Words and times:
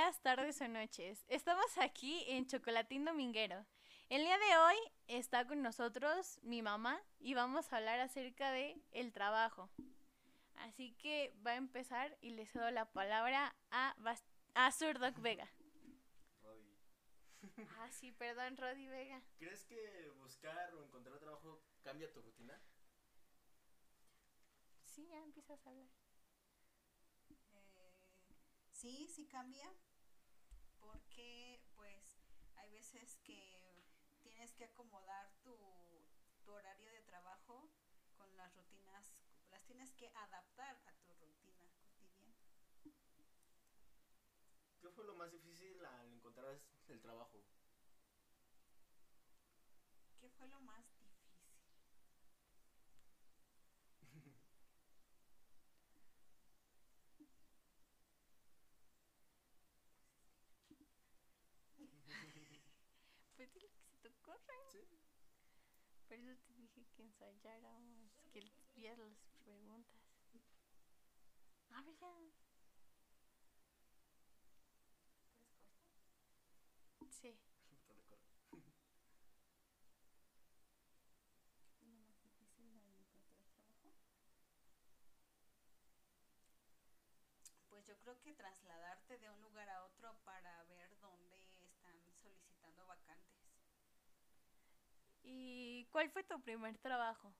Días, 0.00 0.18
tardes 0.22 0.58
o 0.62 0.66
noches. 0.68 1.26
Estamos 1.28 1.76
aquí 1.76 2.24
en 2.28 2.46
Chocolatín 2.46 3.04
Dominguero. 3.04 3.66
El 4.08 4.22
día 4.22 4.38
de 4.38 4.56
hoy 4.56 4.76
está 5.08 5.46
con 5.46 5.60
nosotros 5.60 6.38
mi 6.42 6.62
mamá 6.62 7.02
y 7.18 7.34
vamos 7.34 7.70
a 7.70 7.76
hablar 7.76 8.00
acerca 8.00 8.50
de 8.50 8.80
el 8.92 9.12
trabajo. 9.12 9.68
Así 10.56 10.92
que 10.94 11.34
va 11.46 11.50
a 11.50 11.56
empezar 11.56 12.16
y 12.22 12.30
le 12.30 12.46
cedo 12.46 12.70
la 12.70 12.86
palabra 12.90 13.54
a, 13.70 13.94
Bas- 13.98 14.24
a 14.54 14.72
Surdoc 14.72 15.18
Vega. 15.20 15.50
Rodi, 16.42 16.74
Ah, 17.78 17.90
sí, 17.92 18.10
perdón, 18.12 18.56
Rodi 18.56 18.86
Vega. 18.86 19.20
¿crees 19.38 19.66
que 19.66 20.08
buscar 20.16 20.72
o 20.76 20.82
encontrar 20.82 21.18
trabajo 21.18 21.62
cambia 21.82 22.10
tu 22.10 22.22
rutina? 22.22 22.58
Sí, 24.86 25.06
ya 25.08 25.22
empiezas 25.22 25.66
a 25.66 25.68
hablar. 25.68 25.88
Eh, 27.52 27.92
sí, 28.72 29.06
sí 29.08 29.26
cambia, 29.26 29.70
porque 30.80 31.60
pues 31.74 32.20
hay 32.56 32.70
veces 32.70 33.16
que 33.24 33.84
tienes 34.22 34.52
que 34.54 34.64
acomodar 34.64 35.30
tu, 35.42 35.56
tu 36.44 36.52
horario 36.52 36.90
de 36.90 37.02
trabajo 37.02 37.70
con 38.16 38.36
las 38.36 38.54
rutinas, 38.54 39.12
las 39.50 39.64
tienes 39.64 39.92
que 39.92 40.08
adaptar 40.14 40.80
a 40.86 40.92
tu 41.04 41.12
rutina 41.14 41.68
cotidiana. 41.82 42.34
¿Qué 44.80 44.88
fue 44.90 45.04
lo 45.04 45.14
más 45.14 45.30
difícil 45.30 45.84
al 45.84 46.12
encontrar 46.12 46.60
el 46.88 47.00
trabajo? 47.00 47.44
¿Qué 50.18 50.28
fue 50.28 50.46
lo 50.48 50.60
más 50.60 50.84
difícil? 50.86 51.10
Pues 63.36 63.52
dile 63.54 63.70
que 63.70 63.80
se 63.80 63.96
te 64.02 64.08
ocurre. 64.08 64.38
Sí. 64.70 64.80
Por 66.10 66.18
eso 66.18 66.36
te 66.44 66.52
dije 66.54 66.84
que 66.96 67.02
ensayáramos, 67.04 68.10
que 68.32 68.42
vieras 68.74 68.98
las 68.98 69.16
preguntas. 69.44 70.02
A 71.70 71.82
ver, 71.82 71.96
ya. 72.00 72.10
¿Puedes 72.10 72.34
cortar? 72.34 72.34
Sí. 77.08 77.38
Te 77.68 77.76
recuerdo. 77.76 78.18
¿Qué 82.20 82.46
fue 82.56 82.66
lo 82.66 82.74
más? 82.80 83.06
Pues 87.68 87.86
yo 87.86 87.96
creo 88.00 88.20
que 88.20 88.34
trasladarte 88.34 89.16
de 89.18 89.30
un 89.30 89.40
lugar 89.42 89.68
a 89.70 89.84
otro 89.84 90.16
para 90.24 90.64
ver 90.64 90.98
dónde 90.98 91.36
están 91.62 91.94
solicitando 92.20 92.84
vacantes. 92.86 93.30
¿Y 95.22 95.79
cuál 95.90 96.10
fue 96.10 96.22
tu 96.24 96.40
primer 96.40 96.76
trabajo? 96.78 97.32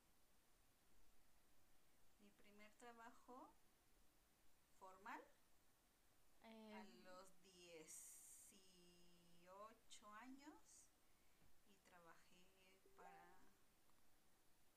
Mi 2.20 2.30
primer 2.30 2.72
trabajo 2.74 3.50
formal 4.78 5.20
Eh, 6.42 6.74
a 6.76 6.84
los 7.04 7.28
18 7.54 10.14
años 10.14 10.54
y 11.68 11.74
trabajé 11.90 12.90
para 12.96 13.26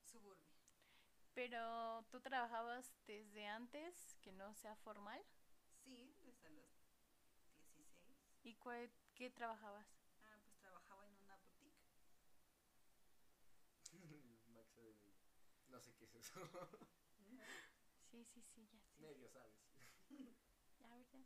Suburbia. 0.04 0.52
pero 1.34 2.04
tú 2.10 2.20
trabajabas 2.20 2.92
desde 3.06 3.46
antes 3.46 4.16
que 4.22 4.32
no 4.32 4.54
sea 4.54 4.76
formal. 4.76 5.20
Sí, 5.82 6.14
desde 6.22 6.48
los 6.50 6.70
16. 6.86 7.88
¿Y 8.44 8.54
cuál- 8.54 8.90
qué 9.14 9.30
trabajabas? 9.30 9.86
Ah, 10.22 10.38
pues 10.44 10.56
trabajaba 10.58 11.06
en 11.06 11.16
una 11.16 11.36
boutique. 11.38 11.74
Max, 14.52 14.76
eh, 14.76 14.94
no 15.74 15.80
sé 15.80 15.92
qué 15.96 16.04
es 16.04 16.14
eso. 16.14 16.40
Sí, 18.10 18.24
sí, 18.26 18.40
sí, 18.54 18.68
ya 18.70 18.80
sé. 18.80 19.02
Medio 19.02 19.28
sabes. 19.28 19.58
Ya. 20.78 21.24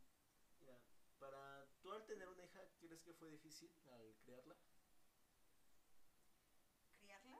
Mira, 0.59 0.79
para 1.19 1.67
tú 1.81 1.91
al 1.91 2.03
tener 2.05 2.27
una 2.27 2.43
hija, 2.43 2.61
¿crees 2.79 3.01
que 3.03 3.13
fue 3.13 3.29
difícil 3.29 3.69
al 3.85 4.15
criarla? 4.23 4.57
¿Criarla? 6.99 7.37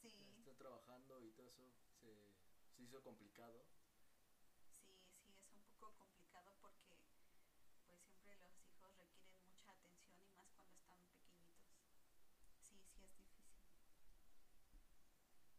Sí. 0.00 0.08
Está 0.38 0.54
trabajando 0.54 1.20
y 1.20 1.30
todo 1.32 1.48
eso 1.48 1.70
se, 2.00 2.32
se 2.74 2.82
hizo 2.82 3.02
complicado. 3.02 3.66
Sí, 4.86 4.96
sí, 5.12 5.28
es 5.28 5.66
un 5.68 5.76
poco 5.78 5.92
complicado 5.98 6.56
porque 6.60 6.96
pues 7.84 8.00
siempre 8.00 8.36
los 8.36 8.58
hijos 8.66 8.96
requieren 8.96 9.28
mucha 9.44 9.72
atención 9.72 10.24
y 10.24 10.30
más 10.30 10.48
cuando 10.54 10.74
están 10.76 10.98
pequeñitos. 11.04 11.76
Sí, 12.62 12.78
sí 12.90 13.02
es 13.02 13.14
difícil. 13.14 13.52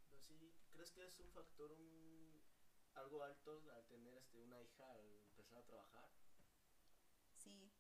Pero 0.07 0.12
sí, 0.28 0.53
¿crees 0.72 0.91
que 0.91 1.06
es 1.06 1.19
un 1.19 1.29
factor 1.29 1.72
un, 1.72 2.41
algo 2.95 3.23
alto 3.23 3.61
al 3.73 3.85
tener 3.88 4.16
este 4.16 4.39
una 4.39 4.61
hija 4.61 4.91
al 4.91 5.23
empezar 5.28 5.57
a 5.57 5.66
trabajar? 5.66 6.09
Sí, 7.35 7.72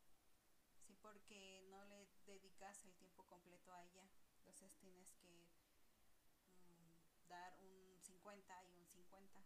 sí, 0.81 0.95
porque 1.01 1.61
no 1.69 1.85
le 1.85 2.07
dedicas 2.25 2.83
el 2.83 2.93
tiempo 2.95 3.25
completo 3.25 3.71
a 3.71 3.83
ella. 3.83 4.09
Entonces 4.37 4.75
tienes 4.77 5.13
que 5.13 5.47
mm, 6.67 7.27
dar 7.27 7.57
un 7.61 8.01
50 8.01 8.65
y 8.65 8.75
un 8.75 8.87
50. 8.87 9.43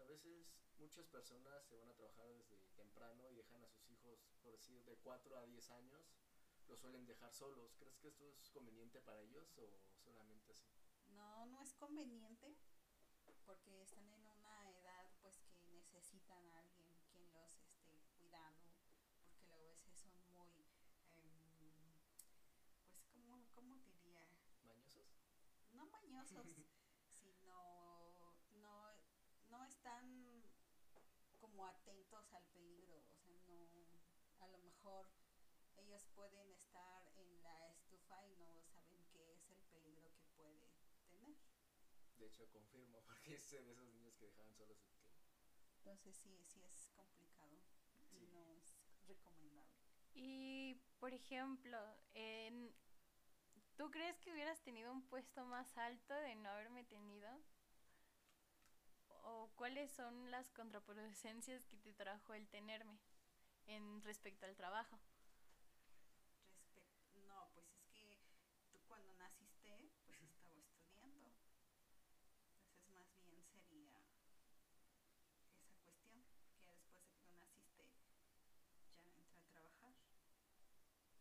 A 0.00 0.04
veces 0.04 0.46
muchas 0.78 1.06
personas 1.06 1.66
se 1.66 1.76
van 1.76 1.88
a 1.88 1.94
trabajar 1.94 2.26
desde 2.28 2.58
temprano 2.76 3.30
y 3.30 3.34
dejan 3.34 3.62
a 3.64 3.68
sus 3.68 3.88
hijos, 3.90 4.18
por 4.42 4.52
decir, 4.52 4.84
de 4.84 4.96
4 4.98 5.38
a 5.38 5.46
10 5.46 5.70
años, 5.70 6.14
los 6.66 6.80
suelen 6.80 7.06
dejar 7.06 7.32
solos. 7.32 7.74
¿Crees 7.76 7.98
que 7.98 8.08
esto 8.08 8.28
es 8.28 8.50
conveniente 8.50 9.00
para 9.00 9.20
ellos 9.20 9.56
o 9.58 9.80
solamente 10.02 10.52
así? 10.52 10.70
No, 11.16 11.46
no 11.46 11.60
es 11.60 11.72
conveniente 11.74 12.56
porque 13.44 13.82
están 13.82 14.10
en 14.12 14.26
una 14.26 14.70
edad 14.70 15.06
pues 15.22 15.42
que 15.56 15.66
necesitan 15.68 16.48
a 16.50 16.58
alguien 16.60 16.94
quien 17.08 17.32
los 17.32 17.58
esté 17.64 18.00
cuidando 18.16 18.70
porque 18.82 19.10
luego 19.28 19.52
a 19.52 19.58
veces 19.58 19.94
son 19.96 20.14
muy 20.30 20.66
em, 21.10 21.94
pues 22.06 23.04
como 23.12 23.44
cómo 23.54 23.78
diría 23.78 24.22
¿Mañosos? 24.62 25.08
no 25.72 25.86
mañosos 25.86 26.46
sino 27.18 28.34
no 28.62 28.92
no 29.48 29.64
están 29.64 30.44
como 31.38 31.66
atentos 31.66 32.32
al 32.32 32.44
peligro 32.48 32.98
o 32.98 33.02
sea 33.02 33.24
no 33.26 33.68
a 34.40 34.48
lo 34.48 34.58
mejor 34.58 35.08
ellos 35.76 36.06
pueden 36.14 36.52
estar 36.52 37.06
en 37.16 37.42
la 37.42 37.68
estufa 37.68 38.22
y 38.26 38.34
no 38.36 38.60
saben 38.62 39.04
qué 39.12 39.32
es 39.32 39.50
el 39.50 39.62
peligro 39.72 40.12
que 40.16 40.26
puede 40.36 40.68
tener 41.10 41.36
De 42.20 42.26
hecho, 42.26 42.46
confirmo, 42.52 43.00
porque 43.06 43.38
sé 43.38 43.62
de 43.62 43.72
esos 43.72 43.88
niños 43.88 44.14
que 44.16 44.26
dejaban 44.26 44.54
solos 44.54 44.78
que... 44.82 44.90
Entonces 45.78 46.14
sí, 46.16 46.44
sí 46.44 46.62
es 46.62 46.88
complicado 46.94 47.58
Sí. 48.10 48.18
y 48.18 48.26
no 48.28 48.50
es 48.52 48.76
recomendable. 49.06 49.78
Y, 50.14 50.74
por 50.98 51.14
ejemplo, 51.14 51.78
en- 52.14 52.74
¿tú 53.76 53.90
crees 53.90 54.18
que 54.20 54.32
hubieras 54.32 54.60
tenido 54.62 54.92
un 54.92 55.02
puesto 55.08 55.44
más 55.46 55.76
alto 55.78 56.14
de 56.14 56.34
no 56.36 56.50
haberme 56.50 56.84
tenido? 56.84 57.28
¿O 59.24 59.50
cuáles 59.56 59.90
son 59.92 60.30
las 60.30 60.50
contraproducencias 60.50 61.64
que 61.66 61.78
te 61.78 61.92
trajo 61.94 62.34
el 62.34 62.48
tenerme 62.48 62.98
en 63.66 64.02
respecto 64.02 64.44
al 64.46 64.56
trabajo? 64.56 64.98
Respect 66.74 67.14
no, 67.26 67.50
pues 67.54 67.70
es 67.72 67.84
que 67.92 68.22
tú 68.72 68.80
cuando 68.88 69.14
naciste, 69.14 69.90
pues 70.04 70.20
estaba 70.22 70.54
estudiando. 70.56 71.30
Entonces 72.58 72.88
más 72.90 73.10
bien 73.12 73.44
sería 73.46 74.00
esa 74.00 74.26
cuestión, 74.58 75.04
que 75.82 75.90
después 76.68 76.98
de 76.98 77.08
que 77.10 77.20
tú 77.28 77.36
naciste 77.38 77.86
ya 77.86 78.02
entra 79.04 79.40
a 79.40 79.44
trabajar. 79.46 79.94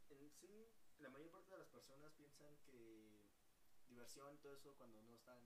En 0.09 0.31
sí, 0.31 0.71
la 0.99 1.09
mayor 1.09 1.29
parte 1.29 1.51
de 1.51 1.57
las 1.57 1.67
personas 1.67 2.13
piensan 2.13 2.55
que 2.63 3.31
diversión 3.87 4.33
y 4.33 4.37
todo 4.37 4.55
eso 4.55 4.75
cuando 4.77 5.01
no 5.01 5.13
están, 5.13 5.41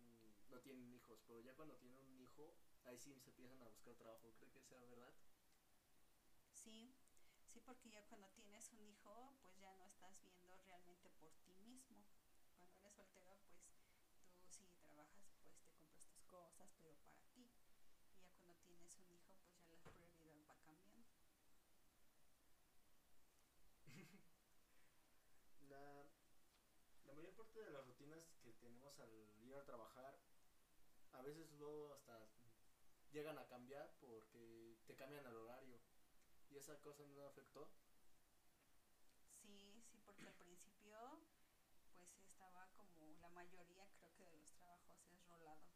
no 0.50 0.60
tienen 0.60 0.92
hijos, 0.94 1.19
pero 1.28 1.40
ya 1.42 1.54
cuando 1.56 1.75
tienen 1.78 2.00
un 2.06 2.19
hijo, 2.19 2.54
ahí 2.84 2.98
sí 2.98 3.18
se 3.20 3.30
empiezan 3.30 3.62
a 3.62 3.66
buscar 3.66 3.96
trabajo. 3.96 4.34
¿Cree 4.38 4.50
que 4.52 4.62
sea 4.62 4.80
verdad? 4.80 5.14
Sí, 6.54 6.94
sí, 7.46 7.60
porque 7.62 7.90
ya 7.90 8.04
cuando 8.04 8.30
tienes 8.30 8.72
un 8.72 8.84
hijo, 8.86 9.34
pues 9.42 9.58
ya 9.58 9.74
no 9.74 9.86
estás 9.86 10.20
viendo 10.22 10.58
realmente 10.58 11.10
por 11.12 11.34
ti 11.44 11.54
mismo. 11.56 12.06
Cuando 12.58 12.78
eres 12.78 12.94
soltero, 12.94 13.38
pues 13.38 13.58
tú 14.40 14.50
sí 14.50 14.68
trabajas, 14.81 15.24
pues 15.38 15.48
te 15.50 15.66
compras 15.68 16.06
tus 16.08 16.22
cosas, 16.26 16.70
pero 16.80 16.96
para 16.98 17.22
ti. 17.34 17.50
Y 18.18 18.22
ya 18.24 18.31
cuando 18.36 18.56
tienes 18.66 18.96
un 18.98 19.10
hijo, 19.10 19.36
pues 19.68 19.81
ya 19.84 19.96
la 19.98 20.08
prioridad 20.08 20.46
va 20.48 20.56
cambiando. 20.58 21.08
la, 25.70 26.06
la 27.06 27.14
mayor 27.14 27.34
parte 27.34 27.60
de 27.60 27.72
las 27.72 27.86
rutinas 27.86 28.36
que 28.42 28.52
tenemos 28.54 29.00
al 29.00 29.12
ir 29.40 29.56
a 29.56 29.64
trabajar, 29.64 30.18
a 31.12 31.22
veces 31.22 31.52
luego 31.52 31.92
hasta 31.94 32.28
llegan 33.19 33.38
a 33.38 33.48
cambiar 33.48 33.92
porque 34.00 34.77
te 34.88 34.95
cambian 34.95 35.25
el 35.25 35.36
horario. 35.36 35.77
¿Y 36.50 36.56
esa 36.56 36.80
cosa 36.80 37.06
no 37.06 37.25
afectó? 37.27 37.69
Sí, 39.42 39.81
sí, 39.92 40.00
porque 40.06 40.25
al 40.25 40.36
principio 40.36 40.95
pues 41.95 42.16
estaba 42.24 42.69
como 42.77 43.13
la 43.19 43.30
mayoría 43.30 43.86
creo 43.98 44.16
que 44.16 44.24
de 44.24 44.38
los 44.38 44.54
trabajos 44.54 45.04
es 45.12 45.27
rolado. 45.27 45.68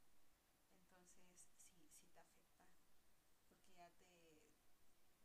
Entonces 0.95 1.59
sí, 1.75 1.85
sí 1.91 2.07
te 2.13 2.19
afecta. 2.21 2.63
Porque 3.49 3.69
ya 3.75 3.89
te, 3.99 4.47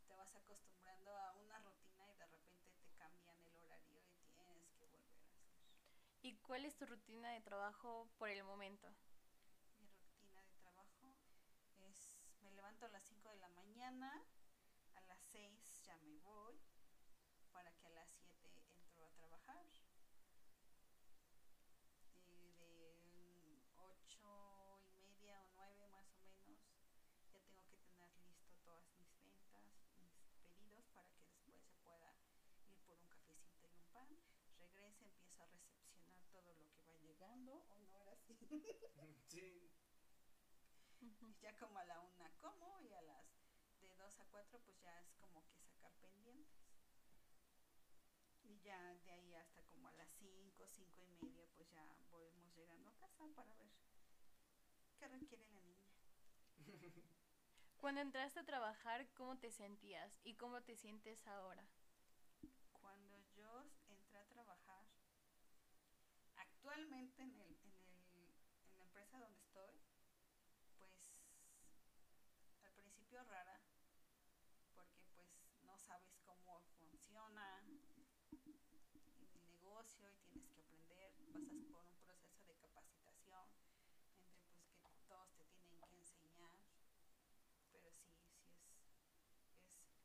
te 0.08 0.16
vas 0.16 0.34
acostumbrando 0.34 1.14
a 1.14 1.34
una 1.34 1.60
rutina 1.60 2.10
y 2.10 2.16
de 2.16 2.26
repente 2.26 2.72
te 2.80 2.90
cambian 2.96 3.38
el 3.44 3.54
horario 3.54 3.96
y 3.96 4.02
tienes 4.02 4.28
que 4.32 4.42
volver 4.42 4.66
a 4.66 4.70
hacer. 4.70 4.90
¿Y 6.22 6.34
cuál 6.38 6.64
es 6.64 6.74
tu 6.74 6.84
rutina 6.84 7.30
de 7.30 7.42
trabajo 7.42 8.10
por 8.18 8.28
el 8.28 8.42
momento? 8.42 8.88
Mi 9.78 9.88
rutina 9.94 10.42
de 10.42 10.52
trabajo 10.54 11.14
es, 11.78 12.18
me 12.40 12.47
levanto 12.58 12.86
a 12.86 12.88
las 12.88 13.04
5 13.04 13.28
de 13.28 13.36
la 13.36 13.48
mañana, 13.50 14.20
a 14.96 15.00
las 15.02 15.20
6 15.30 15.84
ya 15.86 15.96
me 15.98 16.18
voy, 16.18 16.58
para 17.52 17.70
que 17.76 17.86
a 17.86 17.90
las 17.90 18.10
7 18.10 18.50
entro 18.74 19.06
a 19.06 19.10
trabajar. 19.10 19.64
Y 22.26 22.50
de 22.58 23.62
8 23.76 24.80
y 24.82 24.90
media 24.90 25.40
o 25.40 25.50
9 25.54 25.86
más 25.86 26.12
o 26.16 26.18
menos, 26.18 26.58
ya 27.30 27.38
tengo 27.38 27.62
que 27.70 27.78
tener 27.78 28.10
listo 28.26 28.50
todas 28.64 28.90
mis 28.98 29.16
ventas, 29.20 29.62
mis 30.10 30.26
pedidos, 30.42 30.84
para 30.96 31.08
que 31.14 31.22
después 31.22 31.62
se 31.62 31.76
pueda 31.84 32.12
ir 32.66 32.74
por 32.84 32.98
un 32.98 33.06
cafecito 33.06 33.68
y 33.68 33.76
un 33.76 33.86
pan. 33.92 34.18
Regrese, 34.58 35.06
empiezo 35.06 35.44
a 35.44 35.46
recepcionar 35.46 36.20
todo 36.32 36.52
lo 36.54 36.68
que 36.72 36.82
va 36.82 36.96
llegando, 36.96 37.52
o 37.70 37.78
no 37.78 37.96
era 38.00 38.14
así. 38.14 38.36
sí, 39.28 39.70
Ya 41.40 41.56
como 41.56 41.78
a 41.78 41.84
la 41.84 42.00
una 42.00 42.30
como 42.38 42.80
y 42.82 42.92
a 42.92 43.00
las 43.02 43.26
de 43.80 43.94
dos 43.96 44.18
a 44.20 44.24
cuatro 44.26 44.60
pues 44.64 44.78
ya 44.80 45.00
es 45.00 45.14
como 45.14 45.44
que 45.48 45.58
sacar 45.60 45.92
pendientes. 46.00 46.68
Y 48.42 48.58
ya 48.60 48.94
de 49.04 49.12
ahí 49.12 49.34
hasta 49.34 49.62
como 49.64 49.88
a 49.88 49.92
las 49.92 50.10
cinco, 50.18 50.66
cinco 50.68 51.00
y 51.02 51.06
media 51.08 51.46
pues 51.56 51.70
ya 51.70 51.84
volvemos 52.10 52.54
llegando 52.54 52.90
a 52.90 52.96
casa 52.96 53.26
para 53.34 53.54
ver 53.54 53.70
qué 54.98 55.08
requiere 55.08 55.48
la 55.50 55.60
niña. 55.62 55.88
Cuando 57.78 58.00
entraste 58.00 58.40
a 58.40 58.44
trabajar, 58.44 59.08
¿cómo 59.14 59.38
te 59.38 59.50
sentías 59.50 60.20
y 60.24 60.34
cómo 60.34 60.62
te 60.62 60.76
sientes 60.76 61.26
ahora? 61.26 61.64
Cuando 62.80 63.18
yo 63.36 63.64
entré 63.88 64.18
a 64.18 64.26
trabajar, 64.26 64.84
actualmente 66.36 67.22
en, 67.22 67.40
el, 67.40 67.56
en 67.72 68.78
la 68.78 68.84
empresa 68.84 69.18
donde 69.20 69.38
estoy, 69.38 69.80
pues 70.78 71.14
al 72.64 72.72
principio 72.72 73.22
rara, 73.24 73.60
porque 74.74 75.00
pues 75.14 75.28
no 75.64 75.78
sabes 75.78 76.18
cómo 76.24 76.62
funciona 76.78 77.64
el 79.34 79.48
negocio 79.48 80.10
y 80.10 80.16
tienes 80.18 80.50
que 80.50 80.60
aprender, 80.60 81.12
pasas 81.32 81.62
por 81.70 81.86
un 81.86 81.98
proceso 82.00 82.46
de 82.46 82.56
capacitación, 82.56 83.48
entre 83.64 84.80
pues 84.80 84.92
que 84.94 85.02
todos 85.02 85.32
te 85.34 85.44
tienen 85.46 85.80
que 85.80 85.96
enseñar, 85.96 86.58
pero 87.70 87.92
sí, 87.92 88.12
sí 88.22 88.38
es, 88.44 89.36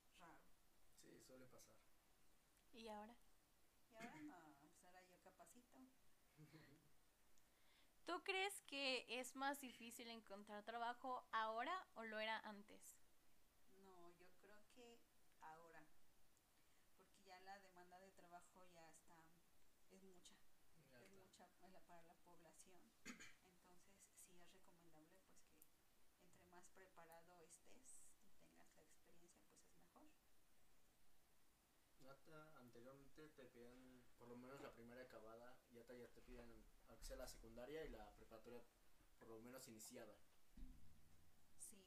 es 0.03 0.19
raro. 0.19 0.41
sí, 0.99 1.22
suele 1.33 1.47
pasar. 1.47 1.75
¿Y 2.73 2.87
ahora? 2.89 3.15
Y 3.89 3.95
ahora 3.95 4.21
no, 4.21 4.55
pues 4.59 4.77
ahora 4.85 5.01
yo 5.01 5.19
capacito. 5.23 5.79
¿Tú 8.05 8.23
crees 8.23 8.61
que 8.67 9.05
es 9.07 9.35
más 9.35 9.59
difícil 9.59 10.09
encontrar 10.09 10.63
trabajo 10.63 11.25
ahora 11.31 11.73
o 11.95 12.03
lo 12.03 12.19
era 12.19 12.37
antes? 12.41 12.99
No, 13.83 14.11
yo 14.11 14.27
creo 14.37 14.61
que 14.75 14.99
ahora, 15.41 15.83
porque 16.97 17.23
ya 17.25 17.39
la 17.39 17.57
demanda 17.59 17.99
de 17.99 18.11
trabajo 18.11 18.63
ya 18.71 18.87
está, 18.91 19.17
es 19.89 20.03
mucha, 20.03 20.35
es 20.93 21.09
mucha 21.09 21.47
para 21.59 21.73
la, 21.73 21.79
para 21.87 22.03
la 22.03 22.13
población. 22.17 22.79
Entonces 23.73 24.13
sí 24.27 24.37
es 24.37 24.53
recomendable 24.53 25.09
pues 25.25 25.41
que 25.97 26.13
entre 26.21 26.45
más 26.45 26.69
preparado 26.75 27.41
estés 27.41 27.97
y 28.21 28.35
tengas 28.35 28.75
la 28.75 28.83
experiencia 28.83 29.57
pues 29.65 29.81
es 29.81 29.89
mejor. 29.89 30.11
Nata, 32.03 32.51
anteriormente 32.57 33.29
te 33.29 33.45
piden 33.45 34.03
por 34.17 34.27
lo 34.27 34.35
menos 34.35 34.59
la 34.61 34.69
primera 34.69 35.01
acabada, 35.01 35.55
ya 35.71 35.83
te, 35.83 35.97
ya 35.97 36.07
te 36.07 36.21
piden 36.21 36.63
aunque 36.87 37.05
sea 37.05 37.15
la 37.15 37.27
secundaria 37.27 37.83
y 37.85 37.89
la 37.89 38.11
preparatoria 38.15 38.61
por 39.17 39.29
lo 39.29 39.39
menos 39.39 39.67
iniciada. 39.67 40.13
Sí, 41.57 41.81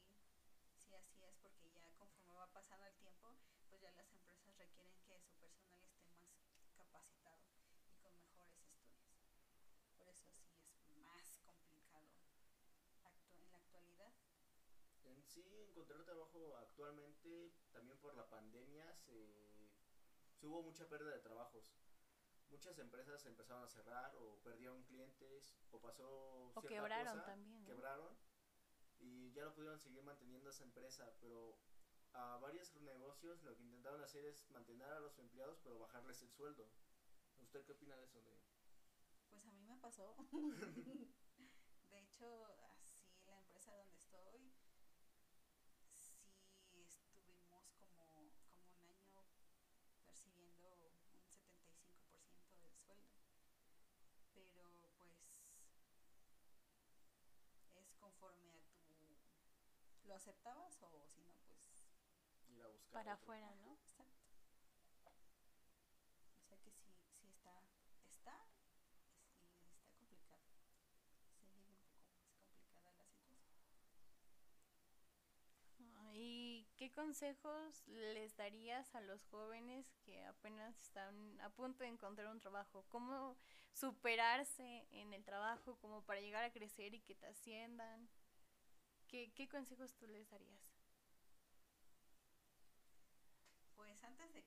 sí, 0.75 0.93
así 0.93 1.21
es, 1.21 1.35
porque 1.37 1.69
ya 1.71 1.91
conforme 1.97 2.33
va 2.33 2.51
pasando 2.51 2.85
el 2.87 2.93
tiempo, 2.95 3.37
pues 3.69 3.79
ya 3.81 3.91
las 3.91 4.11
empresas 4.11 4.55
requieren 4.57 4.91
que 5.05 5.19
su 5.19 5.31
personal 5.35 5.83
esté 5.85 6.25
más 6.25 6.71
capacitado 6.75 7.39
y 7.53 7.93
con 8.01 8.13
mejores 8.17 8.57
estudios. 8.57 9.13
Por 9.97 10.07
eso 10.09 10.27
sí 10.29 10.49
es 10.59 10.89
más 10.95 11.39
complicado 11.45 12.09
en 13.29 13.49
la 13.51 13.57
actualidad. 13.57 14.13
En 15.03 15.23
sí, 15.23 15.45
encontrar 15.69 16.03
trabajo 16.03 16.57
actualmente, 16.57 17.53
también 17.71 17.97
por 17.99 18.15
la 18.15 18.27
pandemia, 18.27 18.93
se, 18.95 19.46
se 20.37 20.47
hubo 20.47 20.61
mucha 20.61 20.87
pérdida 20.87 21.11
de 21.11 21.19
trabajos. 21.19 21.73
Muchas 22.49 22.77
empresas 22.79 23.25
empezaron 23.25 23.63
a 23.63 23.67
cerrar 23.67 24.15
o 24.15 24.39
perdieron 24.43 24.81
clientes 24.83 25.57
o 25.71 25.79
pasó 25.81 26.51
O 26.55 26.61
cierta 26.61 26.67
quebraron 26.67 27.17
cosa, 27.17 27.25
también, 27.25 27.61
¿no? 27.61 27.67
Quebraron 27.67 28.17
y 28.99 29.31
ya 29.33 29.43
no 29.43 29.53
pudieron 29.53 29.79
seguir 29.79 30.01
manteniendo 30.03 30.49
esa 30.49 30.63
empresa, 30.63 31.13
pero 31.19 31.57
a 32.13 32.37
varios 32.37 32.73
negocios 32.77 33.43
lo 33.43 33.55
que 33.55 33.63
intentaron 33.63 34.01
hacer 34.01 34.25
es 34.25 34.49
mantener 34.49 34.91
a 34.91 34.99
los 34.99 35.19
empleados 35.19 35.59
pero 35.63 35.79
bajarles 35.79 36.21
el 36.21 36.31
sueldo. 36.31 36.67
¿Usted 37.39 37.63
qué 37.65 37.73
opina 37.73 37.95
de 37.97 38.05
eso? 38.05 38.21
De... 38.21 38.39
Pues 39.29 39.45
a 39.45 39.51
mí 39.51 39.63
me 39.65 39.77
pasó. 39.77 40.15
de 41.89 41.99
hecho, 41.99 42.45
así 42.73 43.21
la 43.25 43.37
empresa 43.37 43.75
donde 43.75 43.97
estoy, 43.97 44.53
sí 45.93 46.17
estuvimos 47.01 47.35
como, 47.45 47.61
como 47.77 48.03
un 48.03 48.11
año 48.11 48.41
percibiendo 50.05 50.95
un 51.11 51.19
75% 51.19 52.61
del 52.61 52.75
sueldo. 52.75 53.13
Pero 54.33 54.51
pues 57.73 57.91
es 57.91 58.01
conforme 58.17 58.51
a 58.65 58.79
tu... 58.87 60.07
¿Lo 60.07 60.15
aceptabas 60.15 60.81
o 60.81 61.05
si 61.07 61.21
no, 61.21 61.35
pues... 61.47 61.83
ir 62.49 62.61
a 62.63 62.67
buscar 62.67 62.91
Para 62.93 63.13
otro. 63.13 63.23
afuera, 63.23 63.53
¿no? 63.55 63.77
Exacto. 64.91 65.35
O 66.41 66.47
sea 66.47 66.57
que 66.59 66.71
sí, 66.71 66.97
sí 67.19 67.27
está, 67.27 67.61
está, 68.09 68.47
y 69.99 70.13
está 70.15 70.37
complicado. 70.39 70.41
Se 71.39 71.47
vive 71.47 71.67
un 71.69 71.77
poco 71.77 71.99
más 72.07 72.31
complicada 72.33 72.91
la 72.93 73.05
situación. 73.05 73.85
¿Y 76.13 76.67
qué 76.77 76.91
consejos 76.91 77.87
les 77.87 78.35
darías 78.35 78.95
a 78.95 79.01
los 79.01 79.23
jóvenes 79.25 79.85
que 80.03 80.25
apenas 80.25 80.75
están 80.81 81.39
a 81.41 81.49
punto 81.49 81.83
de 81.83 81.89
encontrar 81.89 82.27
un 82.29 82.39
trabajo? 82.39 82.85
¿Cómo 82.89 83.37
superarse 83.79 84.87
en 84.91 85.13
el 85.13 85.23
trabajo 85.23 85.77
como 85.79 86.01
para 86.03 86.19
llegar 86.19 86.43
a 86.43 86.51
crecer 86.51 86.93
y 86.95 87.01
que 87.01 87.15
te 87.15 87.27
asciendan? 87.27 88.09
¿Qué, 89.07 89.31
qué 89.35 89.47
consejos 89.47 89.95
tú 89.95 90.07
les 90.07 90.29
darías? 90.29 90.73
Pues 93.75 94.03
antes 94.03 94.33
de, 94.33 94.43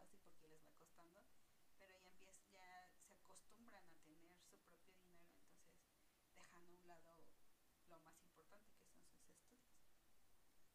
fácil 0.00 0.18
porque 0.24 0.48
les 0.48 0.64
va 0.64 0.72
costando, 0.72 1.20
pero 1.78 1.98
ya 2.00 2.08
empieza, 2.08 2.48
ya 2.50 2.88
se 2.88 3.12
acostumbran 3.12 3.84
a 3.84 4.00
tener 4.00 4.34
su 4.34 4.48
propio 4.48 4.80
dinero, 4.88 5.36
entonces 5.68 6.08
dejan 6.24 6.48
a 6.54 6.58
un 6.58 6.86
lado 6.86 7.26
lo 7.88 7.98
más 8.00 8.18
importante 8.22 8.72
que 8.72 8.80
son 8.88 9.04
sus 9.04 9.20
estudios. 9.20 9.60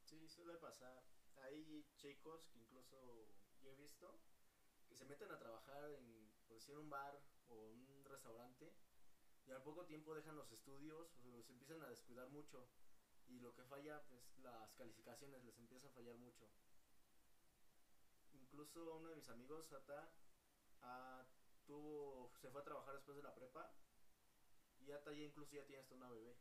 Sí, 0.03 0.27
suele 0.27 0.58
pasar. 0.58 1.03
Hay 1.41 1.86
chicos 1.98 2.46
que 2.51 2.60
incluso 2.60 3.27
yo 3.62 3.72
he 3.72 3.75
visto 3.75 4.22
que 4.88 4.96
se 4.96 5.05
meten 5.05 5.32
a 5.32 5.39
trabajar 5.39 5.91
en, 5.91 6.32
por 6.48 6.58
decir, 6.58 6.77
un 6.77 6.89
bar 6.89 7.20
o 7.48 7.55
un 7.55 8.05
restaurante 8.05 8.72
y 9.48 9.51
al 9.51 9.63
poco 9.63 9.86
tiempo 9.86 10.13
dejan 10.13 10.36
los 10.36 10.51
estudios 10.51 11.17
o 11.24 11.32
los 11.32 11.50
empiezan 11.50 11.82
a 11.82 11.89
descuidar 11.89 12.29
mucho 12.29 12.70
y 13.27 13.39
lo 13.39 13.53
que 13.55 13.63
falla, 13.63 14.03
pues 14.08 14.22
las 14.38 14.74
calificaciones 14.75 15.44
les 15.44 15.58
empiezan 15.58 15.89
a 15.89 15.94
fallar 15.94 16.15
mucho. 16.17 16.48
Incluso 18.55 18.95
uno 18.95 19.09
de 19.09 19.15
mis 19.17 19.27
amigos, 19.27 19.69
Ata, 19.74 20.09
ah, 20.81 21.25
tuvo, 21.65 22.31
se 22.39 22.50
fue 22.50 22.62
a 22.62 22.63
trabajar 22.63 22.93
después 22.93 23.17
de 23.17 23.24
la 23.24 23.35
prepa 23.35 23.69
y 24.79 24.91
Ata 24.91 25.12
ya 25.12 25.24
incluso 25.24 25.57
ya 25.57 25.65
tiene 25.65 25.81
hasta 25.81 25.95
una 25.95 26.07
bebé. 26.07 26.38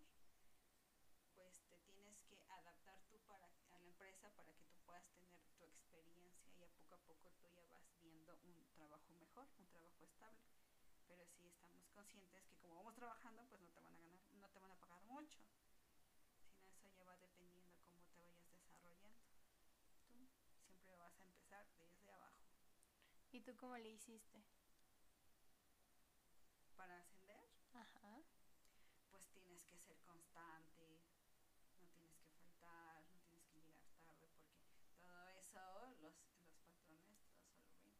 pues 1.34 1.60
te 1.68 1.78
tienes 1.78 2.22
que 2.24 2.42
adaptar 2.48 3.00
tú 3.10 3.18
para 3.26 3.46
a 3.46 3.78
la 3.78 3.78
empresa 3.86 4.28
para 4.36 4.52
que 4.52 4.64
tú 4.64 4.76
puedas 4.84 5.06
tener 5.12 5.40
tu 5.56 5.64
experiencia 5.64 6.52
y 6.58 6.62
a 6.64 6.68
poco 6.70 6.94
a 6.94 6.98
poco 7.06 7.30
tú 7.40 7.48
ya 7.54 7.66
vas 7.68 7.86
viendo 8.00 8.27
un 8.42 8.70
trabajo 8.74 9.12
mejor, 9.14 9.48
un 9.58 9.66
trabajo 9.66 10.04
estable. 10.04 10.42
Pero 11.06 11.26
sí 11.26 11.46
estamos 11.46 11.88
conscientes 11.90 12.44
que 12.46 12.58
como 12.58 12.74
vamos 12.76 12.94
trabajando 12.94 13.44
pues 13.46 13.60
no 13.60 13.68
te 13.70 13.80
van 13.80 13.94
a 13.94 13.98
ganar 13.98 14.18
no 14.36 14.48
te 14.50 14.58
van 14.58 14.70
a 14.70 14.76
pagar 14.76 15.02
mucho. 15.04 15.40
Sino 16.52 16.68
eso 16.70 16.88
ya 16.90 17.04
va 17.04 17.16
dependiendo 17.16 17.76
cómo 17.82 18.00
te 18.02 18.22
vayas 18.22 18.50
desarrollando. 18.52 19.26
Tú 20.08 20.28
siempre 20.64 20.94
vas 20.96 21.18
a 21.20 21.24
empezar 21.24 21.66
desde 21.78 22.10
abajo. 22.10 22.44
¿Y 23.32 23.40
tú 23.40 23.56
cómo 23.56 23.76
le 23.76 23.90
hiciste? 23.90 24.42
para 26.78 26.96
ascender 27.00 27.50
Ajá. 27.74 28.22
pues 29.10 29.26
tienes 29.30 29.64
que 29.66 29.76
ser 29.80 30.00
constante 30.04 31.02
no 31.80 31.88
tienes 31.88 32.16
que 32.20 32.30
faltar 32.30 33.04
no 33.10 33.18
tienes 33.26 33.44
que 33.48 33.60
llegar 33.60 33.90
tarde 34.04 34.28
porque 34.38 34.62
todo 35.00 35.28
eso 35.30 35.58
los 35.98 35.98
los 36.04 36.14
patrones 36.22 37.18
todo 37.26 37.50
eso 37.50 37.66
lo 37.66 37.74
ven 37.74 37.98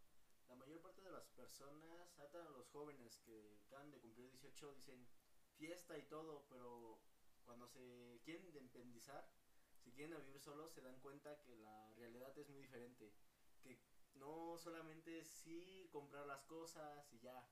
La 0.48 0.54
mayor 0.54 0.80
parte 0.80 1.02
de 1.02 1.10
las 1.10 1.26
personas, 1.28 2.18
hasta 2.18 2.44
los 2.50 2.68
jóvenes 2.68 3.16
que 3.24 3.58
acaban 3.66 3.90
de 3.90 3.98
cumplir 3.98 4.28
18, 4.28 4.72
dicen 4.74 5.06
fiesta 5.56 5.96
y 5.96 6.04
todo, 6.04 6.46
pero 6.48 7.00
cuando 7.44 7.66
se 7.66 8.20
quieren 8.24 8.44
independizar, 8.44 9.26
si 9.82 9.92
quieren 9.92 10.18
vivir 10.18 10.40
solos, 10.40 10.72
se 10.72 10.80
dan 10.80 10.98
cuenta 10.98 11.40
que 11.42 11.56
la 11.56 11.92
realidad 11.94 12.36
es 12.38 12.48
muy 12.48 12.60
diferente. 12.60 13.12
Que 13.62 13.78
no 14.14 14.56
solamente 14.58 15.22
sí 15.24 15.88
comprar 15.90 16.26
las 16.26 16.42
cosas 16.42 17.10
y 17.12 17.20
ya. 17.20 17.46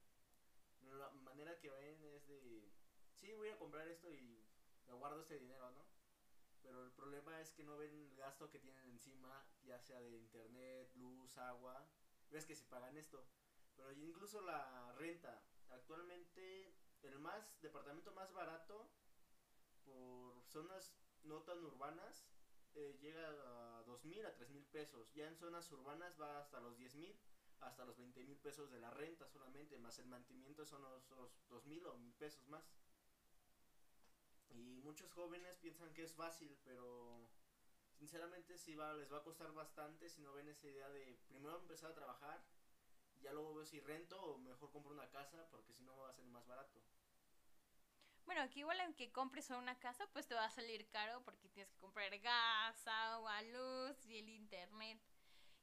La 0.80 1.10
manera 1.10 1.58
que 1.58 1.70
ven 1.70 2.02
es 2.04 2.26
de, 2.26 2.72
sí, 3.14 3.32
voy 3.34 3.48
a 3.48 3.58
comprar 3.58 3.86
esto 3.88 4.12
y 4.12 4.44
me 4.86 4.94
guardo 4.94 5.20
este 5.20 5.38
dinero, 5.38 5.70
¿no? 5.70 5.91
Pero 6.62 6.84
el 6.84 6.92
problema 6.92 7.40
es 7.40 7.52
que 7.52 7.64
no 7.64 7.76
ven 7.76 7.92
el 7.92 8.16
gasto 8.16 8.50
que 8.50 8.58
tienen 8.58 8.88
encima, 8.88 9.44
ya 9.64 9.78
sea 9.80 10.00
de 10.00 10.16
internet, 10.16 10.92
luz, 10.94 11.36
agua. 11.38 11.86
Ves 12.30 12.46
que 12.46 12.54
se 12.54 12.64
pagan 12.64 12.96
esto. 12.96 13.24
Pero 13.76 13.92
incluso 13.92 14.40
la 14.40 14.92
renta. 14.92 15.42
Actualmente 15.70 16.74
el 17.02 17.18
más 17.18 17.60
departamento 17.60 18.12
más 18.12 18.32
barato 18.32 18.88
por 19.84 20.42
zonas 20.44 20.94
no 21.24 21.42
tan 21.42 21.64
urbanas 21.64 22.26
eh, 22.74 22.96
llega 23.00 23.26
a 23.28 23.82
dos 23.82 24.04
mil 24.04 24.24
a 24.24 24.34
tres 24.34 24.50
mil 24.50 24.64
pesos. 24.66 25.12
Ya 25.14 25.26
en 25.26 25.36
zonas 25.36 25.70
urbanas 25.72 26.20
va 26.20 26.38
hasta 26.38 26.60
los 26.60 26.76
diez 26.76 26.94
mil 26.94 27.18
hasta 27.62 27.84
los 27.84 27.96
20 27.96 28.24
mil 28.24 28.36
pesos 28.38 28.70
de 28.70 28.80
la 28.80 28.90
renta 28.90 29.28
solamente, 29.28 29.78
más 29.78 29.98
el 29.98 30.06
mantenimiento 30.06 30.66
son 30.66 30.82
los, 30.82 31.08
los 31.10 31.30
2 31.48 31.66
mil 31.66 31.86
o 31.86 31.96
mil 31.96 32.12
pesos 32.14 32.46
más. 32.48 32.64
Y 34.52 34.80
muchos 34.82 35.10
jóvenes 35.12 35.56
piensan 35.58 35.92
que 35.94 36.04
es 36.04 36.12
fácil, 36.12 36.58
pero 36.64 37.28
sinceramente 37.94 38.58
sí 38.58 38.74
va, 38.74 38.94
les 38.94 39.12
va 39.12 39.18
a 39.18 39.22
costar 39.22 39.52
bastante 39.52 40.08
si 40.08 40.22
no 40.22 40.32
ven 40.32 40.48
esa 40.48 40.66
idea 40.66 40.88
de 40.90 41.18
primero 41.28 41.58
empezar 41.58 41.90
a 41.90 41.94
trabajar, 41.94 42.44
y 43.16 43.22
ya 43.22 43.32
luego 43.32 43.54
veo 43.54 43.64
si 43.64 43.80
rento 43.80 44.20
o 44.20 44.38
mejor 44.38 44.70
compro 44.70 44.92
una 44.92 45.08
casa 45.10 45.48
porque 45.50 45.72
si 45.72 45.82
no 45.84 45.96
va 45.96 46.10
a 46.10 46.12
ser 46.12 46.24
más 46.26 46.46
barato. 46.46 46.80
Bueno, 48.24 48.42
aquí 48.42 48.60
igual 48.60 48.80
aunque 48.80 49.12
compres 49.12 49.50
una 49.50 49.78
casa, 49.78 50.06
pues 50.12 50.26
te 50.26 50.34
va 50.34 50.44
a 50.44 50.50
salir 50.50 50.88
caro 50.88 51.22
porque 51.24 51.48
tienes 51.48 51.72
que 51.72 51.78
comprar 51.80 52.16
gas, 52.20 52.86
agua, 52.86 53.42
luz 53.42 54.06
y 54.06 54.18
el 54.18 54.28
internet. 54.28 55.00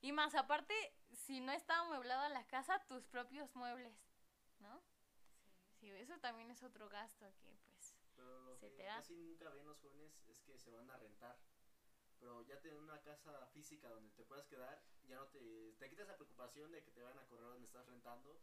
Y 0.01 0.12
más 0.12 0.36
aparte, 0.36 0.74
si 1.12 1.41
no 1.41 1.51
está 1.51 1.79
amueblada 1.79 2.29
la 2.29 2.48
casa, 2.48 2.84
tus 2.88 3.05
propios 3.05 3.53
muebles, 3.55 3.98
¿no? 4.60 4.81
sí. 5.79 5.88
Sí, 5.88 5.89
eso 5.91 6.17
también 6.19 6.51
es 6.51 6.63
otro 6.63 6.89
gasto 6.89 7.25
que 7.41 7.55
pues... 7.65 7.96
Pero 8.15 8.39
lo 8.41 8.48
Se 8.48 8.48
que 8.67 8.83
da. 8.83 8.95
casi 8.95 9.15
nunca 9.15 9.49
ven 9.49 9.65
los 9.65 9.79
jóvenes 9.79 10.21
es 10.27 10.41
que 10.41 10.57
se 10.57 10.71
van 10.71 10.89
a 10.89 10.97
rentar. 10.97 11.37
Pero 12.19 12.41
ya 12.41 12.59
tener 12.59 12.77
una 12.79 13.01
casa 13.01 13.45
física 13.47 13.89
donde 13.89 14.11
te 14.11 14.23
puedas 14.23 14.45
quedar, 14.45 14.83
ya 15.03 15.17
no 15.17 15.27
te, 15.27 15.73
te 15.79 15.89
quitas 15.89 16.05
la 16.05 16.15
preocupación 16.15 16.71
de 16.71 16.83
que 16.83 16.91
te 16.91 17.01
van 17.01 17.17
a 17.17 17.25
correr 17.25 17.47
donde 17.47 17.65
estás 17.65 17.85
rentando. 17.85 18.41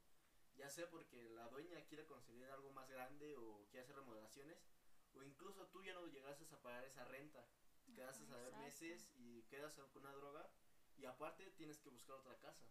Ya 0.54 0.70
sea 0.70 0.88
porque 0.88 1.28
la 1.28 1.48
dueña 1.48 1.82
quiere 1.82 2.06
conseguir 2.06 2.48
algo 2.48 2.70
más 2.72 2.88
grande 2.88 3.36
o 3.36 3.66
quiere 3.68 3.82
hacer 3.82 3.96
remodelaciones. 3.96 4.64
O 5.12 5.22
incluso 5.22 5.66
tú 5.68 5.82
ya 5.82 5.92
no 5.92 6.06
llegases 6.06 6.50
a 6.52 6.62
pagar 6.62 6.84
esa 6.84 7.04
renta. 7.04 7.46
Quedaste 7.94 8.24
Ajá, 8.24 8.34
a 8.34 8.38
ver 8.38 8.56
meses 8.56 9.10
y 9.14 9.42
quedas 9.44 9.76
con 9.92 10.02
una 10.02 10.14
droga. 10.14 10.50
Y 10.96 11.04
aparte 11.04 11.50
tienes 11.50 11.78
que 11.78 11.90
buscar 11.90 12.16
otra 12.16 12.38
casa. 12.38 12.66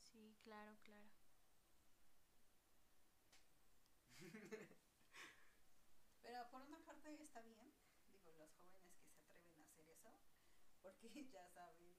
Sí, 0.00 0.38
claro, 0.42 0.74
claro. 0.82 1.10
Por 6.50 6.62
una 6.62 6.78
parte 6.84 7.20
está 7.20 7.40
bien, 7.40 7.72
digo, 8.10 8.32
los 8.32 8.50
jóvenes 8.54 8.96
que 9.00 9.10
se 9.10 9.22
atreven 9.22 9.58
a 9.60 9.64
hacer 9.64 9.86
eso, 9.88 10.12
porque 10.80 11.10
ya 11.32 11.46
saben. 11.48 11.94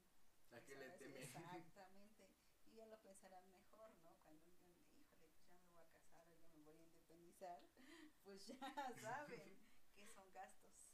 ¿A 0.52 0.62
qué 0.62 0.76
le 0.76 0.90
temen? 0.92 1.22
Exactamente. 1.56 2.30
Y 2.64 2.74
ya 2.74 2.86
lo 2.88 2.98
pensarán 3.02 3.50
mejor, 3.50 3.94
¿no? 3.98 4.18
Cuando 4.24 4.44
digan, 4.46 4.74
híjole, 4.96 5.12
pues 5.20 5.32
ya 5.50 5.52
me 5.58 5.68
voy 5.68 5.78
a 5.80 5.88
casar 5.88 6.28
o 6.30 6.36
ya 6.36 6.48
me 6.54 6.62
voy 6.64 6.78
a 6.78 6.84
independizar, 6.84 7.62
pues 8.24 8.48
ya 8.48 8.74
saben 9.02 9.66
que 9.94 10.08
son 10.08 10.32
gastos. 10.34 10.92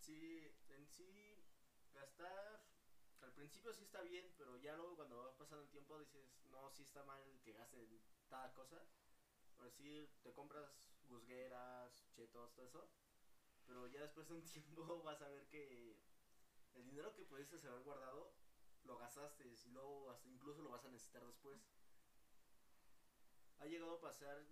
Sí, 0.00 0.52
en 0.68 0.86
sí, 0.88 1.38
gastar 1.92 2.60
al 3.22 3.32
principio 3.32 3.72
sí 3.72 3.84
está 3.84 4.02
bien, 4.02 4.34
pero 4.36 4.56
ya 4.56 4.74
luego 4.74 4.96
cuando 4.96 5.16
va 5.16 5.36
pasando 5.36 5.62
el 5.62 5.70
tiempo 5.70 5.98
dices, 5.98 6.42
no, 6.50 6.70
sí 6.70 6.82
está 6.82 7.02
mal 7.04 7.22
que 7.44 7.52
gaste 7.52 7.80
en 7.80 8.00
cada 8.28 8.52
cosa. 8.52 8.84
Por 9.56 9.66
decir, 9.66 10.10
te 10.22 10.32
compras 10.32 10.91
gusgueras, 11.12 12.10
chetos, 12.14 12.52
todo 12.54 12.66
eso. 12.66 12.88
Pero 13.66 13.86
ya 13.86 14.00
después 14.00 14.26
de 14.28 14.34
un 14.34 14.42
tiempo 14.52 15.02
vas 15.02 15.20
a 15.22 15.28
ver 15.28 15.46
que 15.48 15.96
el 16.74 16.84
dinero 16.84 17.14
que 17.14 17.24
pudiste 17.24 17.56
haber 17.68 17.82
guardado 17.82 18.34
lo 18.84 18.96
gastaste 18.96 19.46
y 19.46 19.70
luego 19.70 20.10
hasta 20.10 20.28
incluso 20.28 20.62
lo 20.62 20.70
vas 20.70 20.84
a 20.84 20.88
necesitar 20.88 21.24
después. 21.24 21.60
Ha 23.58 23.66
llegado 23.66 23.94
a 23.94 24.00
pasar, 24.00 24.44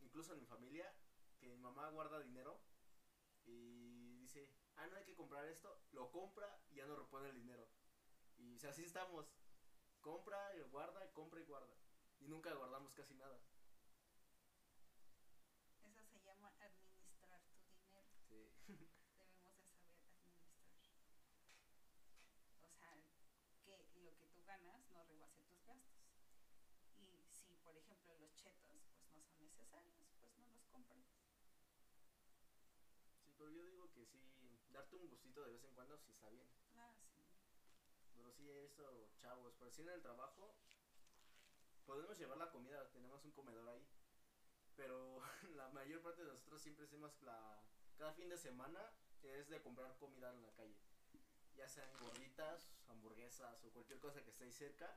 incluso 0.00 0.32
en 0.32 0.40
mi 0.40 0.46
familia, 0.46 0.90
que 1.38 1.46
mi 1.48 1.58
mamá 1.58 1.90
guarda 1.90 2.20
dinero 2.20 2.58
y 3.44 4.16
dice, 4.16 4.50
ah, 4.76 4.86
no 4.86 4.96
hay 4.96 5.04
que 5.04 5.14
comprar 5.14 5.46
esto, 5.46 5.82
lo 5.92 6.10
compra 6.10 6.58
y 6.70 6.76
ya 6.76 6.86
no 6.86 6.96
repone 6.96 7.28
el 7.28 7.36
dinero. 7.36 7.68
Y 8.38 8.56
o 8.64 8.68
así 8.68 8.84
estamos. 8.84 9.26
compra, 10.00 10.38
y 10.56 10.62
guarda, 10.70 11.12
compra 11.12 11.40
y 11.40 11.44
guarda. 11.44 11.74
Y 12.20 12.28
nunca 12.28 12.52
guardamos 12.54 12.94
casi 12.94 13.14
nada. 13.14 13.38
Eso 15.84 16.04
se 16.06 16.20
llama 16.24 16.48
administrar 16.48 17.42
tu 17.42 17.62
dinero. 17.64 18.02
Sí. 18.28 18.50
Debemos 18.96 19.28
de 19.28 19.36
saber 19.36 19.62
administrar. 19.62 20.04
O 22.60 22.68
sea, 22.70 23.86
que 23.92 24.00
lo 24.00 24.16
que 24.16 24.26
tú 24.28 24.42
ganas 24.44 24.88
no 24.90 25.04
rebase 25.04 25.42
tus 25.42 25.55
gastos. 25.66 26.06
Y 26.96 27.28
si, 27.30 27.56
por 27.58 27.76
ejemplo, 27.76 28.14
los 28.16 28.34
chetos 28.34 28.82
pues 28.96 29.12
no 29.12 29.24
son 29.24 29.44
necesarios, 29.44 29.98
pues 30.20 30.36
no 30.38 30.48
los 30.48 30.64
compres. 30.66 31.04
Sí, 33.24 33.32
pero 33.36 33.50
yo 33.50 33.64
digo 33.64 33.90
que 33.92 34.04
sí, 34.04 34.22
darte 34.70 34.96
un 34.96 35.08
gustito 35.08 35.42
de 35.42 35.50
vez 35.50 35.64
en 35.64 35.72
cuando 35.72 35.98
sí 35.98 36.10
está 36.10 36.28
bien. 36.30 36.48
Ah, 36.76 36.94
sí. 37.10 37.22
Pero 38.14 38.30
sí, 38.30 38.48
eso, 38.50 39.10
chavos, 39.18 39.54
por 39.54 39.70
si 39.70 39.82
en 39.82 39.90
el 39.90 40.00
trabajo 40.00 40.56
podemos 41.84 42.18
llevar 42.18 42.38
la 42.38 42.50
comida, 42.50 42.88
tenemos 42.90 43.24
un 43.24 43.32
comedor 43.32 43.68
ahí. 43.68 43.86
Pero 44.74 45.20
la 45.56 45.68
mayor 45.68 46.00
parte 46.02 46.22
de 46.22 46.28
nosotros 46.28 46.60
siempre 46.60 46.84
hacemos 46.84 47.20
la. 47.22 47.62
Cada 47.96 48.12
fin 48.12 48.28
de 48.28 48.36
semana 48.36 48.92
es 49.22 49.48
de 49.48 49.60
comprar 49.62 49.96
comida 49.96 50.30
en 50.30 50.42
la 50.42 50.52
calle. 50.52 50.78
Ya 51.54 51.66
sean 51.68 51.96
gorditas, 51.96 52.74
hamburguesas 52.88 53.64
o 53.64 53.72
cualquier 53.72 53.98
cosa 53.98 54.22
que 54.22 54.30
esté 54.30 54.44
ahí 54.44 54.52
cerca. 54.52 54.94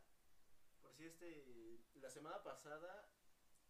Si 0.91 1.05
este. 1.05 1.79
La 1.95 2.09
semana 2.09 2.41
pasada 2.43 3.09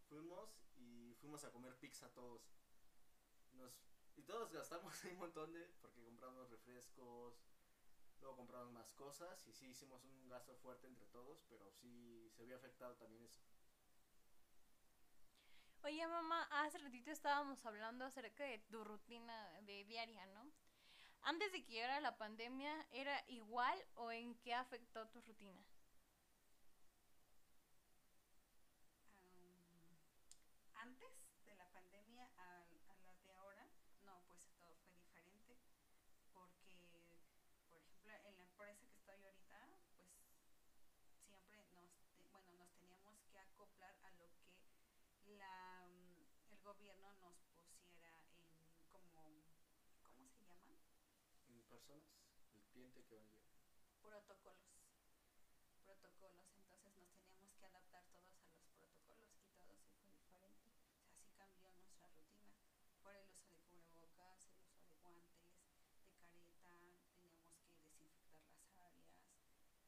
fuimos 0.07 0.49
y 0.77 1.13
fuimos 1.15 1.43
a 1.43 1.51
comer 1.51 1.75
pizza 1.77 2.09
todos. 2.13 2.41
Nos, 3.53 3.73
y 4.15 4.23
todos 4.23 4.51
gastamos 4.51 4.93
un 5.05 5.17
montón 5.17 5.51
de. 5.53 5.65
Porque 5.81 6.03
compramos 6.03 6.49
refrescos, 6.49 7.35
Luego 8.21 8.35
compramos 8.35 8.73
más 8.73 8.91
cosas 8.93 9.45
y 9.47 9.53
sí 9.53 9.67
hicimos 9.67 10.03
un 10.03 10.27
gasto 10.27 10.53
fuerte 10.57 10.87
entre 10.87 11.05
todos, 11.07 11.41
pero 11.47 11.71
sí 11.71 12.29
se 12.35 12.43
vio 12.45 12.57
afectado 12.57 12.95
también 12.97 13.23
eso. 13.23 13.39
Oye, 15.83 16.05
mamá, 16.05 16.43
hace 16.51 16.77
ratito 16.79 17.11
estábamos 17.11 17.65
hablando 17.65 18.03
acerca 18.03 18.43
de 18.43 18.59
tu 18.59 18.83
rutina 18.83 19.61
de 19.61 19.85
diaria, 19.85 20.25
¿no? 20.27 20.51
Antes 21.21 21.51
de 21.53 21.63
que 21.63 21.71
llegara 21.71 22.01
la 22.01 22.17
pandemia, 22.17 22.85
¿era 22.91 23.23
igual 23.27 23.81
o 23.95 24.11
en 24.11 24.35
qué 24.39 24.53
afectó 24.53 25.07
tu 25.07 25.21
rutina? 25.21 25.63
Am, 30.75 30.89
antes 30.89 31.13
de 31.45 31.55
la 31.55 31.67
pandemia 31.71 32.29
a, 32.37 32.65
a 32.91 32.97
la 33.05 33.13
de 33.15 33.33
ahora, 33.33 33.65
no, 34.03 34.21
pues 34.27 34.45
todo 34.57 34.75
fue 34.83 34.91
diferente. 34.97 35.57
Porque, 36.33 36.87
por 36.91 36.99
ejemplo, 37.01 37.75
en 38.27 38.37
la 38.37 38.43
empresa 38.43 38.87
que 38.87 38.95
estoy 38.97 39.23
ahorita, 39.23 39.59
pues 39.95 40.07
siempre 41.27 41.57
nos, 41.71 41.91
te- 42.15 42.25
bueno, 42.31 42.51
nos 42.53 42.71
teníamos 42.75 43.15
que 43.31 43.39
acoplar 43.39 43.95
a 44.03 44.11
lo 44.11 44.29
que 44.37 45.35
la, 45.37 45.87
mm, 45.87 46.53
el 46.53 46.58
gobierno 46.69 47.09
nos 47.17 47.65
pusiera 47.73 48.13
en 48.29 48.85
como, 48.91 49.41
¿cómo 50.05 50.29
se 50.29 50.45
llaman? 50.45 50.77
En 51.47 51.63
personas, 51.63 52.13
el 52.53 52.61
cliente 52.67 53.03
que 53.05 53.17
va 54.05 54.13
a 54.19 54.21
protocolos. 54.21 54.69
Protocolos, 55.83 56.45
entonces 56.53 56.93
nos 56.93 57.09
teníamos 57.15 57.55
que 57.57 57.65
adaptar 57.65 58.05
todos 58.13 58.37
a 58.37 58.45
los 58.53 58.61
protocolos 58.77 59.33
y 59.33 59.41
todo 59.49 59.79
sí 59.81 59.97
fue 60.05 60.13
diferente. 60.13 60.69
O 60.93 61.33
sea, 61.33 61.49
sí 61.49 61.57
cambió 61.57 61.71
nuestra 61.71 62.07
rutina. 62.09 62.53
Por 63.01 63.15
el 63.15 63.27
uso 63.31 63.49
de 63.49 63.61
cubrebocas, 63.61 64.45
el 64.45 64.61
uso 64.61 64.85
de 64.85 64.93
guantes, 64.93 65.41
de 66.29 66.53
careta, 66.61 66.69
teníamos 67.17 67.57
que 67.57 67.97
desinfectar 67.97 68.45
las 68.53 68.77
áreas. 68.77 69.09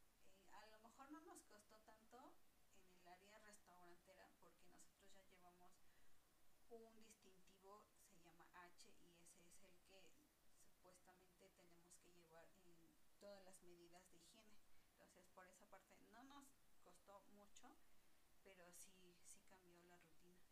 Eh, 0.09 0.49
a 0.51 0.65
lo 0.65 0.79
mejor 0.79 1.11
no 1.11 1.21
nos 1.21 1.43
costó 1.45 1.77
tanto 1.85 2.33
en 2.73 2.89
el 2.97 3.07
área 3.07 3.37
restaurantera 3.37 4.31
porque 4.39 4.65
nosotros 4.65 5.11
ya 5.13 5.21
llevamos 5.21 5.71
un 6.77 7.05
distintivo, 7.05 7.83
se 8.15 8.23
llama 8.23 8.47
H 8.53 8.95
y 9.59 9.65
ese 9.65 9.83
es 9.83 9.91
el 9.91 9.99
que 10.15 10.15
supuestamente 10.63 11.49
tenemos 11.49 11.91
que 11.99 12.13
llevar 12.13 12.47
en 12.63 12.77
todas 13.19 13.43
las 13.43 13.59
medidas 13.61 14.07
de 14.09 14.15
higiene. 14.15 14.55
Entonces, 14.91 15.25
por 15.35 15.45
esa 15.47 15.65
parte 15.69 15.97
no 16.11 16.23
nos 16.23 16.45
costó 16.81 17.19
mucho, 17.31 17.75
pero 18.43 18.71
sí, 18.71 19.19
sí 19.25 19.41
cambió 19.49 19.83
la 19.83 19.97
rutina. 19.97 20.47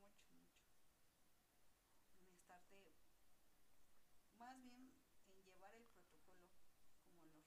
Mucho, 0.00 0.32
mucho. 0.32 0.58
En 2.18 2.28
estarte, 2.28 2.96
más 4.38 4.60
bien 4.62 4.92
en 5.28 5.44
llevar 5.44 5.74
el 5.76 5.86
protocolo 5.86 6.50
como 7.14 7.30
lo 7.30 7.46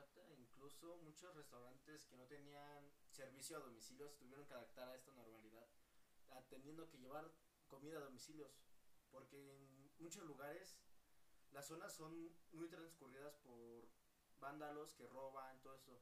requiere. 0.00 0.34
Incluso 0.36 0.98
muchos 0.98 1.34
restaurantes 1.34 2.04
que 2.04 2.16
no 2.16 2.26
tenían 2.26 2.90
servicio 3.10 3.56
a 3.56 3.60
domicilios 3.60 4.14
tuvieron 4.16 4.46
que 4.46 4.54
adaptar 4.54 4.88
a 4.88 4.96
esta 4.96 5.12
normalidad, 5.12 5.67
teniendo 6.48 6.88
que 6.88 6.98
llevar 6.98 7.32
comida 7.68 7.98
a 7.98 8.02
domicilios, 8.02 8.50
porque 9.10 9.36
en 9.64 9.90
muchos 9.98 10.24
lugares 10.24 10.78
las 11.50 11.66
zonas 11.66 11.94
son 11.94 12.36
muy 12.52 12.68
transcurridas 12.68 13.36
por 13.38 13.88
vándalos 14.40 14.94
que 14.94 15.06
roban, 15.06 15.60
todo 15.60 15.74
eso. 15.74 16.00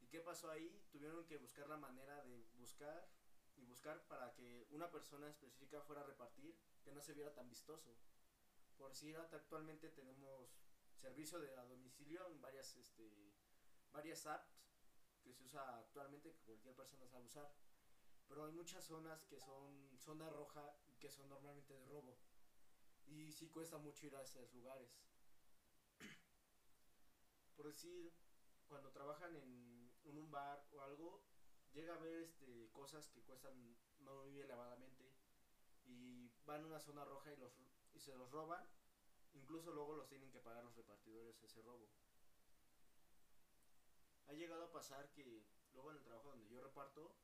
¿Y 0.00 0.06
qué 0.08 0.20
pasó 0.20 0.50
ahí? 0.50 0.84
Tuvieron 0.90 1.24
que 1.26 1.38
buscar 1.38 1.68
la 1.68 1.76
manera 1.76 2.22
de 2.24 2.46
buscar 2.54 3.08
y 3.56 3.64
buscar 3.64 4.06
para 4.06 4.32
que 4.34 4.66
una 4.70 4.90
persona 4.90 5.28
específica 5.28 5.80
fuera 5.80 6.02
a 6.02 6.06
repartir, 6.06 6.58
que 6.84 6.92
no 6.92 7.00
se 7.00 7.14
viera 7.14 7.32
tan 7.32 7.48
vistoso. 7.48 7.96
Por 8.76 8.94
si 8.94 9.14
actualmente 9.14 9.88
tenemos 9.90 10.60
servicio 10.96 11.38
de 11.40 11.54
a 11.56 11.64
domicilio 11.64 12.26
en 12.28 12.40
varias 12.40 12.74
este 12.76 13.34
varias 13.92 14.26
apps 14.26 14.60
que 15.22 15.32
se 15.32 15.44
usa 15.44 15.78
actualmente 15.78 16.30
que 16.32 16.42
cualquier 16.44 16.74
persona 16.74 17.06
sabe 17.06 17.24
usar 17.24 17.50
pero 18.28 18.44
hay 18.44 18.52
muchas 18.52 18.84
zonas 18.84 19.24
que 19.24 19.38
son 19.38 19.98
zona 19.98 20.28
roja 20.30 20.74
que 20.98 21.10
son 21.10 21.28
normalmente 21.28 21.74
de 21.74 21.84
robo. 21.86 22.18
Y 23.06 23.32
sí 23.32 23.48
cuesta 23.48 23.78
mucho 23.78 24.06
ir 24.06 24.16
a 24.16 24.22
esos 24.22 24.52
lugares. 24.52 24.90
Por 27.56 27.66
decir 27.66 28.12
cuando 28.66 28.90
trabajan 28.90 29.34
en 29.36 30.18
un 30.18 30.30
bar 30.30 30.66
o 30.72 30.80
algo 30.80 31.22
llega 31.76 31.94
a 31.94 31.98
ver 31.98 32.22
este 32.22 32.70
cosas 32.72 33.08
que 33.10 33.22
cuestan 33.22 33.54
muy 33.98 34.40
elevadamente 34.40 35.12
y 35.84 36.30
van 36.46 36.62
a 36.62 36.66
una 36.66 36.80
zona 36.80 37.04
roja 37.04 37.32
y 37.32 37.36
los 37.36 37.52
y 37.92 38.00
se 38.00 38.14
los 38.14 38.30
roban. 38.30 38.66
Incluso 39.34 39.70
luego 39.72 39.94
los 39.94 40.08
tienen 40.08 40.30
que 40.30 40.40
pagar 40.40 40.64
los 40.64 40.74
repartidores 40.74 41.42
ese 41.42 41.60
robo. 41.60 41.90
Ha 44.28 44.32
llegado 44.32 44.64
a 44.64 44.72
pasar 44.72 45.10
que 45.10 45.44
luego 45.74 45.90
en 45.90 45.98
el 45.98 46.02
trabajo 46.02 46.30
donde 46.30 46.48
yo 46.48 46.60
reparto, 46.62 47.14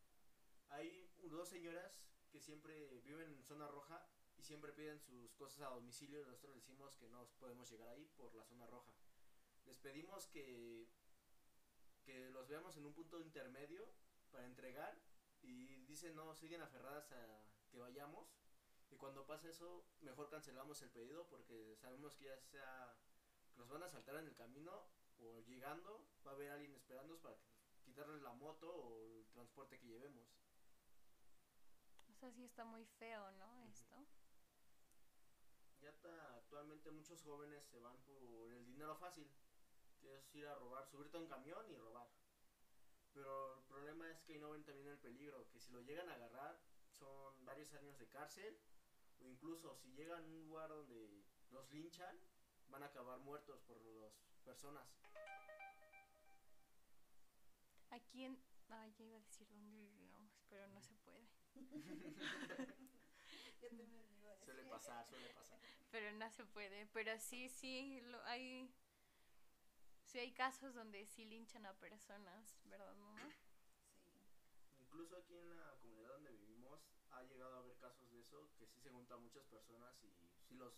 hay 0.72 1.10
dos 1.30 1.48
señoras 1.48 2.02
que 2.30 2.40
siempre 2.40 3.00
viven 3.00 3.30
en 3.30 3.44
zona 3.44 3.68
roja 3.68 4.06
y 4.36 4.42
siempre 4.42 4.72
piden 4.72 4.98
sus 4.98 5.34
cosas 5.34 5.62
a 5.62 5.74
domicilio 5.74 6.24
nosotros 6.26 6.56
decimos 6.56 6.96
que 6.96 7.08
no 7.08 7.28
podemos 7.38 7.70
llegar 7.70 7.88
ahí 7.88 8.06
por 8.16 8.34
la 8.34 8.44
zona 8.44 8.66
roja. 8.66 8.92
Les 9.64 9.78
pedimos 9.78 10.26
que, 10.28 10.88
que 12.02 12.30
los 12.30 12.48
veamos 12.48 12.76
en 12.76 12.86
un 12.86 12.94
punto 12.94 13.20
intermedio 13.20 13.86
para 14.30 14.46
entregar 14.46 15.00
y 15.42 15.84
dicen 15.84 16.16
no, 16.16 16.34
siguen 16.34 16.62
aferradas 16.62 17.12
a 17.12 17.44
que 17.70 17.78
vayamos 17.78 18.34
y 18.92 18.96
cuando 18.96 19.26
pasa 19.26 19.48
eso, 19.48 19.86
mejor 20.00 20.28
cancelamos 20.28 20.82
el 20.82 20.90
pedido 20.90 21.26
porque 21.28 21.74
sabemos 21.76 22.14
que 22.14 22.26
ya 22.26 22.38
sea 22.42 22.94
que 23.50 23.58
nos 23.58 23.68
van 23.68 23.82
a 23.82 23.88
saltar 23.88 24.16
en 24.16 24.26
el 24.26 24.34
camino 24.34 24.86
o 25.18 25.40
llegando, 25.40 26.06
va 26.26 26.32
a 26.32 26.34
haber 26.34 26.50
alguien 26.50 26.74
esperándonos 26.74 27.20
para 27.20 27.36
quitarles 27.84 28.22
la 28.22 28.32
moto 28.32 28.70
o 28.70 29.00
el 29.00 29.26
transporte 29.30 29.78
que 29.78 29.86
llevemos. 29.86 30.41
Sea, 32.22 32.30
sí 32.30 32.44
está 32.44 32.64
muy 32.64 32.84
feo, 33.00 33.32
¿no? 33.32 33.64
Esto. 33.64 33.96
Ya 35.80 35.88
está, 35.88 36.36
actualmente 36.36 36.92
muchos 36.92 37.20
jóvenes 37.20 37.66
se 37.66 37.80
van 37.80 37.96
por 38.02 38.52
el 38.52 38.64
dinero 38.64 38.94
fácil, 38.94 39.28
que 40.00 40.14
es 40.14 40.32
ir 40.36 40.46
a 40.46 40.54
robar, 40.54 40.86
subirte 40.86 41.16
a 41.16 41.20
un 41.20 41.26
camión 41.26 41.68
y 41.68 41.74
robar. 41.74 42.08
Pero 43.12 43.58
el 43.58 43.64
problema 43.64 44.08
es 44.08 44.20
que 44.20 44.38
no 44.38 44.52
ven 44.52 44.62
también 44.62 44.86
el 44.86 45.00
peligro, 45.00 45.50
que 45.50 45.58
si 45.58 45.72
lo 45.72 45.80
llegan 45.80 46.08
a 46.10 46.14
agarrar 46.14 46.60
son 46.92 47.44
varios 47.44 47.74
años 47.74 47.98
de 47.98 48.08
cárcel, 48.08 48.56
o 49.18 49.26
incluso 49.26 49.74
si 49.74 49.90
llegan 49.90 50.22
a 50.22 50.26
un 50.28 50.46
lugar 50.46 50.68
donde 50.68 51.24
los 51.50 51.68
linchan, 51.72 52.16
van 52.68 52.84
a 52.84 52.86
acabar 52.86 53.18
muertos 53.18 53.60
por 53.62 53.82
las 53.82 54.12
personas. 54.44 54.86
Aquí 57.90 58.26
en... 58.26 58.40
Ay, 58.68 58.94
ya 58.96 59.04
iba 59.04 59.18
a 59.18 59.20
decir 59.20 59.48
dónde 59.48 59.72
pero 60.52 60.68
no 60.68 60.82
se. 60.82 61.01
Yo 63.60 63.68
también. 63.68 64.02
Suele 64.44 64.64
pasar, 64.64 65.06
suele 65.06 65.28
pasar. 65.30 65.58
Pero 65.90 66.12
no 66.12 66.30
se 66.30 66.44
puede. 66.46 66.86
Pero 66.86 67.18
sí, 67.18 67.48
sí, 67.48 68.00
lo, 68.02 68.22
hay... 68.24 68.72
Sí 70.04 70.18
hay 70.18 70.32
casos 70.32 70.74
donde 70.74 71.06
sí 71.06 71.24
linchan 71.24 71.64
a 71.64 71.72
personas, 71.74 72.58
¿verdad, 72.64 72.94
mamá? 72.96 73.20
Sí. 74.04 74.10
Incluso 74.80 75.16
aquí 75.16 75.34
en 75.38 75.56
la 75.56 75.74
comunidad 75.80 76.10
donde 76.10 76.32
vivimos 76.32 76.80
ha 77.12 77.22
llegado 77.22 77.54
a 77.54 77.58
haber 77.60 77.76
casos 77.78 78.10
de 78.10 78.20
eso, 78.20 78.50
que 78.58 78.66
sí 78.66 78.78
se 78.80 78.90
juntan 78.90 79.22
muchas 79.22 79.44
personas 79.46 80.02
y 80.04 80.10
sí 80.46 80.54
los, 80.54 80.74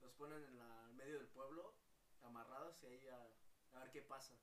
los 0.00 0.12
ponen 0.14 0.42
en 0.42 0.58
la, 0.58 0.88
en 0.90 0.96
medio 0.96 1.18
del 1.18 1.28
pueblo, 1.28 1.74
amarrados 2.22 2.82
y 2.82 2.86
ahí 2.86 3.08
a, 3.08 3.30
a 3.74 3.80
ver 3.80 3.92
qué 3.92 4.02
pasa. 4.02 4.34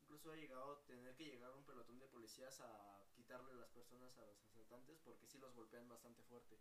Incluso 0.00 0.14
incluso 0.14 0.32
ha 0.32 0.36
llegado 0.36 0.72
a 0.72 0.86
tener 0.86 1.16
que 1.16 1.24
llegar 1.24 1.50
un 1.50 1.64
pelotón 1.64 1.98
de 1.98 2.06
policías 2.06 2.60
a 2.60 3.03
quitarle 3.24 3.54
las 3.54 3.70
personas 3.70 4.14
a 4.18 4.26
los 4.26 4.38
asaltantes 4.44 4.98
porque 5.02 5.26
sí 5.26 5.38
los 5.38 5.54
golpean 5.54 5.88
bastante 5.88 6.22
fuerte. 6.24 6.58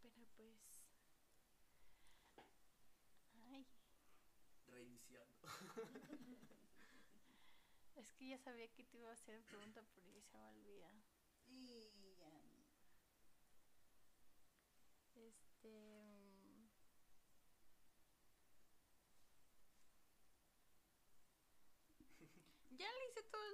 Pero 0.00 0.24
pues... 0.36 0.54
Ay, 3.50 3.66
Reiniciando. 4.68 5.34
es 7.96 8.12
que 8.12 8.28
ya 8.28 8.38
sabía 8.38 8.68
que 8.68 8.84
te 8.84 8.98
iba 8.98 9.10
a 9.10 9.14
hacer 9.14 9.42
pregunta, 9.46 9.82
pero 9.96 10.08
ya 10.08 10.22
se 10.22 10.38
me 10.38 10.48
olvida. 10.50 10.92
Y 11.48 12.14
ya. 12.16 12.30
Este... 15.16 16.20
mm, 16.20 16.68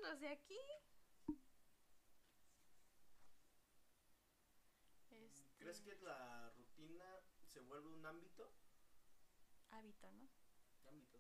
Los 0.02 0.20
de 0.20 0.28
aquí. 0.28 0.58
Este... 5.10 5.44
¿Crees 5.58 5.80
que 5.80 5.94
la 5.96 6.50
rutina 6.56 7.04
se 7.44 7.60
vuelve 7.60 7.88
un 7.88 8.04
ámbito? 8.06 8.50
Hábito, 9.70 10.10
¿no? 10.12 10.28
Ámbito. 10.86 11.18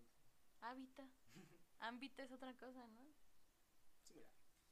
Hábito. 0.60 1.02
Ámbito 1.80 2.22
es 2.22 2.32
otra 2.32 2.54
cosa, 2.56 2.86
¿no? 2.88 3.04
Sí, 4.06 4.14
mira. 4.14 4.66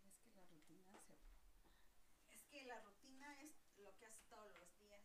¿Crees 0.00 0.18
que 0.20 0.30
la 0.32 0.44
rutina 0.44 0.98
se.? 1.00 1.18
Es 2.30 2.42
que 2.46 2.64
la 2.64 2.80
rutina 2.80 3.40
es 3.40 3.52
lo 3.78 3.96
que 3.96 4.06
haces 4.06 4.24
todos 4.28 4.52
los 4.54 4.74
días. 4.76 5.04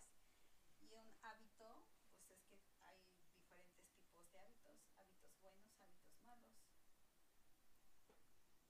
Y 0.79 0.93
un 0.93 1.13
hábito, 1.21 1.85
pues 2.27 2.51
es 2.51 2.63
que 2.69 2.83
hay 2.83 2.99
diferentes 3.33 3.91
tipos 3.97 4.29
de 4.31 4.39
hábitos: 4.39 4.77
hábitos 4.97 5.31
buenos, 5.41 5.73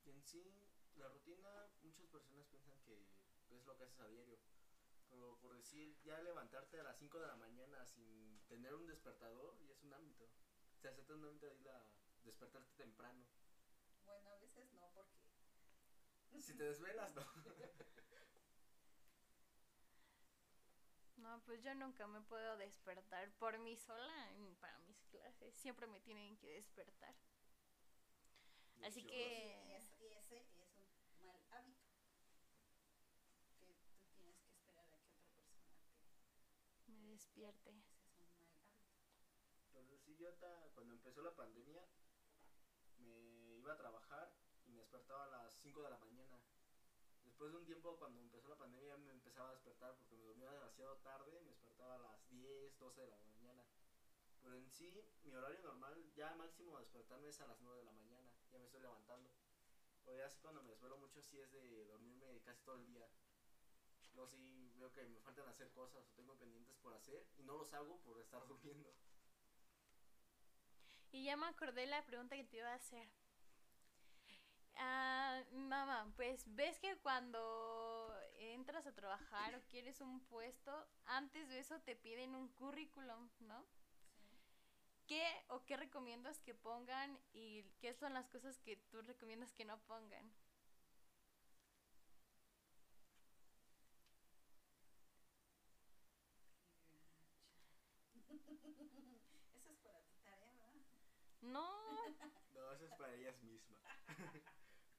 Y 0.05 0.09
en 0.09 0.23
sí, 0.23 0.53
la 0.95 1.09
rutina, 1.09 1.69
muchas 1.83 2.07
personas 2.07 2.45
piensan 2.47 2.79
que 2.85 3.05
es 3.49 3.65
lo 3.65 3.75
que 3.77 3.83
haces 3.83 3.99
a 3.99 4.07
diario. 4.07 4.37
Pero 5.09 5.37
por 5.39 5.55
decir, 5.55 5.97
ya 6.03 6.21
levantarte 6.21 6.79
a 6.79 6.83
las 6.83 6.97
5 6.97 7.19
de 7.19 7.27
la 7.27 7.35
mañana 7.35 7.85
sin 7.85 8.39
tener 8.47 8.73
un 8.73 8.87
despertador, 8.87 9.57
ya 9.65 9.73
es 9.73 9.83
un 9.83 9.93
ámbito. 9.93 10.29
Se 10.81 10.87
hace 10.89 11.01
un 11.13 11.25
ámbito 11.25 11.53
ir 11.53 11.69
a 11.69 11.85
despertarte 12.23 12.73
temprano. 12.75 13.25
Bueno, 14.05 14.29
a 14.29 14.37
veces 14.37 14.71
no, 14.73 14.91
porque. 14.93 15.17
Si 16.41 16.55
te 16.55 16.63
desvelas, 16.63 17.15
no. 17.15 17.25
No, 21.17 21.41
pues 21.43 21.61
yo 21.61 21.73
nunca 21.75 22.07
me 22.07 22.21
puedo 22.21 22.55
despertar 22.57 23.29
por 23.33 23.57
mí 23.59 23.75
sola 23.75 24.31
para 24.61 24.79
mis 24.79 25.03
clases. 25.07 25.53
Siempre 25.55 25.85
me 25.87 25.99
tienen 25.99 26.37
que 26.37 26.47
despertar. 26.51 27.13
Así 28.83 29.01
Y, 29.01 29.03
que... 29.07 29.75
es- 29.75 29.93
y 29.99 30.05
ese 30.13 30.37
es 30.37 30.55
un 30.55 31.25
mal 31.25 31.39
hábito. 31.51 31.87
Que 33.59 33.73
tú 33.73 34.15
tienes 34.15 34.37
que 34.37 34.45
esperar 34.45 34.77
a 34.79 34.85
que 34.87 34.95
otra 34.95 35.09
persona 35.11 35.43
te. 35.51 36.91
Me 36.91 37.07
despierte. 37.09 37.69
Ese 38.17 38.23
es 38.23 38.39
un 38.39 38.49
mal 38.49 38.67
hábito. 38.71 38.97
Pero 39.71 39.97
sí, 39.97 40.15
yo 40.17 40.33
ta- 40.35 40.69
cuando 40.73 40.93
empezó 40.93 41.21
la 41.21 41.35
pandemia, 41.35 41.85
me 42.97 43.57
iba 43.57 43.73
a 43.73 43.77
trabajar 43.77 44.33
y 44.65 44.69
me 44.69 44.79
despertaba 44.79 45.23
a 45.23 45.27
las 45.27 45.53
5 45.61 45.81
de 45.83 45.89
la 45.89 45.97
mañana. 45.97 46.39
Después 47.23 47.51
de 47.51 47.57
un 47.57 47.65
tiempo, 47.65 47.97
cuando 47.97 48.21
empezó 48.21 48.47
la 48.47 48.57
pandemia, 48.57 48.97
me 48.97 49.11
empezaba 49.11 49.49
a 49.49 49.51
despertar 49.51 49.95
porque 49.97 50.15
me 50.15 50.23
dormía 50.23 50.49
demasiado 50.51 50.95
tarde, 50.97 51.39
me 51.41 51.49
despertaba 51.49 51.95
a 51.95 51.99
las 51.99 52.27
10, 52.29 52.77
12 52.79 53.01
de 53.01 53.07
la 53.07 53.17
mañana. 53.17 53.63
Pero 54.41 54.55
en 54.55 54.69
sí, 54.71 55.03
mi 55.23 55.33
horario 55.35 55.59
normal, 55.61 56.09
ya 56.15 56.33
máximo 56.33 56.79
despertarme 56.79 57.27
es 57.29 57.39
a 57.41 57.47
las 57.47 57.59
9 57.59 57.79
de 57.79 57.83
la 57.83 57.91
mañana, 57.91 58.06
me 58.59 58.65
estoy 58.65 58.81
levantando. 58.81 59.29
Ya 60.05 60.25
así 60.25 60.39
cuando 60.39 60.63
me 60.63 60.71
desvelo 60.71 60.97
mucho, 60.97 61.21
sí 61.21 61.39
es 61.39 61.51
de 61.51 61.85
dormirme 61.85 62.41
casi 62.41 62.63
todo 62.63 62.77
el 62.77 62.85
día. 62.85 63.07
Luego 64.13 64.31
sí 64.31 64.73
veo 64.77 64.91
que 64.93 65.03
me 65.05 65.19
faltan 65.19 65.47
hacer 65.47 65.69
cosas 65.71 66.07
o 66.07 66.13
tengo 66.13 66.35
pendientes 66.37 66.75
por 66.77 66.93
hacer 66.93 67.27
y 67.37 67.43
no 67.43 67.57
los 67.57 67.73
hago 67.73 67.99
por 67.99 68.19
estar 68.19 68.41
durmiendo. 68.47 68.93
Y 71.11 71.25
ya 71.25 71.37
me 71.37 71.47
acordé 71.47 71.85
la 71.85 72.05
pregunta 72.05 72.35
que 72.35 72.43
te 72.45 72.57
iba 72.57 72.69
a 72.69 72.75
hacer. 72.75 73.09
Ah, 74.75 75.43
mamá, 75.51 76.11
pues 76.15 76.43
ves 76.55 76.77
que 76.79 76.97
cuando 76.99 78.15
entras 78.37 78.85
a 78.85 78.93
trabajar 78.93 79.55
o 79.55 79.61
quieres 79.69 80.01
un 80.01 80.21
puesto, 80.25 80.87
antes 81.05 81.49
de 81.49 81.59
eso 81.59 81.79
te 81.81 81.95
piden 81.95 82.35
un 82.35 82.47
currículum, 82.49 83.29
¿no? 83.39 83.65
¿Qué 85.07 85.23
o 85.49 85.65
qué 85.65 85.77
recomiendas 85.77 86.39
que 86.41 86.53
pongan 86.53 87.17
y 87.33 87.63
qué 87.79 87.93
son 87.93 88.13
las 88.13 88.27
cosas 88.29 88.59
que 88.59 88.75
tú 88.91 89.01
recomiendas 89.01 89.53
que 89.53 89.65
no 89.65 89.79
pongan? 89.85 90.31
Eso 99.53 99.71
es 99.71 99.77
para 99.79 100.01
tu 100.05 100.15
tarea, 100.23 100.51
¿verdad? 100.51 100.73
No, 101.41 101.69
No, 102.53 102.71
eso 102.73 102.85
es 102.85 102.93
para 102.93 103.13
ellas 103.13 103.41
mismas. 103.43 103.81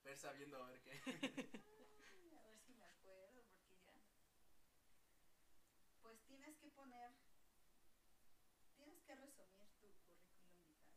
Ver 0.05 0.17
sabiendo 0.17 0.57
a 0.63 0.67
ver 0.71 0.81
qué. 0.81 0.93
Ay, 2.11 2.35
a 2.35 2.43
ver 2.47 2.59
si 2.59 2.73
me 2.73 2.85
acuerdo, 2.87 3.45
porque 3.53 3.77
ya. 3.79 3.93
Pues 6.03 6.21
tienes 6.27 6.57
que 6.57 6.69
poner. 6.69 7.13
Tienes 8.77 9.01
que 9.03 9.15
resumir 9.15 9.69
tu 9.69 9.69
currículum 9.69 10.25
vitae. 10.65 10.89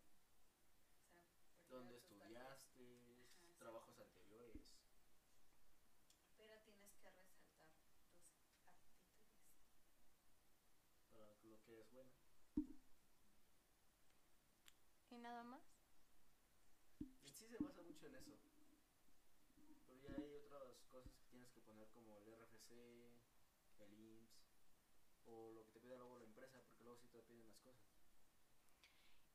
O 1.03 1.11
sea, 1.11 1.23
primero 1.35 1.69
¿Dónde 1.69 1.99
tus 2.01 2.17
tareas, 2.17 2.63
estudiaste? 2.63 3.23
Ajá, 3.23 3.35
sí. 3.39 3.55
Trabajos 3.57 3.99
anteriores. 3.99 4.61
Pero 6.07 6.29
tienes 6.35 6.61
que 6.61 6.71
resaltar 6.71 7.13
tus 7.13 7.57
aptitudes. 7.57 7.71
Para 11.21 11.35
lo 11.43 11.61
que 11.61 11.79
es 11.79 11.91
bueno. 11.91 12.09
y 15.11 15.17
nada 15.19 15.43
más. 15.43 15.61
Sí 17.35 17.47
se 17.47 17.57
basa 17.57 17.83
mucho 17.83 18.07
en 18.07 18.15
eso. 18.15 18.31
Pero 19.85 19.99
ya 20.01 20.15
hay 20.15 20.35
otras 20.35 20.87
cosas 20.89 21.13
que 21.13 21.25
tienes 21.25 21.51
que 21.51 21.61
poner 21.61 21.87
como 21.91 22.17
el 22.17 22.27
RFC, 22.27 22.71
el 23.79 23.93
IMSS 23.99 24.31
o 25.25 25.51
lo 25.51 25.63
que 25.63 25.71
te 25.73 25.79
pide 25.79 25.95
luego 25.97 26.17
la 26.17 26.25
empresa, 26.25 26.59
porque 26.63 26.83
luego 26.83 26.97
sí 26.97 27.07
te 27.09 27.21
piden 27.21 27.47
las 27.47 27.59
cosas. 27.59 27.85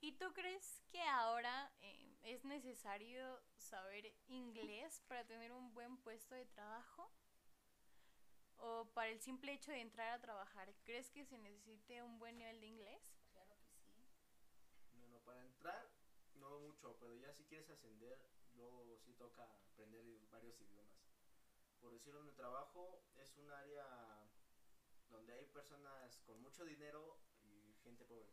¿Y 0.00 0.12
tú 0.12 0.32
crees 0.32 0.82
que 0.90 1.02
ahora 1.02 1.72
eh, 1.82 2.18
es 2.24 2.44
necesario 2.44 3.40
saber 3.58 4.12
inglés 4.26 5.02
para 5.06 5.24
tener 5.24 5.52
un 5.52 5.72
buen 5.72 5.98
puesto 5.98 6.34
de 6.34 6.46
trabajo? 6.46 7.12
¿O 8.58 8.86
para 8.94 9.10
el 9.10 9.20
simple 9.20 9.52
hecho 9.52 9.70
de 9.70 9.80
entrar 9.80 10.12
a 10.12 10.20
trabajar, 10.20 10.74
crees 10.84 11.10
que 11.10 11.24
se 11.24 11.38
necesite 11.38 12.02
un 12.02 12.18
buen 12.18 12.38
nivel 12.38 12.60
de 12.60 12.66
inglés? 12.66 13.02
Claro 13.32 13.56
que 13.62 13.70
sí. 13.74 14.04
Bueno, 14.94 15.20
para 15.24 15.42
entrar, 15.42 15.90
no 16.34 16.58
mucho, 16.60 16.96
pero 16.98 17.14
ya 17.16 17.32
si 17.32 17.44
quieres 17.44 17.68
ascender, 17.70 18.18
luego 18.54 18.96
sí 18.98 19.12
toca 19.14 19.44
aprender 19.72 20.04
varios 20.30 20.60
idiomas. 20.60 20.96
Por 21.80 21.92
decirlo, 21.92 22.20
en 22.20 22.28
el 22.28 22.34
trabajo 22.34 23.04
es 23.16 23.36
un 23.36 23.50
área 23.50 23.86
donde 25.10 25.34
hay 25.34 25.46
personas 25.46 26.18
con 26.26 26.40
mucho 26.40 26.64
dinero 26.64 27.20
y 27.42 27.74
gente 27.82 28.04
pobre. 28.04 28.32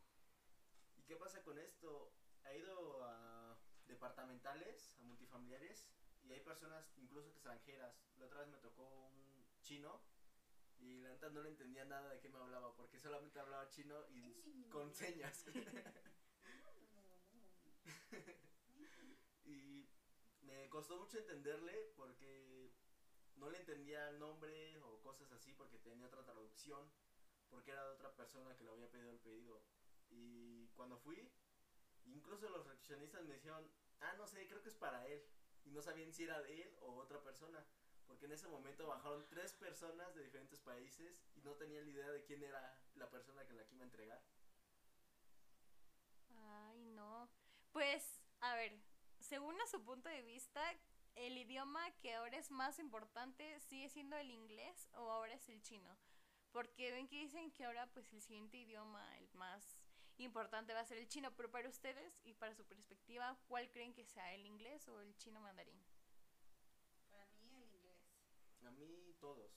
¿Y 0.96 1.04
qué 1.04 1.16
pasa 1.16 1.44
con 1.44 1.60
esto? 1.60 2.14
Ha 2.44 2.54
ido 2.54 3.04
a 3.04 3.58
departamentales, 3.86 4.96
a 5.00 5.04
multifamiliares, 5.04 5.90
y 6.24 6.32
hay 6.32 6.40
personas 6.40 6.94
incluso 6.98 7.30
extranjeras. 7.30 8.02
La 8.18 8.26
otra 8.26 8.40
vez 8.40 8.50
me 8.50 8.58
tocó 8.58 8.84
un 8.84 9.46
chino 9.62 10.02
y 10.84 11.00
la 11.02 11.10
neta 11.10 11.30
no 11.30 11.42
le 11.42 11.50
entendía 11.50 11.86
nada 11.86 12.10
de 12.10 12.20
qué 12.20 12.30
me 12.30 12.38
hablaba, 12.38 12.76
porque 12.76 13.00
solamente 13.00 13.40
hablaba 13.40 13.70
chino 13.70 13.96
y 14.10 14.66
con 14.70 14.94
señas. 14.94 15.46
y 19.46 19.88
me 20.42 20.70
costó 20.70 20.98
mucho 20.98 21.18
entenderle 21.18 21.94
porque 21.96 22.72
no 23.36 23.50
le 23.50 23.60
entendía 23.60 24.10
el 24.10 24.20
nombre 24.20 24.80
o 24.82 25.02
cosas 25.02 25.32
así 25.32 25.54
porque 25.54 25.80
tenía 25.80 26.08
otra 26.08 26.24
traducción, 26.24 26.92
porque 27.50 27.72
era 27.72 27.84
de 27.86 27.92
otra 27.92 28.16
persona 28.16 28.56
que 28.56 28.64
le 28.64 28.72
había 28.72 28.92
pedido 28.92 29.12
el 29.12 29.20
pedido. 29.20 29.64
Y 30.10 30.68
cuando 30.70 30.98
fui, 30.98 31.32
incluso 32.06 32.50
los 32.50 32.66
recepcionistas 32.68 33.24
me 33.26 33.36
dijeron, 33.36 33.66
ah, 34.02 34.14
no 34.18 34.28
sé, 34.28 34.48
creo 34.48 34.62
que 34.62 34.70
es 34.70 34.76
para 34.76 35.08
él. 35.08 35.24
Y 35.66 35.72
no 35.72 35.82
sabían 35.82 36.14
si 36.14 36.24
era 36.26 36.42
de 36.42 36.62
él 36.62 36.76
o 36.82 36.96
otra 36.96 37.22
persona. 37.24 37.66
Porque 38.14 38.28
en 38.28 38.34
ese 38.34 38.48
momento 38.48 38.86
bajaron 38.86 39.28
tres 39.28 39.54
personas 39.54 40.14
de 40.14 40.22
diferentes 40.22 40.60
países 40.60 41.20
y 41.36 41.42
no 41.42 41.54
tenían 41.56 41.84
ni 41.84 41.94
idea 41.94 42.12
de 42.12 42.24
quién 42.24 42.44
era 42.44 42.80
la 42.94 43.10
persona 43.10 43.44
que 43.44 43.54
la 43.54 43.66
que 43.66 43.74
entregar. 43.82 44.22
Ay, 46.30 46.86
no. 46.86 47.28
Pues, 47.72 48.22
a 48.40 48.56
ver, 48.56 48.80
según 49.20 49.60
a 49.60 49.66
su 49.66 49.84
punto 49.84 50.10
de 50.10 50.22
vista, 50.22 50.62
¿el 51.16 51.40
idioma 51.40 51.90
que 52.02 52.14
ahora 52.14 52.38
es 52.38 52.52
más 52.52 52.78
importante 52.78 53.60
sigue 53.62 53.90
siendo 53.90 54.16
el 54.16 54.30
inglés 54.30 54.88
o 54.94 55.10
ahora 55.10 55.34
es 55.34 55.50
el 55.50 55.64
chino? 55.64 55.98
Porque 56.52 56.92
ven 56.92 57.08
que 57.08 57.16
dicen 57.16 57.52
que 57.52 57.66
ahora 57.66 57.88
pues 57.94 58.14
el 58.14 58.22
siguiente 58.22 58.58
idioma, 58.58 59.18
el 59.18 59.28
más 59.34 59.80
importante 60.18 60.76
va 60.76 60.82
a 60.82 60.86
ser 60.86 61.00
el 61.00 61.08
chino, 61.08 61.36
pero 61.36 61.50
para 61.50 61.68
ustedes 61.68 62.22
y 62.26 62.36
para 62.36 62.54
su 62.54 62.64
perspectiva, 62.64 63.40
¿cuál 63.48 63.72
creen 63.72 63.92
que 63.92 64.06
sea 64.06 64.36
el 64.36 64.46
inglés 64.46 64.88
o 64.88 65.02
el 65.02 65.18
chino 65.18 65.42
mandarín? 65.42 65.84
Para 67.10 67.26
mí 67.26 67.50
el 67.56 67.64
inglés. 67.64 67.84
A 68.66 68.72
mí 68.72 69.13
todos. 69.24 69.52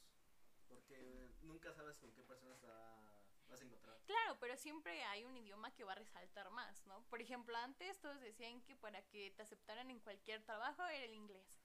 Porque 0.69 1.29
nunca 1.43 1.73
sabes 1.73 1.99
con 1.99 2.13
qué 2.13 2.23
personas 2.23 2.63
va- 2.65 3.25
vas 3.49 3.61
a 3.61 3.65
encontrar. 3.65 4.01
Claro, 4.07 4.39
pero 4.39 4.57
siempre 4.57 5.03
hay 5.05 5.25
un 5.25 5.37
idioma 5.37 5.75
que 5.75 5.83
va 5.83 5.93
a 5.93 5.97
resaltar 5.97 6.51
más, 6.51 6.87
¿no? 6.87 7.03
Por 7.11 7.21
ejemplo, 7.21 7.57
antes 7.57 7.99
todos 8.01 8.21
decían 8.21 8.61
que 8.63 8.77
para 8.77 9.03
que 9.09 9.33
te 9.33 9.43
aceptaran 9.43 9.91
en 9.91 9.99
cualquier 10.01 10.45
trabajo 10.45 10.85
era 10.87 11.05
el 11.05 11.15
inglés, 11.15 11.61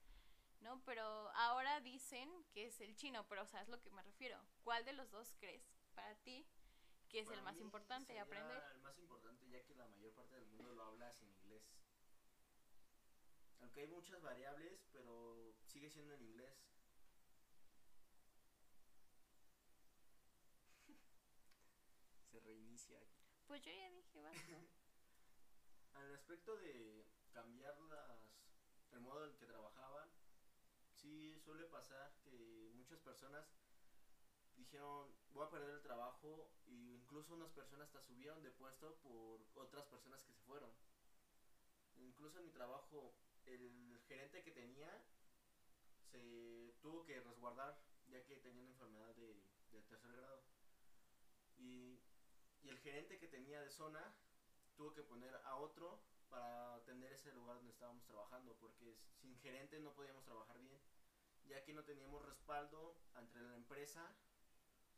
¿no? 0.61 0.81
Pero 0.83 1.03
ahora 1.35 1.79
dicen 1.81 2.27
que 2.53 2.65
es 2.65 2.81
el 2.81 2.95
chino, 2.95 3.27
pero 3.27 3.43
o 3.43 3.45
sea, 3.47 3.61
es 3.61 3.69
lo 3.69 3.79
que 3.81 3.91
me 3.91 4.01
refiero. 4.01 4.39
¿Cuál 4.63 4.83
de 4.83 4.93
los 4.93 5.11
dos 5.11 5.35
crees 5.39 5.63
para 5.93 6.15
ti 6.23 6.47
que 7.09 7.19
es 7.19 7.29
el 7.29 7.41
más 7.43 7.59
importante 7.59 8.07
sería 8.07 8.23
aprender? 8.23 8.63
El 8.73 8.81
más 8.81 8.97
importante 8.97 9.47
ya 9.49 9.61
que 9.63 9.75
la 9.75 9.87
mayor 9.87 10.11
parte 10.13 10.35
del 10.37 10.47
mundo 10.47 10.73
lo 10.73 10.83
hablas 10.83 11.21
en 11.21 11.29
inglés. 11.29 11.63
Aunque 13.61 13.81
hay 13.81 13.87
muchas 13.87 14.21
variables, 14.23 14.87
pero 14.91 15.53
sigue 15.67 15.89
siendo 15.91 16.13
en 16.13 16.21
inglés. 16.23 16.70
Se 22.31 22.39
reinicia 22.39 22.97
aquí. 22.97 23.21
Pues 23.47 23.61
yo 23.61 23.71
ya 23.71 23.89
dije, 23.89 24.21
basta. 24.21 24.57
Al 25.93 26.15
aspecto 26.15 26.55
de 26.55 27.05
cambiar 27.33 27.77
las, 27.81 28.19
el 28.91 29.01
modo 29.01 29.25
en 29.25 29.35
que 29.35 29.45
trabajaban, 29.45 30.09
sí 30.93 31.37
suele 31.43 31.65
pasar 31.65 32.15
que 32.23 32.71
muchas 32.75 32.99
personas 32.99 33.45
dijeron 34.55 35.13
voy 35.33 35.45
a 35.45 35.49
perder 35.49 35.75
el 35.75 35.81
trabajo 35.81 36.53
y 36.65 36.95
incluso 36.95 37.33
unas 37.33 37.51
personas 37.51 37.87
hasta 37.87 38.01
subieron 38.01 38.41
de 38.41 38.51
puesto 38.51 38.95
por 39.01 39.45
otras 39.55 39.85
personas 39.87 40.23
que 40.23 40.31
se 40.31 40.41
fueron. 40.41 40.71
Incluso 41.97 42.39
en 42.39 42.45
mi 42.45 42.51
trabajo 42.51 43.13
el 43.45 43.99
gerente 44.07 44.43
que 44.43 44.51
tenía 44.51 45.03
se 46.11 46.73
tuvo 46.81 47.03
que 47.03 47.19
resguardar 47.19 47.77
ya 48.07 48.23
que 48.25 48.37
tenía 48.37 48.61
una 48.61 48.71
enfermedad 48.71 49.15
de, 49.15 49.43
de 49.71 49.81
tercer 49.83 50.11
grado. 50.15 50.43
Y, 51.57 52.00
y 52.63 52.69
el 52.69 52.77
gerente 52.79 53.17
que 53.17 53.27
tenía 53.27 53.61
de 53.61 53.69
zona 53.69 54.13
tuvo 54.75 54.93
que 54.93 55.03
poner 55.03 55.35
a 55.43 55.55
otro 55.55 55.99
para 56.29 56.75
atender 56.75 57.11
ese 57.11 57.31
lugar 57.31 57.57
donde 57.57 57.71
estábamos 57.71 58.05
trabajando, 58.05 58.55
porque 58.55 58.95
sin 59.19 59.35
gerente 59.37 59.79
no 59.79 59.91
podíamos 59.93 60.23
trabajar 60.23 60.57
bien, 60.59 60.79
ya 61.43 61.61
que 61.63 61.73
no 61.73 61.83
teníamos 61.83 62.21
respaldo 62.21 62.95
entre 63.15 63.41
la 63.41 63.55
empresa, 63.55 64.13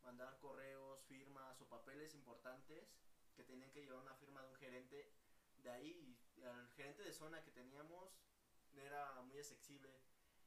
mandar 0.02 0.36
correos, 0.38 1.02
firmas 1.02 1.60
o 1.60 1.66
papeles 1.66 2.14
importantes 2.14 2.94
que 3.34 3.42
tenían 3.42 3.70
que 3.70 3.80
llevar 3.80 4.00
una 4.00 4.14
firma 4.14 4.42
de 4.42 4.48
un 4.48 4.54
gerente. 4.54 5.10
De 5.56 5.70
ahí, 5.70 6.16
el 6.36 6.68
gerente 6.70 7.02
de 7.02 7.12
zona 7.12 7.42
que 7.42 7.50
teníamos 7.50 8.10
no 8.72 8.82
era 8.82 9.20
muy 9.22 9.38
accesible, 9.38 9.98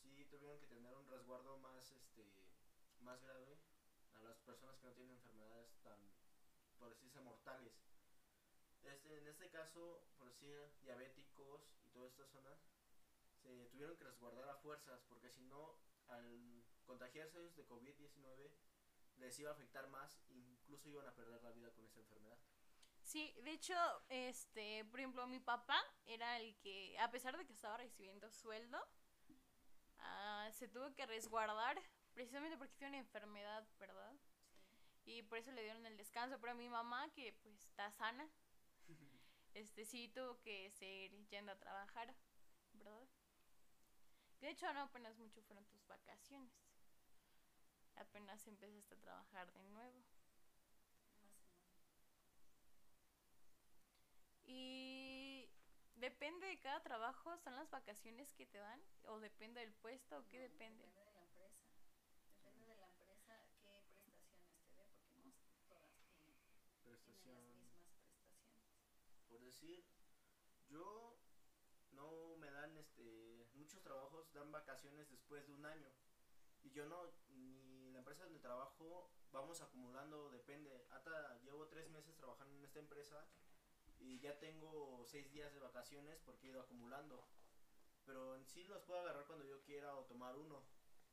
sí 0.00 0.24
tuvieron 0.26 0.58
que 0.58 0.66
tener 0.66 0.94
un 0.94 1.08
resguardo 1.08 1.58
más, 1.58 1.90
este, 1.90 2.46
más 3.00 3.20
grave 3.22 3.58
a 4.12 4.20
las 4.20 4.38
personas 4.38 4.78
que 4.78 4.86
no 4.86 4.92
tienen 4.94 5.14
enfermedades 5.14 5.76
tan, 5.82 5.98
por 6.78 6.90
decirse, 6.90 7.20
mortales. 7.20 7.72
Este, 8.82 9.18
en 9.18 9.26
este 9.26 9.50
caso, 9.50 10.00
por 10.16 10.28
decir, 10.28 10.56
diabéticos 10.80 11.62
y 11.82 11.90
todas 11.90 12.12
estas 12.12 12.30
zonas, 12.30 12.58
se 13.56 13.66
tuvieron 13.66 13.96
que 13.96 14.04
resguardar 14.04 14.48
a 14.48 14.56
fuerzas, 14.56 15.02
porque 15.08 15.30
si 15.30 15.42
no, 15.44 15.78
al 16.08 16.64
contagiarse 16.84 17.40
ellos 17.40 17.56
de 17.56 17.66
COVID-19, 17.66 18.50
les 19.16 19.38
iba 19.38 19.50
a 19.50 19.54
afectar 19.54 19.86
más, 19.88 20.22
incluso 20.28 20.88
iban 20.88 21.06
a 21.06 21.14
perder 21.14 21.42
la 21.42 21.50
vida 21.52 21.70
con 21.72 21.84
esa 21.84 22.00
enfermedad. 22.00 22.38
Sí, 23.02 23.34
de 23.42 23.52
hecho, 23.52 23.74
este, 24.08 24.84
por 24.84 25.00
ejemplo, 25.00 25.26
mi 25.26 25.40
papá 25.40 25.80
era 26.06 26.38
el 26.38 26.56
que, 26.58 26.96
a 26.98 27.10
pesar 27.10 27.36
de 27.36 27.44
que 27.44 27.52
estaba 27.52 27.76
recibiendo 27.76 28.30
sueldo, 28.30 28.78
ah, 29.98 30.48
se 30.52 30.68
tuvo 30.68 30.94
que 30.94 31.06
resguardar 31.06 31.80
precisamente 32.12 32.56
porque 32.56 32.74
tiene 32.74 32.98
una 32.98 33.06
enfermedad, 33.06 33.66
¿verdad? 33.78 34.14
Sí. 35.04 35.12
Y 35.12 35.22
por 35.22 35.38
eso 35.38 35.50
le 35.50 35.62
dieron 35.62 35.84
el 35.86 35.96
descanso. 35.96 36.38
Pero 36.40 36.54
mi 36.54 36.68
mamá, 36.68 37.10
que 37.12 37.32
pues 37.42 37.54
está 37.56 37.90
sana, 37.90 38.28
este 39.54 39.84
sí 39.84 40.08
tuvo 40.08 40.40
que 40.40 40.70
seguir 40.70 41.26
yendo 41.28 41.52
a 41.52 41.58
trabajar, 41.58 42.14
¿verdad? 42.72 43.08
De 44.40 44.50
hecho, 44.50 44.72
no 44.72 44.80
apenas 44.80 45.16
mucho 45.18 45.42
fueron 45.42 45.64
tus 45.66 45.86
vacaciones. 45.86 46.52
Apenas 47.96 48.46
empezaste 48.46 48.94
a 48.94 48.98
trabajar 48.98 49.52
de 49.52 49.62
nuevo. 49.64 50.02
Y 54.44 55.48
depende 55.96 56.46
de 56.46 56.58
cada 56.58 56.82
trabajo, 56.82 57.36
son 57.38 57.54
las 57.54 57.70
vacaciones 57.70 58.32
que 58.32 58.46
te 58.46 58.58
dan, 58.58 58.82
o 59.04 59.20
depende 59.20 59.60
del 59.60 59.72
puesto, 59.72 60.18
o 60.18 60.26
qué 60.28 60.38
No, 60.38 60.44
depende. 60.48 60.84
Depende 60.84 61.04
de 61.04 61.12
la 61.12 61.20
empresa. 61.20 61.62
Depende 62.42 62.66
de 62.66 62.76
la 62.76 62.86
empresa 62.88 63.36
qué 63.60 63.70
prestaciones 63.70 64.16
te 65.06 65.14
dé, 65.14 65.28
porque 65.28 65.52
no 65.52 65.60
todas 65.68 65.94
tienen, 66.02 66.40
tienen 67.22 67.44
las 67.44 67.56
mismas 67.58 67.92
prestaciones. 68.02 68.80
por 69.28 69.40
decir, 69.42 69.84
yo 70.68 71.16
no 71.92 72.36
me 72.38 72.50
dan 72.50 72.76
este 72.78 73.39
muchos 73.70 73.84
trabajos 73.84 74.32
dan 74.32 74.50
vacaciones 74.50 75.08
después 75.10 75.46
de 75.46 75.54
un 75.54 75.64
año. 75.64 75.88
Y 76.64 76.72
yo 76.72 76.86
no 76.86 77.08
ni 77.28 77.88
la 77.92 78.00
empresa 78.00 78.24
donde 78.24 78.40
trabajo 78.40 79.08
vamos 79.30 79.60
acumulando 79.60 80.28
depende. 80.30 80.84
Hasta 80.90 81.38
llevo 81.44 81.68
tres 81.68 81.88
meses 81.90 82.16
trabajando 82.16 82.56
en 82.56 82.64
esta 82.64 82.80
empresa 82.80 83.24
y 84.00 84.18
ya 84.18 84.36
tengo 84.40 85.04
seis 85.06 85.30
días 85.30 85.52
de 85.54 85.60
vacaciones 85.60 86.18
porque 86.24 86.48
he 86.48 86.50
ido 86.50 86.60
acumulando. 86.60 87.24
Pero 88.06 88.34
en 88.34 88.44
sí 88.44 88.64
los 88.64 88.82
puedo 88.82 88.98
agarrar 89.02 89.24
cuando 89.26 89.44
yo 89.44 89.62
quiera 89.62 89.94
o 89.94 90.04
tomar 90.04 90.36
uno. 90.36 90.64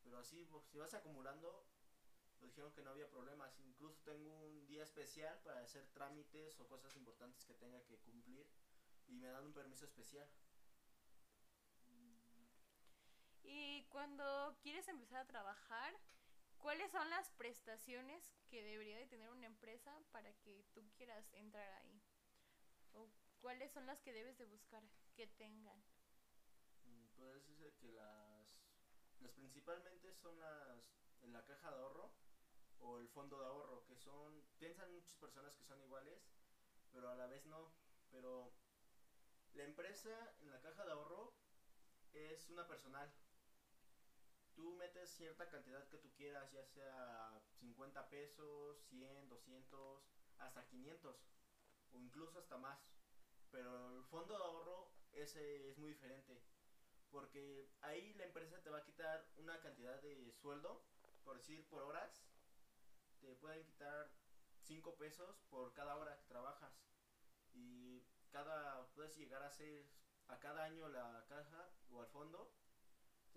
Pero 0.02 0.18
así 0.18 0.44
pues, 0.46 0.66
si 0.66 0.80
vas 0.80 0.96
acumulando 0.96 1.64
nos 2.40 2.50
dijeron 2.50 2.74
que 2.74 2.82
no 2.82 2.90
había 2.90 3.08
problemas. 3.08 3.56
Incluso 3.60 4.02
tengo 4.04 4.34
un 4.48 4.66
día 4.66 4.82
especial 4.82 5.40
para 5.44 5.60
hacer 5.60 5.86
trámites 5.94 6.60
o 6.60 6.68
cosas 6.68 6.96
importantes 6.96 7.46
que 7.46 7.54
tenga 7.54 7.84
que 7.84 8.00
cumplir 8.00 8.48
y 9.06 9.14
me 9.14 9.28
dan 9.28 9.46
un 9.46 9.54
permiso 9.54 9.86
especial 9.86 10.28
Y 13.48 13.86
cuando 13.86 14.58
quieres 14.62 14.90
empezar 14.90 15.22
a 15.22 15.26
trabajar, 15.26 15.98
¿cuáles 16.58 16.92
son 16.92 17.10
las 17.10 17.32
prestaciones 17.32 18.36
que 18.50 18.62
debería 18.62 18.98
de 18.98 19.08
tener 19.08 19.30
una 19.30 19.46
empresa 19.46 19.98
para 20.12 20.34
que 20.34 20.66
tú 20.74 20.84
quieras 20.98 21.32
entrar 21.32 21.72
ahí? 21.76 22.04
¿O 22.92 23.10
cuáles 23.40 23.72
son 23.72 23.86
las 23.86 24.02
que 24.02 24.12
debes 24.12 24.38
de 24.38 24.44
buscar 24.46 24.84
que 25.16 25.28
tengan? 25.28 25.82
Mm, 26.84 27.08
Puede 27.16 27.36
decirse 27.36 27.74
que 27.78 27.88
las, 27.94 28.60
las 29.22 29.32
principalmente 29.32 30.14
son 30.14 30.38
las 30.42 30.84
en 31.22 31.32
la 31.32 31.46
caja 31.46 31.72
de 31.72 31.78
ahorro 31.78 32.12
o 32.80 33.00
el 33.00 33.08
fondo 33.08 33.40
de 33.40 33.46
ahorro, 33.46 33.86
que 33.86 33.96
son, 33.96 34.44
piensan 34.60 34.92
muchas 34.92 35.16
personas 35.16 35.56
que 35.56 35.64
son 35.64 35.82
iguales, 35.82 36.22
pero 36.92 37.10
a 37.10 37.16
la 37.16 37.28
vez 37.28 37.46
no. 37.46 37.72
Pero 38.12 38.54
la 39.54 39.64
empresa 39.64 40.36
en 40.42 40.52
la 40.52 40.60
caja 40.60 40.84
de 40.84 40.92
ahorro 40.92 41.34
es 42.14 42.50
una 42.50 42.68
personal. 42.68 43.10
Tú 44.58 44.74
metes 44.74 45.12
cierta 45.12 45.48
cantidad 45.48 45.88
que 45.88 46.00
tú 46.00 46.12
quieras, 46.16 46.52
ya 46.52 46.66
sea 46.66 47.40
50 47.60 48.10
pesos, 48.10 48.82
100, 48.90 49.30
200, 49.30 50.04
hasta 50.40 50.66
500 50.66 51.16
o 51.94 52.00
incluso 52.00 52.40
hasta 52.40 52.58
más. 52.58 52.80
Pero 53.52 54.00
el 54.00 54.04
fondo 54.06 54.36
de 54.36 54.44
ahorro 54.44 54.92
ese 55.14 55.70
es 55.70 55.78
muy 55.78 55.92
diferente. 55.92 56.42
Porque 57.12 57.70
ahí 57.82 58.16
la 58.16 58.26
empresa 58.26 58.60
te 58.64 58.72
va 58.72 58.80
a 58.80 58.84
quitar 58.84 59.30
una 59.38 59.60
cantidad 59.62 60.02
de 60.02 60.34
sueldo, 60.34 60.84
por 61.24 61.38
decir 61.38 61.70
por 61.70 61.84
horas, 61.84 62.26
te 63.20 63.36
pueden 63.36 63.64
quitar 63.64 64.12
5 64.64 64.98
pesos 64.98 65.38
por 65.52 65.72
cada 65.74 65.98
hora 65.98 66.18
que 66.18 66.26
trabajas. 66.26 66.74
Y 67.54 68.02
cada, 68.32 68.88
puedes 68.96 69.16
llegar 69.16 69.44
a 69.44 69.50
hacer 69.50 69.88
a 70.30 70.40
cada 70.40 70.64
año 70.64 70.90
la 70.90 71.24
caja 71.30 71.70
o 71.92 72.02
al 72.02 72.08
fondo, 72.08 72.52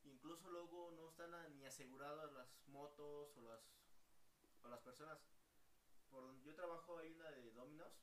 Incluso 0.03 0.49
luego 0.49 0.91
no 0.91 1.09
están 1.09 1.31
ni 1.55 1.65
aseguradas 1.65 2.31
las 2.33 2.67
motos 2.67 3.37
o 3.37 3.41
las, 3.41 3.61
o 4.63 4.67
las 4.67 4.81
personas. 4.81 5.19
Por 6.09 6.23
donde 6.23 6.43
yo 6.43 6.55
trabajo 6.55 6.97
hay 6.97 7.13
una 7.13 7.31
de 7.31 7.51
Dominos 7.51 8.01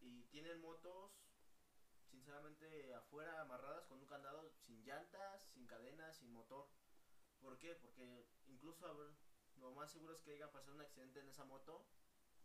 y 0.00 0.24
tienen 0.24 0.60
motos 0.60 1.12
sinceramente 2.28 2.94
afuera 2.94 3.40
amarradas 3.40 3.86
con 3.86 4.00
un 4.00 4.04
candado 4.04 4.50
sin 4.66 4.84
llantas, 4.84 5.48
sin 5.54 5.66
cadenas, 5.66 6.14
sin 6.18 6.30
motor. 6.30 6.68
¿Por 7.40 7.56
qué? 7.56 7.74
Porque 7.76 8.28
incluso 8.48 8.86
lo 9.56 9.72
más 9.72 9.90
seguro 9.90 10.12
es 10.12 10.20
que 10.20 10.32
haya 10.32 10.52
pasado 10.52 10.74
un 10.74 10.82
accidente 10.82 11.20
en 11.20 11.28
esa 11.30 11.46
moto 11.46 11.86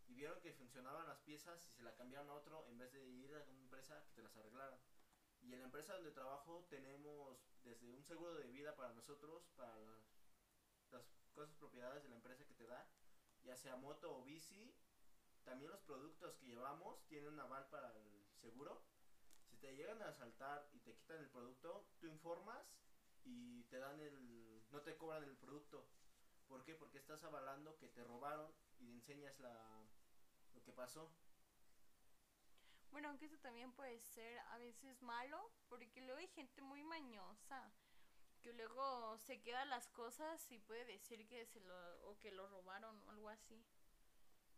y 0.08 0.14
vieron 0.14 0.40
que 0.40 0.54
funcionaban 0.54 1.06
las 1.06 1.20
piezas 1.20 1.68
y 1.68 1.72
se 1.72 1.84
la 1.84 1.94
cambiaron 1.96 2.30
a 2.30 2.36
otro 2.36 2.66
en 2.70 2.78
vez 2.78 2.94
de 2.94 3.06
ir 3.06 3.36
a 3.36 3.44
una 3.44 3.60
empresa 3.60 4.02
que 4.06 4.14
te 4.14 4.24
las 4.24 4.38
arreglaran. 4.38 4.80
Y 5.42 5.52
en 5.52 5.60
la 5.60 5.66
empresa 5.66 5.96
donde 5.96 6.12
trabajo 6.12 6.66
tenemos 6.70 7.38
desde 7.66 7.92
un 7.92 8.06
seguro 8.06 8.36
de 8.36 8.48
vida 8.48 8.78
para 8.78 8.94
nosotros, 8.94 9.50
para 9.58 9.76
las, 9.76 10.02
las 10.92 11.04
cosas 11.34 11.54
propiedades 11.56 12.04
de 12.04 12.10
la 12.10 12.16
empresa 12.16 12.46
que 12.46 12.54
te 12.54 12.68
da, 12.68 12.88
ya 13.44 13.58
sea 13.58 13.76
moto 13.76 14.16
o 14.16 14.24
bici. 14.24 14.74
También 15.44 15.72
los 15.72 15.82
productos 15.82 16.36
que 16.36 16.46
llevamos 16.46 17.06
tienen 17.08 17.34
un 17.34 17.40
aval 17.42 17.68
para 17.68 17.92
el 17.98 18.26
seguro. 18.40 18.93
Te 19.64 19.74
llegan 19.78 20.02
a 20.02 20.10
asaltar 20.10 20.68
y 20.74 20.80
te 20.80 20.94
quitan 20.94 21.20
el 21.20 21.30
producto, 21.30 21.88
tú 22.02 22.08
informas 22.08 22.68
y 23.24 23.64
te 23.70 23.80
dan 23.80 23.98
el... 24.02 24.62
no 24.72 24.82
te 24.82 24.98
cobran 24.98 25.24
el 25.24 25.38
producto. 25.38 25.88
¿Por 26.50 26.66
qué? 26.66 26.76
Porque 26.76 26.98
estás 26.98 27.24
avalando 27.24 27.78
que 27.78 27.88
te 27.88 28.04
robaron 28.04 28.52
y 28.80 28.92
enseñas 28.92 29.40
la 29.40 29.88
lo 30.54 30.62
que 30.64 30.74
pasó. 30.74 31.10
Bueno, 32.92 33.08
aunque 33.08 33.28
eso 33.28 33.38
también 33.38 33.72
puede 33.72 34.02
ser 34.02 34.38
a 34.52 34.58
veces 34.58 35.02
malo, 35.02 35.50
porque 35.70 36.02
luego 36.02 36.20
hay 36.20 36.28
gente 36.28 36.62
muy 36.62 36.84
mañosa 36.84 37.72
que 38.42 38.52
luego 38.52 39.18
se 39.20 39.42
queda 39.42 39.64
las 39.64 39.88
cosas 39.88 40.52
y 40.52 40.60
puede 40.60 40.84
decir 40.84 41.26
que 41.30 41.46
se 41.46 41.62
lo 41.62 42.10
o 42.10 42.20
que 42.20 42.32
lo 42.32 42.48
robaron 42.48 43.02
o 43.04 43.12
algo 43.12 43.30
así. 43.30 43.64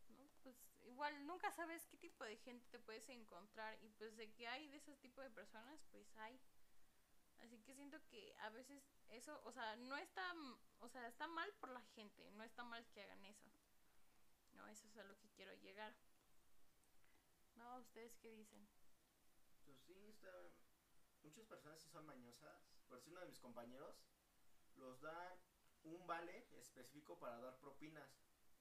¿No? 0.09 0.27
Pues 0.41 0.74
igual 0.85 1.25
nunca 1.25 1.51
sabes 1.51 1.85
qué 1.87 1.97
tipo 1.97 2.23
de 2.23 2.37
gente 2.37 2.65
te 2.69 2.79
puedes 2.79 3.07
encontrar 3.09 3.77
y 3.81 3.89
pues 3.89 4.15
de 4.15 4.31
que 4.33 4.47
hay 4.47 4.67
de 4.69 4.77
ese 4.77 4.95
tipo 4.97 5.21
de 5.21 5.29
personas, 5.29 5.79
pues 5.91 6.15
hay. 6.17 6.39
Así 7.39 7.59
que 7.61 7.73
siento 7.75 7.97
que 8.07 8.35
a 8.39 8.49
veces 8.49 8.83
eso, 9.09 9.39
o 9.43 9.51
sea, 9.51 9.75
no 9.75 9.97
está, 9.97 10.33
o 10.79 10.87
sea, 10.89 11.07
está 11.07 11.27
mal 11.27 11.51
por 11.59 11.69
la 11.69 11.81
gente, 11.95 12.29
no 12.31 12.43
está 12.43 12.63
mal 12.63 12.85
que 12.87 13.01
hagan 13.03 13.23
eso. 13.25 13.49
No, 14.53 14.67
eso 14.67 14.87
es 14.87 14.97
a 14.97 15.03
lo 15.03 15.17
que 15.19 15.29
quiero 15.31 15.53
llegar. 15.55 15.93
No, 17.55 17.77
¿ustedes 17.79 18.15
qué 18.17 18.31
dicen? 18.31 18.67
Pues 19.65 19.77
sí, 19.81 20.15
muchas 21.23 21.45
personas 21.45 21.81
sí 21.81 21.89
son 21.89 22.05
mañosas. 22.05 22.61
Por 22.87 22.97
decir 22.97 23.11
uno 23.11 23.21
de 23.21 23.27
mis 23.27 23.39
compañeros, 23.39 23.95
los 24.75 25.01
dan 25.01 25.37
un 25.83 26.05
vale 26.07 26.47
específico 26.53 27.17
para 27.19 27.39
dar 27.39 27.57
propinas 27.59 28.09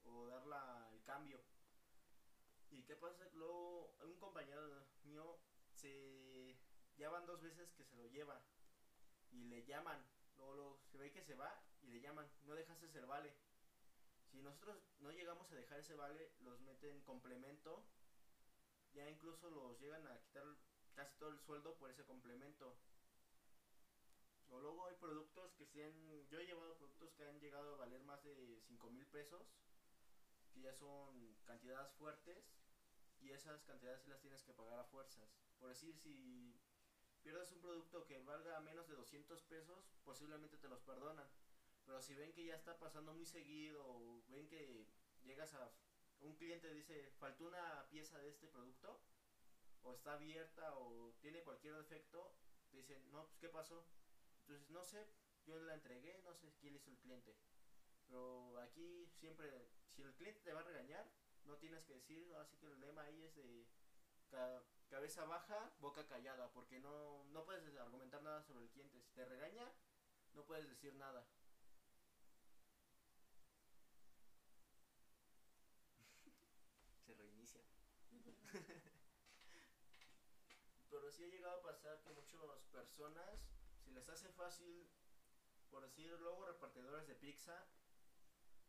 o 0.03 0.27
dar 0.27 0.45
la- 0.45 0.89
el 0.91 1.01
cambio. 1.03 1.43
¿Y 2.75 2.83
qué 2.83 2.95
pasa? 2.95 3.25
Luego 3.33 3.95
un 4.03 4.17
compañero 4.17 4.85
mío 5.05 5.39
se... 5.73 6.57
Ya 6.97 7.09
van 7.09 7.25
dos 7.25 7.41
veces 7.41 7.71
que 7.73 7.83
se 7.83 7.95
lo 7.95 8.07
lleva 8.07 8.41
y 9.31 9.43
le 9.45 9.63
llaman. 9.65 10.05
Luego, 10.35 10.55
luego 10.55 10.79
se 10.91 10.97
ve 10.97 11.11
que 11.11 11.23
se 11.23 11.35
va 11.35 11.61
y 11.81 11.87
le 11.87 12.01
llaman. 12.01 12.29
No 12.43 12.53
dejaste 12.53 12.87
el 12.97 13.05
vale. 13.05 13.33
Si 14.31 14.41
nosotros 14.41 14.77
no 14.99 15.11
llegamos 15.11 15.49
a 15.51 15.55
dejar 15.55 15.79
ese 15.79 15.95
vale, 15.95 16.33
los 16.41 16.59
meten 16.61 17.01
complemento. 17.01 17.85
Ya 18.93 19.09
incluso 19.09 19.49
los 19.49 19.79
llegan 19.79 20.05
a 20.07 20.19
quitar 20.19 20.43
casi 20.93 21.17
todo 21.17 21.29
el 21.29 21.39
sueldo 21.39 21.77
por 21.77 21.89
ese 21.89 22.05
complemento. 22.05 22.77
O 24.47 24.59
luego 24.59 24.87
hay 24.87 24.95
productos 24.95 25.53
que 25.53 25.65
se 25.65 25.83
han... 25.83 26.27
Yo 26.27 26.39
he 26.39 26.45
llevado 26.45 26.77
productos 26.77 27.13
que 27.13 27.25
han 27.25 27.39
llegado 27.39 27.75
a 27.75 27.77
valer 27.77 28.03
más 28.03 28.23
de 28.23 28.61
5 28.67 28.89
mil 28.89 29.05
pesos. 29.07 29.47
Que 30.53 30.61
ya 30.61 30.73
son 30.73 31.35
cantidades 31.45 31.91
fuertes. 31.93 32.64
Y 33.25 33.31
esas 33.31 33.63
cantidades 33.63 34.01
sí 34.01 34.09
las 34.11 34.21
tienes 34.21 34.43
que 34.43 34.53
pagar 34.53 34.77
a 34.77 34.83
fuerzas. 34.83 35.27
Por 35.57 35.69
decir, 35.69 35.97
si 35.97 36.55
pierdes 37.23 37.51
un 37.51 37.59
producto 37.59 38.05
que 38.05 38.19
valga 38.19 38.59
menos 38.59 38.87
de 38.87 38.93
200 38.93 39.41
pesos, 39.45 39.83
posiblemente 40.03 40.57
te 40.57 40.67
los 40.67 40.79
perdonan. 40.81 41.27
Pero 41.85 41.99
si 42.01 42.13
ven 42.13 42.31
que 42.33 42.45
ya 42.45 42.53
está 42.53 42.77
pasando 42.77 43.13
muy 43.13 43.25
seguido, 43.25 43.83
o 43.83 44.23
ven 44.27 44.47
que 44.47 44.85
llegas 45.23 45.55
a 45.55 45.71
un 46.19 46.35
cliente 46.35 46.71
dice, 46.71 47.09
faltó 47.17 47.45
una 47.45 47.87
pieza 47.89 48.19
de 48.19 48.29
este 48.29 48.47
producto, 48.47 48.99
o 49.81 49.91
está 49.91 50.13
abierta, 50.13 50.75
o 50.75 51.11
tiene 51.19 51.41
cualquier 51.41 51.73
defecto, 51.73 52.31
te 52.69 52.77
dicen, 52.77 53.09
no, 53.09 53.25
pues 53.25 53.39
¿qué 53.39 53.49
pasó? 53.49 53.83
Entonces, 54.41 54.69
no 54.69 54.83
sé, 54.83 55.07
yo 55.47 55.57
la 55.57 55.73
entregué, 55.73 56.19
no 56.19 56.35
sé 56.35 56.53
quién 56.59 56.75
hizo 56.75 56.91
el 56.91 56.97
cliente. 56.97 57.35
Pero 58.05 58.59
aquí 58.59 59.07
siempre, 59.17 59.67
si 59.95 60.03
el 60.03 60.13
cliente 60.13 60.41
te 60.41 60.53
va 60.53 60.59
a 60.59 60.63
regañar, 60.63 61.07
no 61.45 61.57
tienes 61.57 61.83
que 61.83 61.93
decir, 61.93 62.33
así 62.35 62.57
que 62.57 62.67
el 62.67 62.79
lema 62.79 63.03
ahí 63.03 63.21
es 63.23 63.33
de 63.35 63.67
ca- 64.29 64.63
cabeza 64.89 65.25
baja, 65.25 65.71
boca 65.79 66.05
callada, 66.05 66.51
porque 66.51 66.79
no, 66.79 67.23
no 67.25 67.43
puedes 67.43 67.75
argumentar 67.77 68.21
nada 68.21 68.41
sobre 68.41 68.63
el 68.65 68.69
cliente. 68.69 69.01
Si 69.01 69.11
te 69.13 69.25
regaña, 69.25 69.71
no 70.33 70.43
puedes 70.45 70.67
decir 70.67 70.95
nada. 70.95 71.25
Se 77.05 77.13
reinicia. 77.13 77.61
Pero 80.89 81.09
sí 81.11 81.23
ha 81.23 81.27
llegado 81.27 81.55
a 81.55 81.61
pasar 81.61 81.99
que 82.01 82.09
muchas 82.09 82.39
personas, 82.71 83.39
si 83.83 83.91
les 83.91 84.07
hace 84.09 84.29
fácil, 84.29 84.87
por 85.69 85.83
decir, 85.83 86.19
luego 86.19 86.45
repartidores 86.45 87.05
de 87.07 87.15
pizza, 87.15 87.65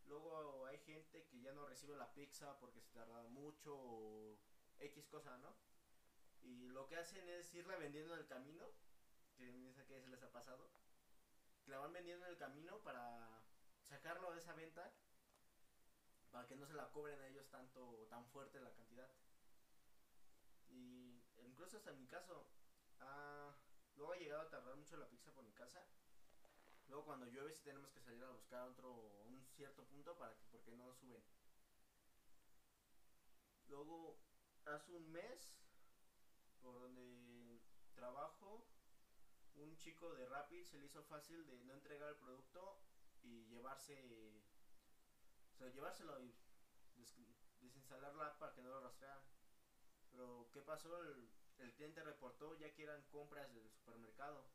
luego 0.08 0.66
hay 0.66 0.78
gente 0.78 1.26
que 1.26 1.40
ya 1.40 1.52
no 1.52 1.66
recibe 1.66 1.96
la 1.96 2.12
pizza 2.12 2.58
porque 2.58 2.80
se 2.80 2.90
tarda 2.90 3.22
mucho 3.28 3.74
o 3.76 4.38
X 4.78 5.06
cosa, 5.08 5.36
¿no? 5.38 5.56
Y 6.42 6.68
lo 6.68 6.86
que 6.86 6.96
hacen 6.96 7.28
es 7.28 7.52
irla 7.54 7.76
vendiendo 7.76 8.14
en 8.14 8.20
el 8.20 8.26
camino, 8.26 8.70
que 9.36 9.72
qué 9.74 10.00
se 10.00 10.08
les 10.08 10.22
ha 10.22 10.30
pasado, 10.30 10.70
que 11.64 11.70
la 11.70 11.78
van 11.78 11.92
vendiendo 11.92 12.26
en 12.26 12.32
el 12.32 12.38
camino 12.38 12.78
para 12.82 13.42
sacarlo 13.84 14.32
de 14.32 14.38
esa 14.38 14.54
venta 14.54 14.92
para 16.30 16.46
que 16.46 16.56
no 16.56 16.66
se 16.66 16.74
la 16.74 16.90
cobren 16.90 17.20
a 17.20 17.28
ellos 17.28 17.48
tanto, 17.48 18.06
tan 18.10 18.26
fuerte 18.26 18.60
la 18.60 18.72
cantidad. 18.72 19.08
Y 20.68 21.22
incluso 21.38 21.78
hasta 21.78 21.92
en 21.92 21.98
mi 21.98 22.06
caso, 22.06 22.46
ah, 23.00 23.54
luego 23.96 24.12
ha 24.12 24.16
llegado 24.16 24.42
a 24.42 24.50
tardar 24.50 24.76
mucho 24.76 24.96
la 24.96 25.08
pizza 25.08 25.32
por 25.32 25.44
mi 25.44 25.52
casa. 25.52 25.82
Luego 26.88 27.04
cuando 27.04 27.26
llueve 27.26 27.52
sí 27.52 27.62
tenemos 27.62 27.90
que 27.90 28.00
salir 28.00 28.22
a 28.22 28.28
buscar 28.30 28.64
otro, 28.64 28.90
un 29.24 29.44
cierto 29.54 29.84
punto 29.84 30.16
para 30.16 30.32
que, 30.34 30.44
porque 30.50 30.72
no 30.72 30.92
suben. 30.94 31.22
Luego, 33.66 34.16
hace 34.64 34.92
un 34.92 35.10
mes, 35.10 35.56
por 36.60 36.74
donde 36.76 37.60
trabajo, 37.94 38.66
un 39.54 39.76
chico 39.76 40.12
de 40.14 40.24
Rapid 40.26 40.64
se 40.64 40.78
le 40.78 40.86
hizo 40.86 41.02
fácil 41.02 41.44
de 41.46 41.62
no 41.62 41.72
entregar 41.74 42.08
el 42.08 42.16
producto 42.16 42.78
y 43.22 43.44
llevarse, 43.46 44.42
o 45.54 45.56
sea, 45.56 45.68
llevárselo 45.68 46.20
y 46.20 46.34
des- 46.94 47.14
desinstalar 47.60 48.14
la 48.14 48.26
app 48.26 48.38
para 48.38 48.52
que 48.52 48.62
no 48.62 48.70
lo 48.70 48.80
rastreara. 48.80 49.22
Pero, 50.10 50.48
¿qué 50.52 50.62
pasó? 50.62 51.02
El, 51.04 51.28
el 51.58 51.72
cliente 51.74 52.02
reportó 52.02 52.54
ya 52.54 52.70
que 52.70 52.82
eran 52.82 53.02
compras 53.04 53.50
del 53.52 53.68
supermercado. 53.70 54.46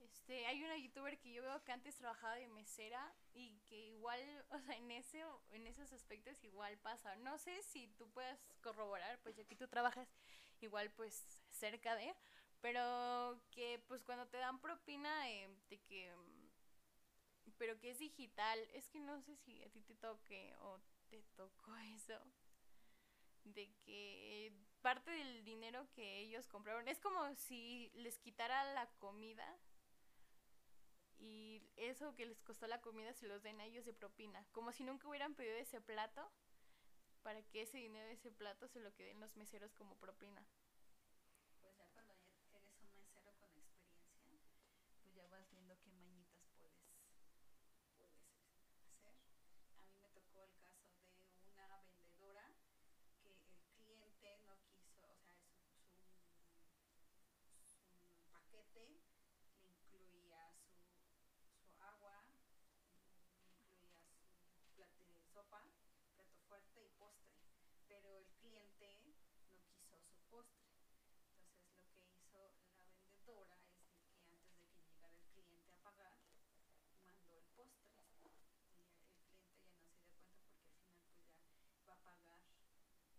este, 0.00 0.46
hay 0.46 0.62
una 0.62 0.76
youtuber 0.76 1.18
que 1.18 1.32
yo 1.32 1.42
veo 1.42 1.62
que 1.64 1.72
antes 1.72 1.96
trabajaba 1.96 2.36
de 2.36 2.46
mesera 2.48 3.12
y 3.34 3.58
que 3.66 3.88
igual, 3.88 4.20
o 4.50 4.60
sea, 4.60 4.76
en 4.76 4.90
ese, 4.90 5.24
en 5.50 5.66
esos 5.66 5.92
aspectos 5.92 6.42
igual 6.44 6.78
pasa. 6.78 7.16
No 7.16 7.38
sé 7.38 7.62
si 7.62 7.88
tú 7.98 8.08
puedes 8.10 8.38
corroborar, 8.62 9.18
pues 9.22 9.36
ya 9.36 9.44
que 9.44 9.56
tú 9.56 9.68
trabajas 9.68 10.08
igual 10.60 10.90
pues 10.92 11.24
cerca 11.50 11.94
de, 11.96 12.14
pero 12.60 13.40
que 13.50 13.82
pues 13.86 14.02
cuando 14.02 14.26
te 14.26 14.38
dan 14.38 14.60
propina 14.60 15.30
eh, 15.30 15.48
de 15.70 15.78
que, 15.82 16.14
mm, 16.14 17.52
pero 17.58 17.78
que 17.78 17.90
es 17.90 17.98
digital, 17.98 18.58
es 18.74 18.88
que 18.90 19.00
no 19.00 19.20
sé 19.22 19.36
si 19.36 19.62
a 19.62 19.70
ti 19.70 19.80
te 19.82 19.94
toque 19.94 20.54
o 20.60 20.80
te 21.08 21.22
tocó 21.36 21.76
eso 21.96 22.20
de 23.44 23.72
que 23.84 24.52
parte 24.88 25.10
del 25.10 25.44
dinero 25.44 25.86
que 25.94 26.20
ellos 26.20 26.46
compraron 26.46 26.88
es 26.88 26.98
como 26.98 27.20
si 27.34 27.92
les 27.96 28.18
quitara 28.20 28.72
la 28.72 28.86
comida 28.98 29.46
y 31.18 31.62
eso 31.76 32.14
que 32.14 32.24
les 32.24 32.40
costó 32.40 32.66
la 32.66 32.80
comida 32.80 33.12
se 33.12 33.26
los 33.26 33.42
den 33.42 33.60
a 33.60 33.66
ellos 33.66 33.84
de 33.84 33.92
propina, 33.92 34.46
como 34.50 34.72
si 34.72 34.84
nunca 34.84 35.06
hubieran 35.06 35.34
pedido 35.34 35.58
ese 35.58 35.82
plato 35.82 36.32
para 37.22 37.42
que 37.42 37.60
ese 37.60 37.76
dinero 37.76 38.06
de 38.06 38.14
ese 38.14 38.30
plato 38.30 38.66
se 38.66 38.80
lo 38.80 38.94
queden 38.94 39.20
los 39.20 39.36
meseros 39.36 39.74
como 39.74 39.94
propina. 39.96 40.42
Pues 41.60 41.76
ya 41.76 41.86
cuando 41.92 42.14
ya 42.14 42.56
eres 42.56 42.80
un 42.80 42.90
mesero 42.96 43.30
con 43.36 43.54
experiencia, 43.54 44.40
pues 45.02 45.14
ya 45.14 45.26
vas 45.26 45.50
viendo 45.50 45.78
qué 45.82 45.92
mañitas 45.92 46.48
puedes, 46.56 46.80
puedes 47.92 48.14
hacer. 48.14 48.40
A 49.76 49.84
mí 49.84 49.98
me 50.00 50.08
tocó 50.08 50.40
el 50.44 50.56
caso 50.56 50.88
de 50.88 51.50
una 51.52 51.68
vendedora 51.76 52.48
que 53.20 53.28
el 53.28 53.42
cliente 54.16 54.48
no 54.48 54.56
quiso, 54.62 54.86
o 54.94 54.96
sea, 54.96 55.12
su, 57.66 57.82
su, 57.92 58.30
su 58.30 58.37
paquete 58.48 58.88
le 59.60 59.68
incluía 59.68 60.50
su, 60.72 61.76
agua, 61.80 62.24
incluía 63.36 64.02
su 64.08 64.64
plato 64.74 65.04
de 65.06 65.22
sopa, 65.32 65.68
plato 66.14 66.38
fuerte 66.48 66.82
y 66.82 66.88
postre, 66.90 67.36
pero 67.86 68.16
el 68.16 68.26
cliente 68.40 69.04
no 69.50 69.60
quiso 69.68 70.00
su 70.00 70.18
postre. 70.30 70.64
Entonces 71.44 71.74
lo 71.74 71.84
que 71.92 72.00
hizo 72.08 72.54
la 72.78 72.86
vendedora 72.86 73.60
es 73.66 74.00
de 74.00 74.08
que 74.16 74.40
antes 74.40 74.64
de 74.64 74.72
que 74.72 74.86
llegara 74.88 75.16
el 75.18 75.26
cliente 75.26 75.74
a 75.74 75.78
pagar, 75.82 76.14
mandó 77.02 77.36
el 77.36 77.46
postre. 77.48 77.92
Y 78.96 79.08
el 79.08 79.20
cliente 79.26 79.36
ya 79.44 80.00
no 80.00 80.10
se 80.16 80.32
dio 80.32 80.40
cuenta 80.40 80.64
porque 80.72 80.94
al 80.94 81.12
final 81.12 81.44
pues 81.58 81.70
ya 81.74 81.82
va 81.84 81.92
a 81.92 82.02
pagar 82.02 82.42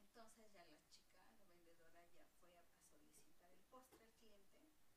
Entonces 0.00 0.50
ya 0.52 0.64
la 0.64 0.78
chica, 0.90 1.22
la 1.22 1.32
vendedora, 1.34 2.04
ya 2.14 2.24
fue 2.42 2.56
a, 2.56 2.60
a 2.60 2.90
solicitar 2.98 3.52
el 3.52 3.67
postre 3.86 4.32
al 4.34 4.42
cliente. 4.52 4.88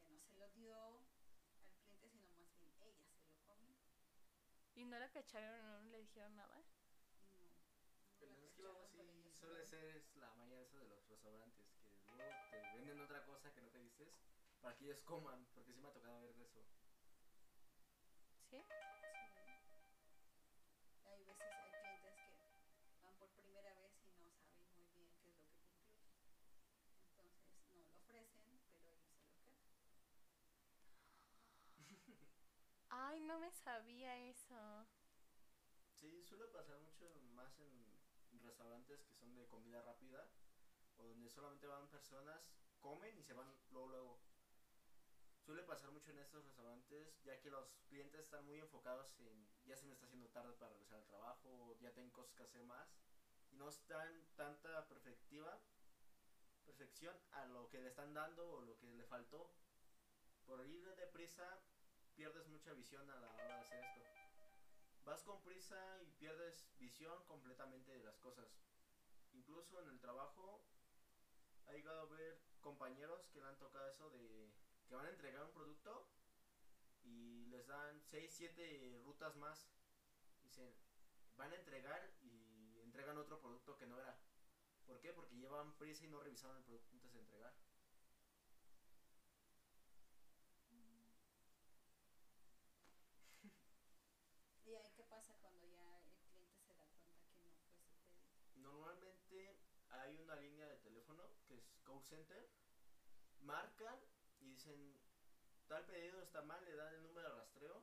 Ya 0.00 0.08
no 0.10 0.20
se 0.20 0.36
lo 0.36 0.48
dio 0.50 0.74
al 1.86 1.96
cliente, 1.98 2.46
sino 2.46 2.72
más 2.74 2.84
bien 2.84 2.96
ella 3.00 3.22
se 3.22 3.32
lo 3.32 3.44
comió. 3.44 3.76
Y 4.74 4.84
no 4.84 4.98
la 4.98 5.08
cacharon, 5.10 5.84
no 5.84 5.90
le 5.90 5.98
dijeron 5.98 6.36
nada. 6.36 6.56
No. 7.30 7.38
no 7.38 7.70
pero 8.18 8.44
es 8.44 8.52
que 8.52 8.62
luego 8.62 8.86
sí 8.86 9.32
suele 9.38 9.64
ser 9.64 9.84
es 9.96 10.16
la 10.16 10.30
maña 10.34 10.60
esa 10.60 10.78
de 10.78 10.88
los 10.88 11.06
restaurantes, 11.08 11.66
que 12.04 12.14
luego 12.14 12.34
te 12.50 12.60
venden 12.76 13.00
otra 13.00 13.24
cosa 13.24 13.52
que 13.52 13.60
no 13.60 13.70
te 13.70 13.78
dices 13.78 14.12
para 14.60 14.76
que 14.76 14.84
ellos 14.84 15.00
coman, 15.02 15.46
porque 15.54 15.72
sí 15.72 15.80
me 15.80 15.88
ha 15.88 15.92
tocado 15.92 16.20
ver 16.20 16.34
de 16.34 16.44
eso. 16.44 16.60
¿Sí? 18.50 18.64
Ay, 33.10 33.18
no 33.22 33.40
me 33.40 33.50
sabía 33.50 34.16
eso. 34.28 34.86
Sí, 35.98 36.22
suele 36.22 36.46
pasar 36.46 36.78
mucho 36.78 37.12
más 37.34 37.58
en 37.58 38.40
restaurantes 38.40 39.02
que 39.02 39.14
son 39.14 39.34
de 39.34 39.48
comida 39.48 39.82
rápida 39.82 40.30
o 40.96 41.02
donde 41.08 41.28
solamente 41.28 41.66
van 41.66 41.90
personas, 41.90 42.40
comen 42.78 43.18
y 43.18 43.24
se 43.24 43.34
van 43.34 43.52
luego 43.70 43.88
luego. 43.88 44.20
Suele 45.44 45.64
pasar 45.64 45.90
mucho 45.90 46.12
en 46.12 46.18
estos 46.18 46.44
restaurantes 46.44 47.20
ya 47.24 47.40
que 47.40 47.50
los 47.50 47.66
clientes 47.88 48.20
están 48.20 48.46
muy 48.46 48.60
enfocados 48.60 49.12
en 49.18 49.44
ya 49.66 49.76
se 49.76 49.86
me 49.86 49.94
está 49.94 50.06
haciendo 50.06 50.28
tarde 50.28 50.52
para 50.52 50.70
regresar 50.70 50.98
al 50.98 51.06
trabajo, 51.06 51.76
ya 51.80 51.90
tengo 51.92 52.12
cosas 52.12 52.32
que 52.36 52.44
hacer 52.44 52.62
más 52.62 52.86
y 53.50 53.56
no 53.56 53.68
están 53.70 54.24
tanta 54.36 54.86
perfectiva 54.86 55.58
perfección 56.64 57.18
a 57.32 57.44
lo 57.46 57.68
que 57.70 57.80
le 57.80 57.88
están 57.88 58.14
dando 58.14 58.48
o 58.48 58.60
lo 58.60 58.78
que 58.78 58.94
le 58.94 59.04
faltó. 59.04 59.50
Por 60.46 60.64
ir 60.64 60.94
deprisa 60.94 61.60
pierdes 62.14 62.46
mucha 62.48 62.72
visión 62.74 63.08
a 63.10 63.16
la 63.16 63.32
hora 63.32 63.44
de 63.44 63.60
hacer 63.60 63.84
esto. 63.84 64.00
Vas 65.04 65.22
con 65.22 65.42
prisa 65.42 66.02
y 66.02 66.10
pierdes 66.12 66.68
visión 66.78 67.24
completamente 67.26 67.92
de 67.92 68.04
las 68.04 68.18
cosas. 68.18 68.48
Incluso 69.32 69.80
en 69.80 69.88
el 69.88 70.00
trabajo 70.00 70.64
ha 71.66 71.72
llegado 71.72 72.00
a 72.00 72.06
ver 72.06 72.40
compañeros 72.60 73.28
que 73.32 73.40
le 73.40 73.48
han 73.48 73.58
tocado 73.58 73.88
eso 73.88 74.10
de 74.10 74.52
que 74.88 74.94
van 74.94 75.06
a 75.06 75.10
entregar 75.10 75.44
un 75.44 75.52
producto 75.52 76.08
y 77.02 77.46
les 77.46 77.66
dan 77.66 78.02
6, 78.02 78.32
7 78.32 79.00
rutas 79.04 79.36
más. 79.36 79.70
Dicen, 80.42 80.74
van 81.36 81.52
a 81.52 81.56
entregar 81.56 82.12
y 82.20 82.80
entregan 82.80 83.16
otro 83.18 83.40
producto 83.40 83.76
que 83.76 83.86
no 83.86 83.98
era. 84.00 84.18
¿Por 84.84 85.00
qué? 85.00 85.12
Porque 85.12 85.36
llevan 85.36 85.76
prisa 85.78 86.04
y 86.04 86.08
no 86.08 86.20
revisaron 86.20 86.56
el 86.56 86.64
producto 86.64 86.92
antes 86.92 87.12
de 87.12 87.20
entregar. 87.20 87.54
¿Y 94.70 94.92
qué 94.92 95.02
pasa 95.02 95.34
cuando 95.40 95.66
ya 95.66 96.00
el 96.06 96.22
cliente 96.30 96.60
se 96.60 96.68
da 96.68 96.74
cuenta 96.76 96.96
que 96.96 97.02
no 97.02 97.10
fue 97.10 97.26
su 97.26 97.34
pedido? 97.34 97.58
Normalmente 98.54 99.58
hay 99.88 100.16
una 100.18 100.36
línea 100.36 100.64
de 100.68 100.76
teléfono 100.76 101.28
que 101.48 101.56
es 101.56 101.74
call 101.82 102.00
center. 102.04 102.48
Marcan 103.40 103.98
y 104.38 104.46
dicen 104.46 104.96
tal 105.66 105.84
pedido 105.86 106.20
está 106.22 106.42
mal, 106.42 106.64
le 106.64 106.76
dan 106.76 106.94
el 106.94 107.02
número 107.02 107.30
de 107.30 107.34
rastreo 107.34 107.82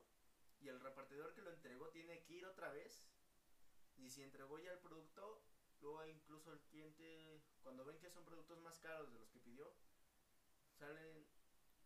y 0.60 0.68
el 0.68 0.80
repartidor 0.80 1.34
que 1.34 1.42
lo 1.42 1.50
entregó 1.50 1.90
tiene 1.90 2.22
que 2.22 2.32
ir 2.32 2.46
otra 2.46 2.70
vez. 2.70 3.04
Y 3.96 4.08
si 4.08 4.22
entregó 4.22 4.58
ya 4.58 4.72
el 4.72 4.78
producto, 4.78 5.42
luego 5.80 6.06
incluso 6.06 6.52
el 6.52 6.60
cliente, 6.60 7.42
cuando 7.62 7.84
ven 7.84 7.98
que 7.98 8.08
son 8.08 8.24
productos 8.24 8.58
más 8.60 8.78
caros 8.78 9.12
de 9.12 9.18
los 9.18 9.28
que 9.28 9.40
pidió, 9.40 9.74
salen 10.70 11.26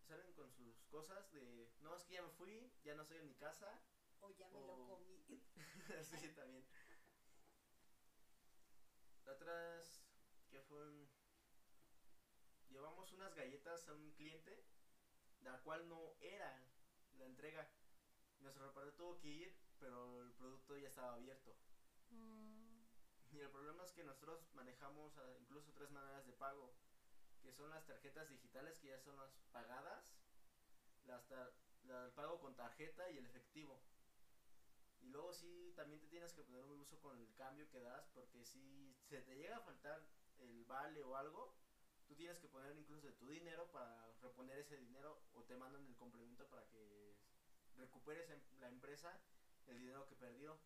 salen 0.07 0.31
con 0.33 0.49
sus 0.49 0.81
cosas 0.85 1.29
de, 1.31 1.69
no, 1.79 1.93
es 1.95 2.03
que 2.03 2.13
ya 2.13 2.21
me 2.21 2.29
fui, 2.29 2.71
ya 2.83 2.93
no 2.93 3.01
estoy 3.01 3.17
en 3.17 3.27
mi 3.27 3.35
casa. 3.35 3.81
O 4.23 4.29
ya 4.31 4.47
me 4.47 4.59
lo 4.61 4.75
comí. 4.87 5.21
sí, 6.09 6.29
también. 6.29 6.63
La 9.25 9.31
otra 9.33 9.77
es 9.77 10.01
que 10.49 10.61
fue 10.61 10.87
un- 10.87 11.09
Llevamos 12.69 13.11
unas 13.11 13.33
galletas 13.35 13.87
a 13.87 13.93
un 13.93 14.11
cliente, 14.11 14.63
la 15.41 15.57
cual 15.57 15.87
no 15.87 16.13
era 16.21 16.51
la 17.17 17.25
entrega. 17.25 17.67
Nuestro 18.39 18.63
repartidor 18.65 18.95
tuvo 18.95 19.17
que 19.19 19.27
ir, 19.27 19.53
pero 19.79 20.21
el 20.21 20.31
producto 20.31 20.75
ya 20.77 20.87
estaba 20.87 21.11
abierto. 21.13 21.53
Mm, 22.09 22.81
Y 23.31 23.39
el 23.39 23.49
problema 23.49 23.83
es 23.83 23.91
que 23.91 24.03
nosotros 24.03 24.39
manejamos 24.53 25.17
ah, 25.17 25.35
incluso 25.39 25.71
tres 25.71 25.89
maneras 25.89 26.25
de 26.25 26.33
pago, 26.33 26.71
que 27.41 27.51
son 27.51 27.69
las 27.69 27.85
tarjetas 27.85 28.27
digitales, 28.29 28.77
que 28.79 28.87
ya 28.87 28.97
son 28.99 29.15
las 29.17 29.31
pagadas, 29.51 30.03
las 31.03 31.25
tar- 31.27 31.51
la- 31.83 32.05
el 32.05 32.11
pago 32.11 32.39
con 32.39 32.55
tarjeta 32.55 33.09
y 33.09 33.17
el 33.17 33.25
efectivo. 33.25 33.79
Y 35.03 35.09
luego 35.09 35.33
sí, 35.33 35.73
también 35.75 35.99
te 35.99 36.07
tienes 36.07 36.33
que 36.33 36.43
poner 36.43 36.65
muy 36.65 36.79
uso 36.79 36.97
con 37.01 37.17
el 37.19 37.33
cambio 37.35 37.69
que 37.69 37.81
das, 37.81 38.07
porque 38.13 38.45
si 38.45 38.95
se 39.09 39.21
te 39.21 39.35
llega 39.35 39.57
a 39.57 39.61
faltar 39.61 40.01
el 40.39 40.63
vale 40.63 41.03
o 41.03 41.15
algo, 41.17 41.53
tú 42.07 42.15
tienes 42.15 42.39
que 42.39 42.47
poner 42.47 42.75
incluso 42.77 43.07
de 43.07 43.13
tu 43.13 43.27
dinero 43.27 43.69
para 43.71 44.11
reponer 44.21 44.59
ese 44.59 44.77
dinero 44.77 45.21
o 45.33 45.43
te 45.43 45.57
mandan 45.57 45.85
el 45.85 45.95
complemento 45.97 46.47
para 46.47 46.65
que 46.69 47.15
recuperes 47.75 48.29
en 48.29 48.41
la 48.61 48.69
empresa 48.69 49.19
el 49.67 49.77
dinero 49.77 50.07
que 50.07 50.15
perdió. 50.15 50.57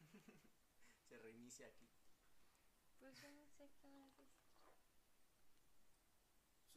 se 1.08 1.18
reinicia 1.18 1.66
aquí. 1.66 1.88
pues 2.98 3.18
yo 3.18 3.30
no 3.30 3.48
sé 3.48 3.70
qué 3.80 3.88
más 3.90 4.14
decir. 4.18 4.42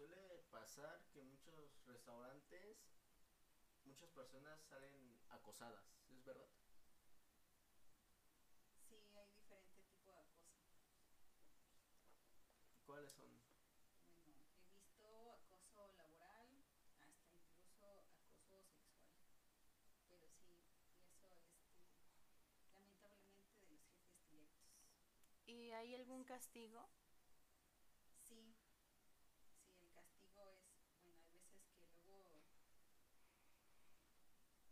Suele 0.05 0.37
pasar 0.51 1.01
que 1.11 1.19
en 1.19 1.29
muchos 1.29 1.83
restaurantes 1.87 2.77
muchas 3.85 4.07
personas 4.11 4.61
salen 4.61 5.19
acosadas, 5.29 5.83
¿es 6.11 6.23
verdad? 6.23 6.47
Sí, 8.87 8.95
hay 9.15 9.27
diferente 9.31 9.81
tipo 9.85 10.11
de 10.11 10.19
acoso. 10.19 10.61
¿Cuáles 12.85 13.11
son? 13.11 13.31
Bueno, 14.13 14.37
he 14.61 14.69
visto 14.69 15.31
acoso 15.33 15.91
laboral, 15.97 16.47
hasta 16.77 17.07
incluso 17.07 17.55
acoso 17.57 18.15
sexual. 18.21 18.67
Pero 20.07 20.27
sí, 20.29 20.61
y 20.93 21.01
eso, 21.01 21.41
este, 21.57 22.69
lamentablemente 22.71 23.57
de 23.57 23.67
los 23.69 23.81
jefes 23.97 24.27
directos. 24.29 24.69
¿Y 25.47 25.71
hay 25.71 25.95
algún 25.95 26.23
castigo? 26.23 26.87
Sí, 28.21 28.55
sí, 29.69 29.79
el 29.81 29.91
castigo 29.91 30.47
es, 30.49 30.61
bueno, 31.01 31.19
hay 31.29 31.39
veces 31.39 31.67
que 31.73 31.85
luego, 32.05 32.43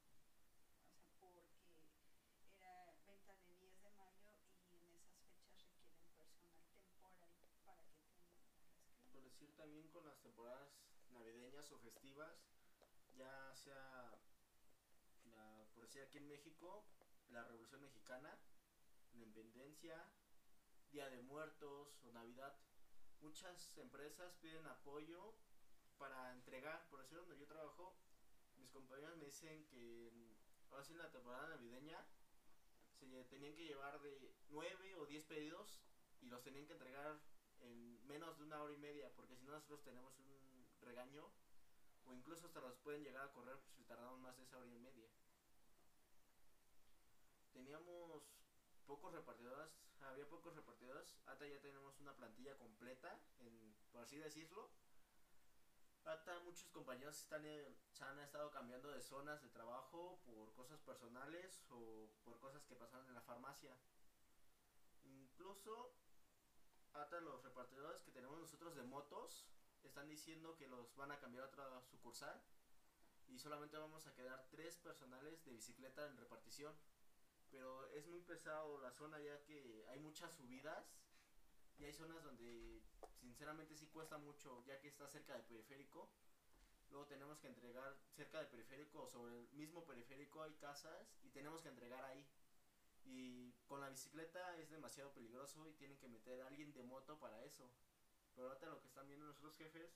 O 1.06 1.18
sea, 1.18 1.32
porque 1.32 2.56
era 2.56 2.96
venta 3.06 3.36
de 3.38 3.56
10 3.56 3.82
de 3.82 3.90
mayo 3.92 4.40
y 4.58 4.86
en 4.86 4.96
esas 4.98 5.26
fechas 5.32 5.70
requieren 5.78 6.14
personal 6.16 6.56
temporal 6.74 7.14
para 7.16 7.34
que 7.34 7.46
tengan 7.48 7.78
a 7.80 7.84
las 7.84 7.90
clientes. 7.98 9.12
por 9.12 9.13
decir 9.24 9.54
también 9.56 9.88
con 9.88 10.04
las 10.06 10.20
temporadas 10.20 10.70
navideñas 11.10 11.72
o 11.72 11.78
festivas, 11.78 12.36
ya 13.16 13.54
sea, 13.54 14.18
la- 15.24 15.66
por 15.74 15.84
decir 15.86 16.02
aquí 16.02 16.18
en 16.18 16.28
México, 16.28 16.84
la 17.30 17.44
Revolución 17.44 17.82
Mexicana, 17.82 18.38
la 19.14 19.24
Independencia, 19.24 20.08
Día 20.92 21.10
de 21.10 21.22
Muertos 21.22 21.98
o 22.04 22.12
Navidad, 22.12 22.54
muchas 23.20 23.72
empresas 23.78 24.34
piden 24.36 24.66
apoyo 24.68 25.34
para 25.98 26.32
entregar, 26.32 26.88
por 26.90 27.00
decir 27.00 27.18
donde 27.18 27.38
yo 27.38 27.48
trabajo, 27.48 27.96
mis 28.56 28.70
compañeros 28.70 29.16
me 29.16 29.26
dicen 29.26 29.64
que 29.66 30.12
ahora 30.70 30.84
sí 30.84 30.92
en 30.94 31.00
la 31.00 31.10
temporada 31.12 31.48
navideña 31.48 32.04
se 33.00 33.24
tenían 33.26 33.54
que 33.54 33.64
llevar 33.66 34.00
de 34.00 34.32
9 34.50 34.96
o 34.96 35.06
10 35.06 35.24
pedidos 35.26 35.82
y 36.22 36.28
los 36.28 36.42
tenían 36.42 36.66
que 36.66 36.74
entregar 36.74 37.20
en 37.64 38.06
menos 38.08 38.38
de 38.38 38.44
una 38.44 38.62
hora 38.62 38.74
y 38.74 38.78
media, 38.78 39.12
porque 39.16 39.36
si 39.36 39.46
no 39.46 39.54
nosotros 39.54 39.84
tenemos 39.84 40.18
un 40.20 40.68
regaño 40.82 41.30
o 42.06 42.14
incluso 42.14 42.48
hasta 42.48 42.60
los 42.62 42.76
pueden 42.78 43.04
llegar 43.04 43.26
a 43.26 43.32
correr 43.32 43.58
si 43.76 43.84
tardamos 43.84 44.20
más 44.20 44.38
de 44.38 44.44
esa 44.44 44.58
hora 44.58 44.68
y 44.68 44.80
media. 44.80 45.10
Teníamos 47.54 48.24
pocos 48.86 49.14
repartidores, 49.14 49.72
había 50.02 50.28
pocos 50.28 50.56
repartidores, 50.56 51.16
hasta 51.26 51.48
ya 51.48 51.60
tenemos 51.62 51.98
una 52.00 52.14
plantilla 52.16 52.58
completa, 52.58 53.20
en, 53.40 53.76
por 53.92 54.02
así 54.02 54.18
decirlo. 54.18 54.70
Hasta 56.04 56.38
muchos 56.40 56.70
compañeros 56.72 57.18
están, 57.18 57.44
se 57.44 58.04
han 58.04 58.20
estado 58.20 58.52
cambiando 58.52 58.92
de 58.92 59.02
zonas 59.02 59.42
de 59.42 59.50
trabajo 59.50 60.20
por 60.26 60.54
cosas 60.54 60.82
personales 60.82 61.64
o 61.70 62.10
por 62.26 62.38
cosas 62.40 62.66
que 62.66 62.76
pasaron 62.76 63.08
en 63.08 63.14
la 63.14 63.22
farmacia. 63.22 63.78
Incluso 65.04 65.96
hasta 66.94 67.20
los 67.22 67.44
repartidores 67.44 68.02
que 68.04 68.12
tenemos 68.12 68.40
nosotros 68.40 68.76
de 68.76 68.84
motos 68.84 69.46
están 69.84 70.08
diciendo 70.08 70.56
que 70.56 70.68
los 70.68 70.96
van 70.96 71.12
a 71.12 71.20
cambiar 71.20 71.44
a 71.44 71.48
otra 71.48 71.82
sucursal 71.82 72.42
y 73.28 73.40
solamente 73.40 73.78
vamos 73.78 74.06
a 74.06 74.14
quedar 74.14 74.46
tres 74.52 74.78
personales 74.78 75.44
de 75.46 75.54
bicicleta 75.54 76.06
en 76.08 76.18
repartición. 76.18 76.74
Pero 77.52 77.86
es 77.90 78.08
muy 78.08 78.22
pesado 78.22 78.80
la 78.80 78.92
zona 78.92 79.20
ya 79.20 79.44
que 79.44 79.86
hay 79.90 80.00
muchas 80.00 80.34
subidas 80.34 80.98
y 81.78 81.86
hay 81.86 81.94
zonas 81.94 82.24
donde 82.24 82.82
sinceramente 83.20 83.76
sí 83.76 83.88
cuesta 83.88 84.18
mucho 84.18 84.64
ya 84.66 84.80
que 84.80 84.88
está 84.88 85.08
cerca 85.08 85.34
del 85.34 85.44
periférico. 85.44 86.10
Luego 86.90 87.08
tenemos 87.08 87.40
que 87.40 87.48
entregar 87.48 87.96
cerca 88.16 88.40
del 88.40 88.48
periférico 88.48 89.04
o 89.04 89.08
sobre 89.08 89.40
el 89.40 89.50
mismo 89.54 89.84
periférico 89.84 90.44
hay 90.44 90.54
casas 90.56 91.16
y 91.24 91.30
tenemos 91.30 91.62
que 91.62 91.70
entregar 91.70 92.04
ahí. 92.06 92.26
Y 93.06 93.52
con 93.68 93.82
la 93.82 93.90
bicicleta 93.90 94.58
es 94.58 94.70
demasiado 94.70 95.12
peligroso 95.14 95.68
y 95.68 95.74
tienen 95.74 95.98
que 95.98 96.08
meter 96.08 96.42
a 96.42 96.48
alguien 96.48 96.74
de 96.74 96.84
moto 96.84 97.20
para 97.20 97.44
eso. 97.44 97.70
Pero 98.36 98.48
ahorita 98.48 98.68
lo 98.68 98.80
que 98.80 98.88
están 98.88 99.08
viendo 99.08 99.26
nuestros 99.26 99.56
jefes 99.56 99.92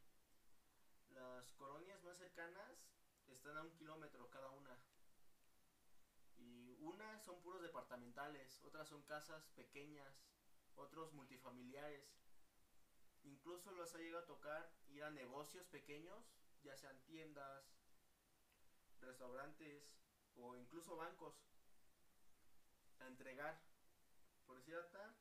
las 1.11 1.53
colonias 1.53 2.03
más 2.03 2.17
cercanas 2.17 2.89
están 3.27 3.55
a 3.55 3.61
un 3.61 3.71
kilómetro 3.71 4.29
cada 4.29 4.49
una. 4.49 4.77
Y 6.36 6.75
unas 6.79 7.23
son 7.23 7.41
puros 7.41 7.61
departamentales, 7.61 8.59
otras 8.63 8.89
son 8.89 9.03
casas 9.03 9.47
pequeñas, 9.55 10.25
otros 10.75 11.13
multifamiliares. 11.13 12.20
Incluso 13.24 13.72
los 13.72 13.93
ha 13.93 13.97
llegado 13.97 14.24
a 14.24 14.28
tocar 14.28 14.72
ir 14.89 15.03
a 15.03 15.11
negocios 15.11 15.65
pequeños, 15.67 16.24
ya 16.63 16.76
sean 16.76 16.99
tiendas, 17.05 17.65
restaurantes 18.99 19.97
o 20.36 20.55
incluso 20.55 20.95
bancos 20.95 21.36
a 22.99 23.07
entregar. 23.07 23.59
Por 24.45 24.57
decir 24.57 24.76
hasta, 24.76 25.15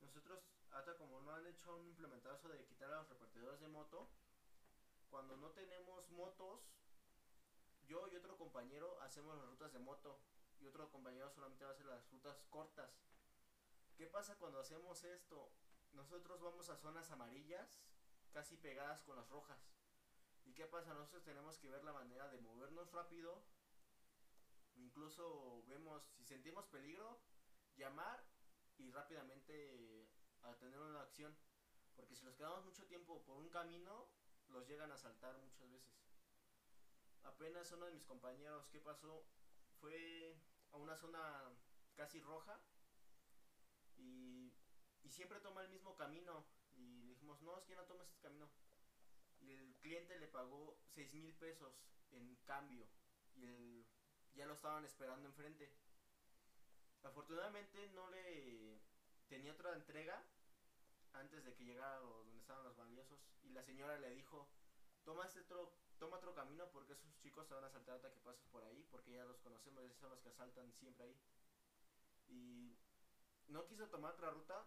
nosotros 0.00 0.42
hasta 0.70 0.96
como 0.96 1.20
no 1.20 1.34
han 1.34 1.46
hecho 1.46 1.76
un 1.76 1.88
implementado 1.88 2.36
eso 2.36 2.48
de 2.48 2.64
quitar 2.66 2.92
a 2.92 2.98
los 2.98 3.08
repartidores 3.08 3.60
de 3.60 3.68
moto, 3.68 4.08
cuando 5.10 5.36
no 5.36 5.50
tenemos 5.50 6.08
motos, 6.10 6.60
yo 7.86 8.08
y 8.08 8.16
otro 8.16 8.36
compañero 8.36 9.00
hacemos 9.02 9.36
las 9.36 9.46
rutas 9.46 9.72
de 9.72 9.78
moto 9.78 10.20
y 10.60 10.66
otro 10.66 10.90
compañero 10.90 11.30
solamente 11.30 11.64
va 11.64 11.70
a 11.70 11.74
hacer 11.74 11.86
las 11.86 12.10
rutas 12.10 12.42
cortas. 12.50 12.90
¿Qué 13.96 14.06
pasa 14.06 14.36
cuando 14.36 14.60
hacemos 14.60 15.02
esto? 15.04 15.50
Nosotros 15.96 16.40
vamos 16.42 16.68
a 16.68 16.76
zonas 16.76 17.10
amarillas, 17.10 17.80
casi 18.32 18.56
pegadas 18.58 19.02
con 19.02 19.16
las 19.16 19.28
rojas. 19.30 19.58
¿Y 20.44 20.52
qué 20.52 20.66
pasa? 20.66 20.92
Nosotros 20.92 21.24
tenemos 21.24 21.58
que 21.58 21.70
ver 21.70 21.82
la 21.84 21.94
manera 21.94 22.28
de 22.28 22.38
movernos 22.40 22.92
rápido. 22.92 23.42
Incluso 24.74 25.64
vemos, 25.66 26.02
si 26.16 26.24
sentimos 26.24 26.66
peligro, 26.66 27.18
llamar 27.76 28.22
y 28.76 28.90
rápidamente 28.90 30.06
a 30.42 30.54
tener 30.56 30.78
una 30.78 31.00
acción. 31.00 31.34
Porque 31.96 32.14
si 32.14 32.24
los 32.26 32.36
quedamos 32.36 32.62
mucho 32.64 32.86
tiempo 32.86 33.24
por 33.24 33.38
un 33.38 33.48
camino, 33.48 34.06
los 34.48 34.68
llegan 34.68 34.92
a 34.92 34.98
saltar 34.98 35.38
muchas 35.38 35.70
veces. 35.70 35.94
Apenas 37.22 37.72
uno 37.72 37.86
de 37.86 37.92
mis 37.92 38.04
compañeros, 38.04 38.68
¿qué 38.68 38.80
pasó? 38.80 39.24
Fue 39.80 40.38
a 40.72 40.76
una 40.76 40.94
zona 40.94 41.50
casi 41.94 42.20
roja 42.20 42.60
y, 43.96 44.52
y 45.06 45.10
siempre 45.10 45.38
toma 45.38 45.62
el 45.62 45.68
mismo 45.68 45.94
camino. 45.96 46.44
Y 46.74 47.04
le 47.04 47.12
dijimos, 47.12 47.40
no, 47.42 47.56
es 47.56 47.64
que 47.64 47.76
no 47.76 47.84
tomes 47.84 48.08
este 48.08 48.20
camino. 48.20 48.50
Y 49.40 49.52
el 49.52 49.76
cliente 49.76 50.18
le 50.18 50.26
pagó 50.26 50.76
6 50.94 51.14
mil 51.14 51.32
pesos 51.34 51.72
en 52.10 52.34
cambio. 52.44 52.86
Y 53.36 53.44
el, 53.44 53.86
ya 54.34 54.46
lo 54.46 54.54
estaban 54.54 54.84
esperando 54.84 55.28
enfrente. 55.28 55.72
Afortunadamente 57.04 57.88
no 57.90 58.10
le 58.10 58.80
tenía 59.28 59.52
otra 59.52 59.74
entrega 59.74 60.20
antes 61.12 61.44
de 61.44 61.54
que 61.54 61.64
llegara 61.64 61.98
donde 61.98 62.40
estaban 62.40 62.64
los 62.64 62.76
valiosos. 62.76 63.20
Y 63.44 63.50
la 63.50 63.62
señora 63.62 63.96
le 63.98 64.10
dijo, 64.10 64.48
toma 65.04 65.26
este 65.26 65.40
otro, 65.40 65.72
toma 66.00 66.16
otro 66.16 66.34
camino 66.34 66.68
porque 66.72 66.94
esos 66.94 67.16
chicos 67.18 67.46
te 67.46 67.54
van 67.54 67.64
a 67.64 67.70
saltar 67.70 67.94
hasta 67.94 68.12
que 68.12 68.20
pases 68.20 68.44
por 68.46 68.64
ahí. 68.64 68.84
Porque 68.90 69.12
ya 69.12 69.24
los 69.24 69.38
conocemos, 69.38 69.84
esos 69.84 70.00
son 70.00 70.10
los 70.10 70.20
que 70.20 70.30
asaltan 70.30 70.72
siempre 70.72 71.04
ahí. 71.04 71.16
Y 72.28 72.76
no 73.46 73.64
quiso 73.66 73.86
tomar 73.86 74.14
otra 74.14 74.30
ruta 74.30 74.66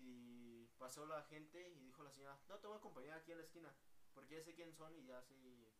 y 0.00 0.66
pasó 0.78 1.06
la 1.06 1.22
gente 1.24 1.68
y 1.70 1.80
dijo 1.80 2.02
la 2.02 2.10
señora, 2.10 2.38
no, 2.48 2.58
te 2.58 2.66
voy 2.66 2.76
a 2.76 2.78
acompañar 2.78 3.18
aquí 3.18 3.32
en 3.32 3.38
la 3.38 3.44
esquina, 3.44 3.74
porque 4.14 4.36
ya 4.36 4.42
sé 4.42 4.54
quién 4.54 4.72
son 4.72 4.94
y 4.96 5.04
ya 5.04 5.22
si, 5.22 5.74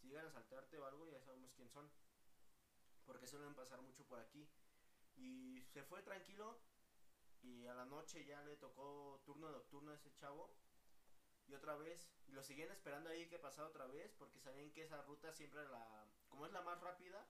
si 0.00 0.08
llegan 0.08 0.26
a 0.26 0.30
saltarte 0.30 0.78
o 0.78 0.86
algo, 0.86 1.06
ya 1.06 1.20
sabemos 1.20 1.52
quién 1.54 1.68
son, 1.68 1.90
porque 3.04 3.26
suelen 3.26 3.54
pasar 3.54 3.80
mucho 3.82 4.04
por 4.06 4.18
aquí. 4.20 4.48
Y 5.16 5.62
se 5.72 5.82
fue 5.84 6.02
tranquilo 6.02 6.58
y 7.42 7.66
a 7.66 7.74
la 7.74 7.84
noche 7.84 8.24
ya 8.24 8.42
le 8.42 8.56
tocó 8.56 9.22
turno 9.24 9.50
nocturno 9.50 9.92
a 9.92 9.94
ese 9.94 10.12
chavo 10.14 10.50
y 11.46 11.54
otra 11.54 11.76
vez, 11.76 12.08
y 12.26 12.32
lo 12.32 12.42
seguían 12.42 12.70
esperando 12.70 13.10
ahí 13.10 13.28
que 13.28 13.38
pasara 13.38 13.68
otra 13.68 13.86
vez, 13.86 14.14
porque 14.18 14.40
sabían 14.40 14.70
que 14.72 14.82
esa 14.82 15.02
ruta 15.02 15.32
siempre 15.32 15.62
la, 15.68 16.06
como 16.28 16.46
es 16.46 16.52
la 16.52 16.62
más 16.62 16.80
rápida, 16.80 17.26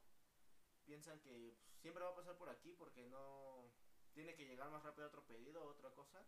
piensan 0.84 1.18
que 1.20 1.57
siempre 1.80 2.05
va 2.05 2.11
a 2.11 2.14
pasar 2.14 2.36
por 2.36 2.49
aquí 2.49 2.72
porque 2.72 3.05
no 3.07 3.70
tiene 4.14 4.34
que 4.34 4.46
llegar 4.46 4.70
más 4.70 4.82
rápido 4.82 5.08
otro 5.08 5.24
pedido 5.26 5.62
otra 5.64 5.90
cosa. 5.90 6.24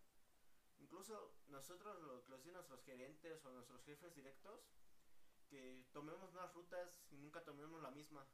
Incluso 0.78 1.32
nosotros 1.49 2.03
lo 2.03 2.22
que 2.24 2.30
los 2.30 2.41
dicen 2.41 2.55
nuestros 2.55 2.82
gerentes 2.84 3.45
o 3.45 3.51
nuestros 3.51 3.82
jefes 3.84 4.14
directos, 4.14 4.61
que 5.49 5.87
tomemos 5.93 6.32
más 6.32 6.53
rutas 6.53 7.01
y 7.11 7.16
nunca 7.16 7.43
tomemos 7.45 7.80
la 7.80 7.91
misma. 7.91 8.26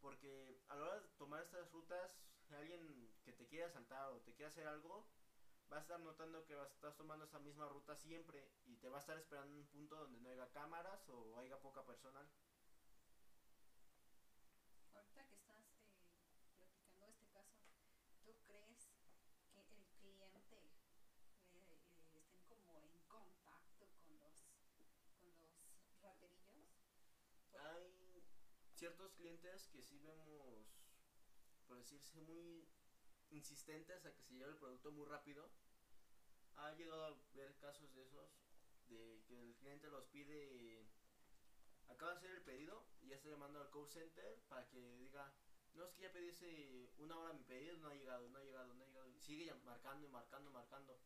Porque 0.00 0.62
a 0.68 0.76
la 0.76 0.84
hora 0.84 1.00
de 1.00 1.08
tomar 1.18 1.42
estas 1.42 1.70
rutas, 1.72 2.10
alguien 2.56 3.12
que 3.24 3.32
te 3.32 3.46
quiera 3.46 3.66
asaltar 3.66 4.10
o 4.10 4.20
te 4.20 4.32
quiera 4.32 4.48
hacer 4.48 4.66
algo, 4.66 5.06
va 5.70 5.78
a 5.78 5.80
estar 5.80 6.00
notando 6.00 6.46
que 6.46 6.54
vas, 6.54 6.72
estás 6.72 6.96
tomando 6.96 7.24
esa 7.24 7.38
misma 7.40 7.68
ruta 7.68 7.94
siempre 7.94 8.48
y 8.64 8.76
te 8.76 8.88
va 8.88 8.98
a 8.98 9.00
estar 9.00 9.18
esperando 9.18 9.52
en 9.52 9.60
un 9.60 9.66
punto 9.66 9.96
donde 9.96 10.20
no 10.20 10.30
haya 10.30 10.50
cámaras 10.50 11.08
o 11.10 11.36
haya 11.36 11.60
poca 11.60 11.84
personal. 11.84 12.26
Ahorita 14.94 15.26
que 15.26 15.34
estás 15.34 15.64
eh, 16.14 16.50
platicando 16.56 17.06
este 17.06 17.26
caso, 17.28 17.58
¿tú 18.28 18.44
crees 19.54 19.78
que 19.80 19.88
el 19.88 19.96
cliente 19.96 20.94
eh, 21.52 21.80
estén 22.12 22.62
como 22.66 22.84
en 22.92 23.02
contacto 23.06 23.88
con 24.00 24.18
los 24.18 24.44
con 25.16 25.34
los 25.36 25.62
raterillos? 26.02 26.68
Hay 27.54 28.22
ciertos 28.74 29.12
clientes 29.14 29.68
que 29.68 29.82
sí 29.82 29.98
vemos 29.98 30.78
por 31.68 31.76
decirse, 31.76 32.20
muy 32.22 32.66
insistentes 33.30 34.04
a 34.06 34.12
que 34.14 34.22
se 34.22 34.34
lleve 34.34 34.52
el 34.52 34.56
producto 34.56 34.90
muy 34.90 35.06
rápido. 35.06 35.50
Ha 36.56 36.72
llegado 36.72 37.04
a 37.04 37.16
ver 37.34 37.56
casos 37.58 37.94
de 37.94 38.02
esos, 38.02 38.30
de 38.88 39.22
que 39.26 39.38
el 39.42 39.54
cliente 39.56 39.88
los 39.90 40.06
pide, 40.06 40.88
acaba 41.88 42.12
de 42.12 42.18
hacer 42.18 42.30
el 42.30 42.42
pedido 42.42 42.88
y 43.02 43.08
ya 43.08 43.16
está 43.16 43.28
llamando 43.28 43.60
al 43.60 43.70
call 43.70 43.86
center 43.86 44.40
para 44.48 44.66
que 44.68 44.96
diga, 44.96 45.32
no 45.78 45.84
es 45.84 45.92
que 45.92 46.02
ya 46.02 46.12
pedí 46.12 46.28
hace 46.28 46.90
una 46.98 47.16
hora 47.16 47.32
mi 47.32 47.44
pedido, 47.44 47.76
no 47.78 47.88
ha 47.88 47.94
llegado, 47.94 48.28
no 48.28 48.38
ha 48.38 48.42
llegado, 48.42 48.74
no 48.74 48.82
ha 48.82 48.86
llegado. 48.86 49.08
Y 49.08 49.18
sigue 49.20 49.54
marcando 49.64 50.04
y 50.04 50.10
marcando, 50.10 50.50
marcando. 50.50 50.98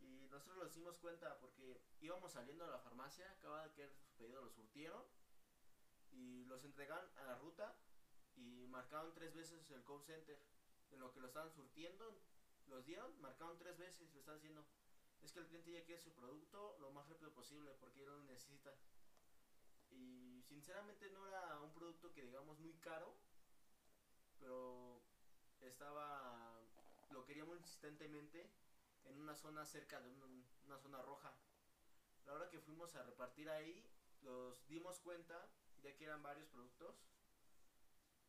Y 0.00 0.28
nosotros 0.30 0.58
nos 0.58 0.74
dimos 0.74 0.98
cuenta 0.98 1.38
porque 1.40 1.80
íbamos 2.00 2.32
saliendo 2.32 2.64
de 2.64 2.70
la 2.70 2.78
farmacia, 2.78 3.30
acaba 3.30 3.66
de 3.66 3.72
que 3.72 3.88
su 3.88 4.12
pedido 4.16 4.42
lo 4.42 4.50
surtieron 4.50 5.02
y 6.12 6.44
los 6.44 6.62
entregaron 6.64 7.08
a 7.18 7.24
la 7.24 7.38
ruta 7.38 7.74
y 8.36 8.66
marcaron 8.68 9.14
tres 9.14 9.34
veces 9.34 9.70
el 9.70 9.82
call 9.84 10.02
center. 10.02 10.38
En 10.90 11.00
lo 11.00 11.12
que 11.12 11.20
lo 11.20 11.28
estaban 11.28 11.50
surtiendo, 11.50 12.20
los 12.66 12.84
dieron, 12.84 13.18
marcaron 13.20 13.56
tres 13.58 13.78
veces, 13.78 14.12
lo 14.12 14.20
están 14.20 14.36
haciendo. 14.36 14.66
Es 15.22 15.32
que 15.32 15.40
el 15.40 15.46
cliente 15.46 15.72
ya 15.72 15.84
quiere 15.84 16.00
su 16.00 16.12
producto 16.12 16.76
lo 16.80 16.90
más 16.90 17.08
rápido 17.08 17.32
posible 17.32 17.72
porque 17.80 18.02
él 18.02 18.10
lo 18.10 18.22
necesita. 18.24 18.74
Y 19.90 20.42
sinceramente 20.42 21.10
no 21.10 21.26
era 21.26 21.60
un 21.60 21.72
producto 21.72 22.12
que 22.12 22.24
digamos 22.24 22.58
muy 22.58 22.74
caro, 22.74 23.14
pero 24.40 25.02
estaba, 25.60 26.58
lo 27.10 27.24
quería 27.24 27.44
muy 27.44 27.58
insistentemente 27.58 28.50
en 29.04 29.20
una 29.20 29.36
zona 29.36 29.64
cerca 29.64 30.00
de 30.00 30.10
una 30.64 30.78
zona 30.78 31.02
roja. 31.02 31.32
La 32.26 32.34
hora 32.34 32.48
que 32.48 32.60
fuimos 32.60 32.94
a 32.96 33.02
repartir 33.02 33.48
ahí, 33.50 33.86
nos 34.22 34.66
dimos 34.68 34.98
cuenta, 35.00 35.48
ya 35.82 35.94
que 35.96 36.04
eran 36.04 36.22
varios 36.22 36.48
productos, 36.48 36.96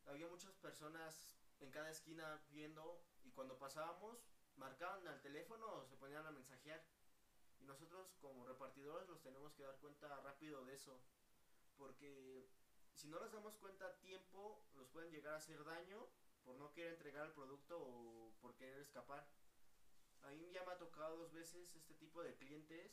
había 0.06 0.28
muchas 0.28 0.54
personas 0.56 1.32
en 1.60 1.70
cada 1.70 1.90
esquina 1.90 2.40
viendo 2.50 3.02
y 3.24 3.30
cuando 3.30 3.58
pasábamos 3.58 4.18
marcaban 4.56 5.06
al 5.06 5.20
teléfono 5.20 5.66
o 5.66 5.84
se 5.84 5.96
ponían 5.96 6.26
a 6.26 6.30
mensajear. 6.30 6.82
Y 7.60 7.64
nosotros 7.64 8.16
como 8.20 8.44
repartidores 8.46 9.08
nos 9.08 9.22
tenemos 9.22 9.54
que 9.54 9.62
dar 9.62 9.76
cuenta 9.78 10.08
rápido 10.20 10.64
de 10.64 10.74
eso. 10.74 11.00
Porque 11.76 12.50
si 12.94 13.08
no 13.08 13.20
nos 13.20 13.32
damos 13.32 13.56
cuenta 13.56 13.86
a 13.86 13.96
tiempo, 13.98 14.62
nos 14.74 14.88
pueden 14.88 15.10
llegar 15.10 15.34
a 15.34 15.38
hacer 15.38 15.62
daño 15.64 16.08
por 16.44 16.56
no 16.56 16.72
querer 16.72 16.92
entregar 16.92 17.26
el 17.26 17.32
producto 17.32 17.80
o 17.80 18.32
por 18.40 18.54
querer 18.56 18.80
escapar. 18.80 19.26
A 20.22 20.30
mí 20.30 20.50
ya 20.52 20.64
me 20.64 20.72
ha 20.72 20.78
tocado 20.78 21.16
dos 21.16 21.32
veces 21.32 21.74
este 21.74 21.94
tipo 21.94 22.22
de 22.22 22.36
clientes 22.36 22.92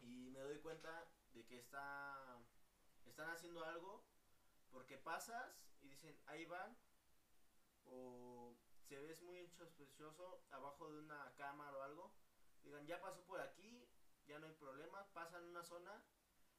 y 0.00 0.30
me 0.30 0.40
doy 0.40 0.58
cuenta 0.58 1.10
de 1.32 1.44
que 1.46 1.58
está, 1.58 2.38
están 3.04 3.30
haciendo 3.30 3.64
algo 3.64 4.04
porque 4.70 4.98
pasas 4.98 5.54
y 5.80 5.88
dicen, 5.88 6.18
ahí 6.26 6.44
van, 6.46 6.76
o 7.86 8.56
se 8.88 8.98
ves 8.98 9.22
muy 9.22 9.46
sospechoso 9.48 10.42
abajo 10.50 10.90
de 10.90 10.98
una 10.98 11.34
cámara 11.36 11.76
o 11.76 11.82
algo, 11.82 12.14
digan, 12.62 12.86
ya 12.86 13.00
pasó 13.00 13.24
por 13.24 13.40
aquí, 13.40 13.86
ya 14.26 14.38
no 14.38 14.46
hay 14.46 14.54
problema, 14.54 15.06
pasan 15.12 15.44
una 15.44 15.62
zona, 15.62 16.02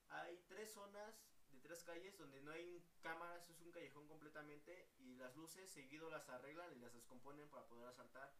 hay 0.10 0.38
tres 0.48 0.72
zonas 0.72 1.16
tres 1.66 1.84
calles 1.84 2.18
donde 2.18 2.42
no 2.42 2.52
hay 2.52 2.86
cámaras, 3.02 3.50
es 3.50 3.60
un 3.62 3.72
callejón 3.72 4.08
completamente 4.08 4.92
y 5.00 5.16
las 5.16 5.36
luces 5.36 5.70
seguido 5.70 6.10
las 6.10 6.30
arreglan 6.30 6.72
y 6.74 6.80
las 6.80 6.94
descomponen 6.94 7.50
para 7.50 7.66
poder 7.66 7.88
asaltar. 7.88 8.32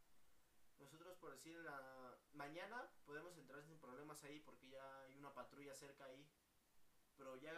Nosotros 0.78 1.18
por 1.18 1.32
decir 1.32 1.56
la 1.58 2.18
mañana 2.34 2.90
podemos 3.06 3.36
entrar 3.38 3.64
sin 3.64 3.80
problemas 3.80 4.24
ahí 4.24 4.40
porque 4.40 4.68
ya 4.70 5.02
hay 5.02 5.18
una 5.18 5.34
patrulla 5.34 5.74
cerca 5.74 6.06
ahí 6.06 6.30
pero 7.18 7.36
ya 7.38 7.52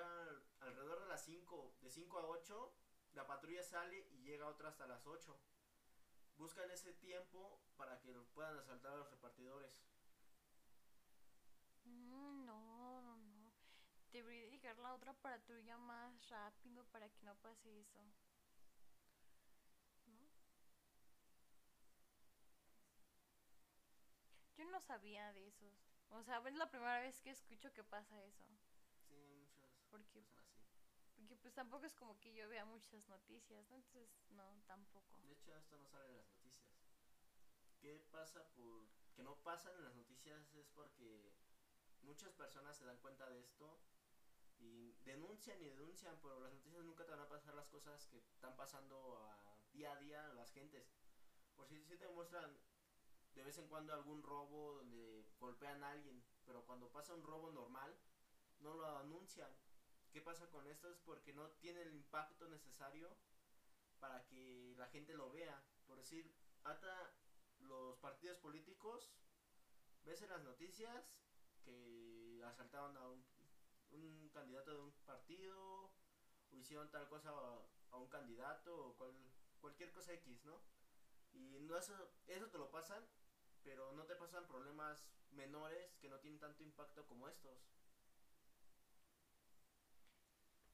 alrededor 0.61 1.01
de 1.01 1.07
las 1.07 1.23
5, 1.25 1.77
de 1.81 1.91
5 1.91 2.19
a 2.19 2.27
8, 2.27 2.73
la 3.13 3.25
patrulla 3.25 3.63
sale 3.63 4.07
y 4.11 4.21
llega 4.21 4.47
otra 4.47 4.69
hasta 4.69 4.87
las 4.87 5.05
8. 5.05 5.37
Buscan 6.37 6.69
ese 6.69 6.93
tiempo 6.93 7.59
para 7.75 7.99
que 7.99 8.13
puedan 8.33 8.57
asaltar 8.57 8.93
a 8.93 8.97
los 8.97 9.09
repartidores. 9.09 9.81
Mm, 11.85 12.45
no. 12.45 13.16
Debería 14.17 14.47
llegar 14.47 14.79
la 14.79 14.95
otra 14.95 15.13
patrulla 15.13 15.77
más 15.77 16.27
rápido 16.29 16.83
para 16.85 17.07
que 17.07 17.21
no 17.21 17.35
pase 17.35 17.79
eso. 17.81 18.01
¿No? 20.07 20.27
Yo 24.55 24.65
no 24.71 24.81
sabía 24.81 25.31
de 25.33 25.45
esos. 25.45 25.71
O 26.09 26.23
sea, 26.23 26.41
es 26.47 26.55
la 26.55 26.67
primera 26.71 26.99
vez 27.01 27.21
que 27.21 27.29
escucho 27.29 27.71
que 27.73 27.83
pasa 27.83 28.19
eso 28.23 28.43
porque, 29.91 30.25
porque 31.15 31.35
pues 31.35 31.53
tampoco 31.53 31.85
es 31.85 31.93
como 31.93 32.19
que 32.19 32.33
yo 32.33 32.49
vea 32.49 32.65
muchas 32.65 33.07
noticias, 33.07 33.69
¿no? 33.69 33.75
Entonces, 33.75 34.09
no, 34.29 34.63
tampoco. 34.65 35.15
De 35.19 35.33
hecho, 35.33 35.55
esto 35.55 35.77
no 35.77 35.87
sale 35.87 36.07
en 36.07 36.17
las 36.17 36.27
noticias. 36.27 36.73
¿Qué 37.79 37.99
pasa 38.09 38.43
por 38.55 38.89
que 39.13 39.21
no 39.21 39.35
pasan 39.43 39.75
en 39.75 39.83
las 39.83 39.95
noticias? 39.95 40.55
Es 40.55 40.67
porque 40.69 41.35
muchas 42.01 42.33
personas 42.33 42.75
se 42.75 42.85
dan 42.85 42.97
cuenta 42.97 43.29
de 43.29 43.41
esto 43.41 43.79
y 44.59 44.93
denuncian 45.03 45.59
y 45.61 45.65
denuncian, 45.65 46.17
pero 46.21 46.39
las 46.39 46.53
noticias 46.53 46.83
nunca 46.83 47.05
te 47.05 47.11
van 47.11 47.21
a 47.21 47.29
pasar 47.29 47.55
las 47.55 47.67
cosas 47.67 48.05
que 48.07 48.17
están 48.17 48.55
pasando 48.55 49.29
día 49.73 49.93
a 49.93 49.99
día 49.99 50.25
a 50.25 50.33
las 50.33 50.51
gentes. 50.51 50.87
Por 51.55 51.67
si, 51.67 51.83
si 51.85 51.97
te 51.97 52.07
muestran 52.09 52.57
de 53.33 53.43
vez 53.43 53.57
en 53.57 53.67
cuando 53.67 53.93
algún 53.93 54.23
robo 54.23 54.73
donde 54.73 55.25
golpean 55.39 55.83
a 55.83 55.91
alguien, 55.91 56.23
pero 56.45 56.65
cuando 56.65 56.91
pasa 56.91 57.13
un 57.13 57.23
robo 57.23 57.51
normal, 57.51 57.95
no 58.59 58.73
lo 58.73 58.97
anuncian. 58.97 59.51
¿Qué 60.11 60.21
pasa 60.21 60.49
con 60.49 60.65
esto? 60.67 60.89
Es 60.89 60.97
porque 60.99 61.33
no 61.33 61.49
tiene 61.51 61.81
el 61.81 61.93
impacto 61.93 62.47
necesario 62.47 63.15
para 63.99 64.25
que 64.25 64.73
la 64.77 64.87
gente 64.87 65.13
lo 65.13 65.29
vea. 65.29 65.63
Por 65.85 65.97
decir, 65.97 66.33
hasta 66.63 67.13
los 67.59 67.97
partidos 67.97 68.37
políticos, 68.39 69.11
ves 70.03 70.21
en 70.21 70.29
las 70.29 70.41
noticias 70.41 71.19
que 71.63 72.41
asaltaron 72.45 72.97
a 72.97 73.07
un, 73.07 73.23
candidato 74.37 74.71
de 74.71 74.81
un 74.81 74.91
partido, 75.05 75.91
o 76.51 76.55
hicieron 76.55 76.89
tal 76.91 77.07
cosa 77.07 77.31
a, 77.91 77.97
un 77.97 78.07
candidato, 78.07 78.89
o 78.89 78.97
cualquier 79.59 79.91
cosa 79.91 80.13
X, 80.13 80.45
¿no? 80.45 80.61
Y 81.33 81.59
no 81.61 81.77
eso, 81.77 82.11
eso 82.27 82.47
te 82.49 82.57
lo 82.57 82.69
pasan, 82.69 83.03
pero 83.63 83.91
no 83.93 84.05
te 84.05 84.15
pasan 84.15 84.47
problemas 84.47 85.05
menores 85.31 85.95
que 85.97 86.09
no 86.09 86.19
tienen 86.19 86.39
tanto 86.39 86.63
impacto 86.63 87.05
como 87.07 87.27
estos. 87.27 87.57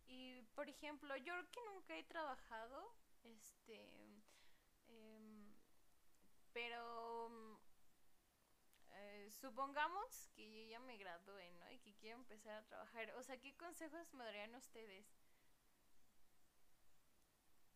Y 0.06 0.42
por 0.54 0.70
ejemplo, 0.70 1.16
yo 1.18 1.34
que 1.52 1.62
nunca 1.64 1.98
he 1.98 2.04
trabajado, 2.04 2.96
este, 3.24 3.82
em, 4.88 5.56
pero 6.52 7.60
eh, 9.24 9.32
supongamos 9.32 10.30
que 10.36 10.52
yo 10.52 10.70
ya 10.70 10.80
me 10.80 10.98
gradué, 10.98 11.52
¿no? 11.54 11.72
Y 11.72 11.80
que 11.80 11.94
quiero 11.96 12.18
empezar 12.18 12.56
a 12.56 12.66
trabajar. 12.66 13.10
O 13.16 13.24
sea, 13.24 13.40
¿qué 13.40 13.56
consejos 13.56 14.14
me 14.14 14.24
darían 14.26 14.54
ustedes 14.56 15.06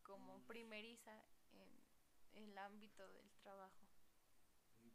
como 0.02 0.38
mm. 0.38 0.46
primeriza 0.46 1.24
en, 1.52 2.44
el 2.44 2.58
ámbito 2.58 3.08
del 3.14 3.30
trabajo? 3.40 3.88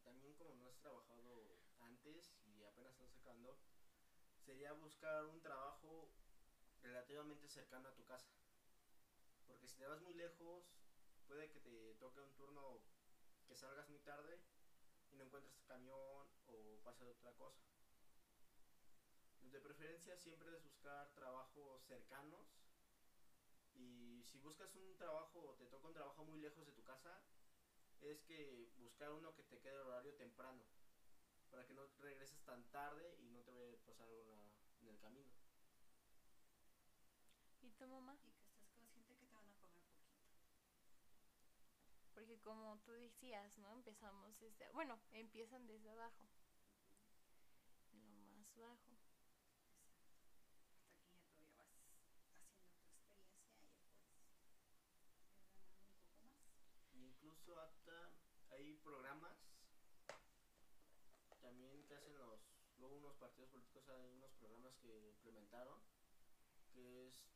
También 0.03 0.35
como 0.35 0.53
no 0.55 0.69
has 0.69 0.77
trabajado 0.77 1.57
antes 1.79 2.35
y 2.45 2.63
apenas 2.65 2.93
estás 2.93 3.11
sacando, 3.11 3.57
sería 4.37 4.73
buscar 4.73 5.25
un 5.25 5.41
trabajo 5.41 6.11
relativamente 6.83 7.47
cercano 7.47 7.89
a 7.89 7.95
tu 7.95 8.05
casa. 8.05 8.31
Porque 9.47 9.67
si 9.67 9.77
te 9.77 9.87
vas 9.87 10.01
muy 10.01 10.13
lejos, 10.13 10.65
puede 11.25 11.49
que 11.49 11.61
te 11.61 11.95
toque 11.95 12.21
un 12.21 12.33
turno 12.35 12.81
que 13.47 13.55
salgas 13.55 13.89
muy 13.89 13.99
tarde 14.01 14.39
y 15.13 15.17
no 15.17 15.25
encuentres 15.25 15.61
camión 15.67 16.27
o 16.47 16.79
pase 16.83 17.05
otra 17.05 17.31
cosa. 17.33 17.61
De 19.39 19.59
preferencia 19.59 20.17
siempre 20.17 20.51
es 20.51 20.63
buscar 20.63 21.13
trabajos 21.13 21.83
cercanos 21.83 22.47
y 23.73 24.23
si 24.23 24.39
buscas 24.39 24.73
un 24.75 24.97
trabajo 24.97 25.39
o 25.39 25.55
te 25.55 25.67
toca 25.67 25.87
un 25.87 25.93
trabajo 25.93 26.25
muy 26.25 26.39
lejos 26.39 26.65
de 26.65 26.73
tu 26.73 26.83
casa, 26.83 27.21
es 28.01 28.21
que 28.23 28.71
buscar 28.77 29.11
uno 29.11 29.33
que 29.35 29.43
te 29.43 29.59
quede 29.59 29.77
horario 29.77 30.15
temprano 30.15 30.63
para 31.49 31.65
que 31.65 31.73
no 31.73 31.85
regreses 31.99 32.43
tan 32.43 32.63
tarde 32.71 33.15
y 33.19 33.29
no 33.29 33.43
te 33.43 33.51
vaya 33.51 33.73
a 33.73 33.85
pasar 33.85 34.07
algo 34.07 34.51
en 34.81 34.89
el 34.89 34.99
camino. 34.99 35.31
¿Y 37.61 37.71
tu 37.71 37.87
mamá 37.87 38.19
que 38.19 38.27
estás 38.27 38.49
consciente 38.75 39.15
que 39.15 39.27
te 39.27 39.35
van 39.35 39.47
a 39.47 39.53
pagar 39.53 39.73
poquito. 39.73 40.03
Porque 42.23 42.39
como 42.39 42.79
tú 42.85 42.93
decías, 42.93 43.57
¿no? 43.57 43.73
Empezamos 43.73 44.39
desde... 44.39 44.71
Bueno, 44.71 44.97
empiezan 45.11 45.67
desde 45.67 45.89
abajo. 45.89 46.25
Lo 47.91 47.99
más 48.31 48.55
bajo. 48.55 48.97
Exacto. 50.31 51.03
Hasta 51.03 51.27
que 51.35 51.43
ya 51.43 51.65
todavía 51.67 51.67
vas 51.67 51.67
haciendo 51.67 52.87
tu 52.87 53.27
experiencia 53.27 53.51
y 53.51 54.55
puedes 54.55 54.55
ir 54.55 54.71
ganando 54.71 55.03
un 55.03 56.07
poco 56.07 56.23
más. 56.23 56.47
Incluso 56.93 57.59
hasta 57.59 58.13
hay 58.51 58.73
programas 58.75 59.35
también 61.41 61.83
que 61.83 61.95
hacen 61.95 62.17
los 62.17 62.39
luego 62.77 62.95
unos 62.95 63.15
partidos 63.17 63.49
políticos 63.49 63.83
hay 63.89 64.13
unos 64.13 64.31
programas 64.35 64.73
que 64.77 65.09
implementaron 65.09 65.77
que 66.73 67.05
es 67.05 67.27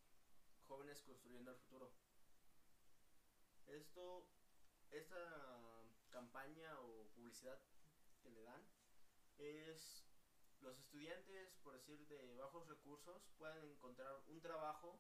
jóvenes 0.65 1.01
construyendo 1.01 1.51
el 1.51 1.57
futuro. 1.57 1.91
Esto, 3.67 4.25
esta 4.91 5.17
campaña 6.09 6.79
o 6.79 7.07
publicidad 7.15 7.59
que 8.21 8.29
le 8.29 8.41
dan 8.43 8.61
es 9.37 10.03
los 10.61 10.77
estudiantes, 10.79 11.55
por 11.63 11.73
decir, 11.73 12.07
de 12.07 12.35
bajos 12.35 12.67
recursos 12.67 13.21
puedan 13.37 13.63
encontrar 13.63 14.15
un 14.27 14.41
trabajo 14.41 14.99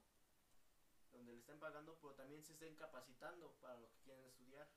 donde 1.11 1.33
le 1.33 1.39
estén 1.39 1.59
pagando, 1.59 1.97
pero 1.99 2.13
también 2.13 2.43
se 2.43 2.53
estén 2.53 2.75
capacitando 2.75 3.51
para 3.59 3.77
lo 3.77 3.89
que 3.89 3.97
quieren 3.99 4.23
estudiar. 4.25 4.67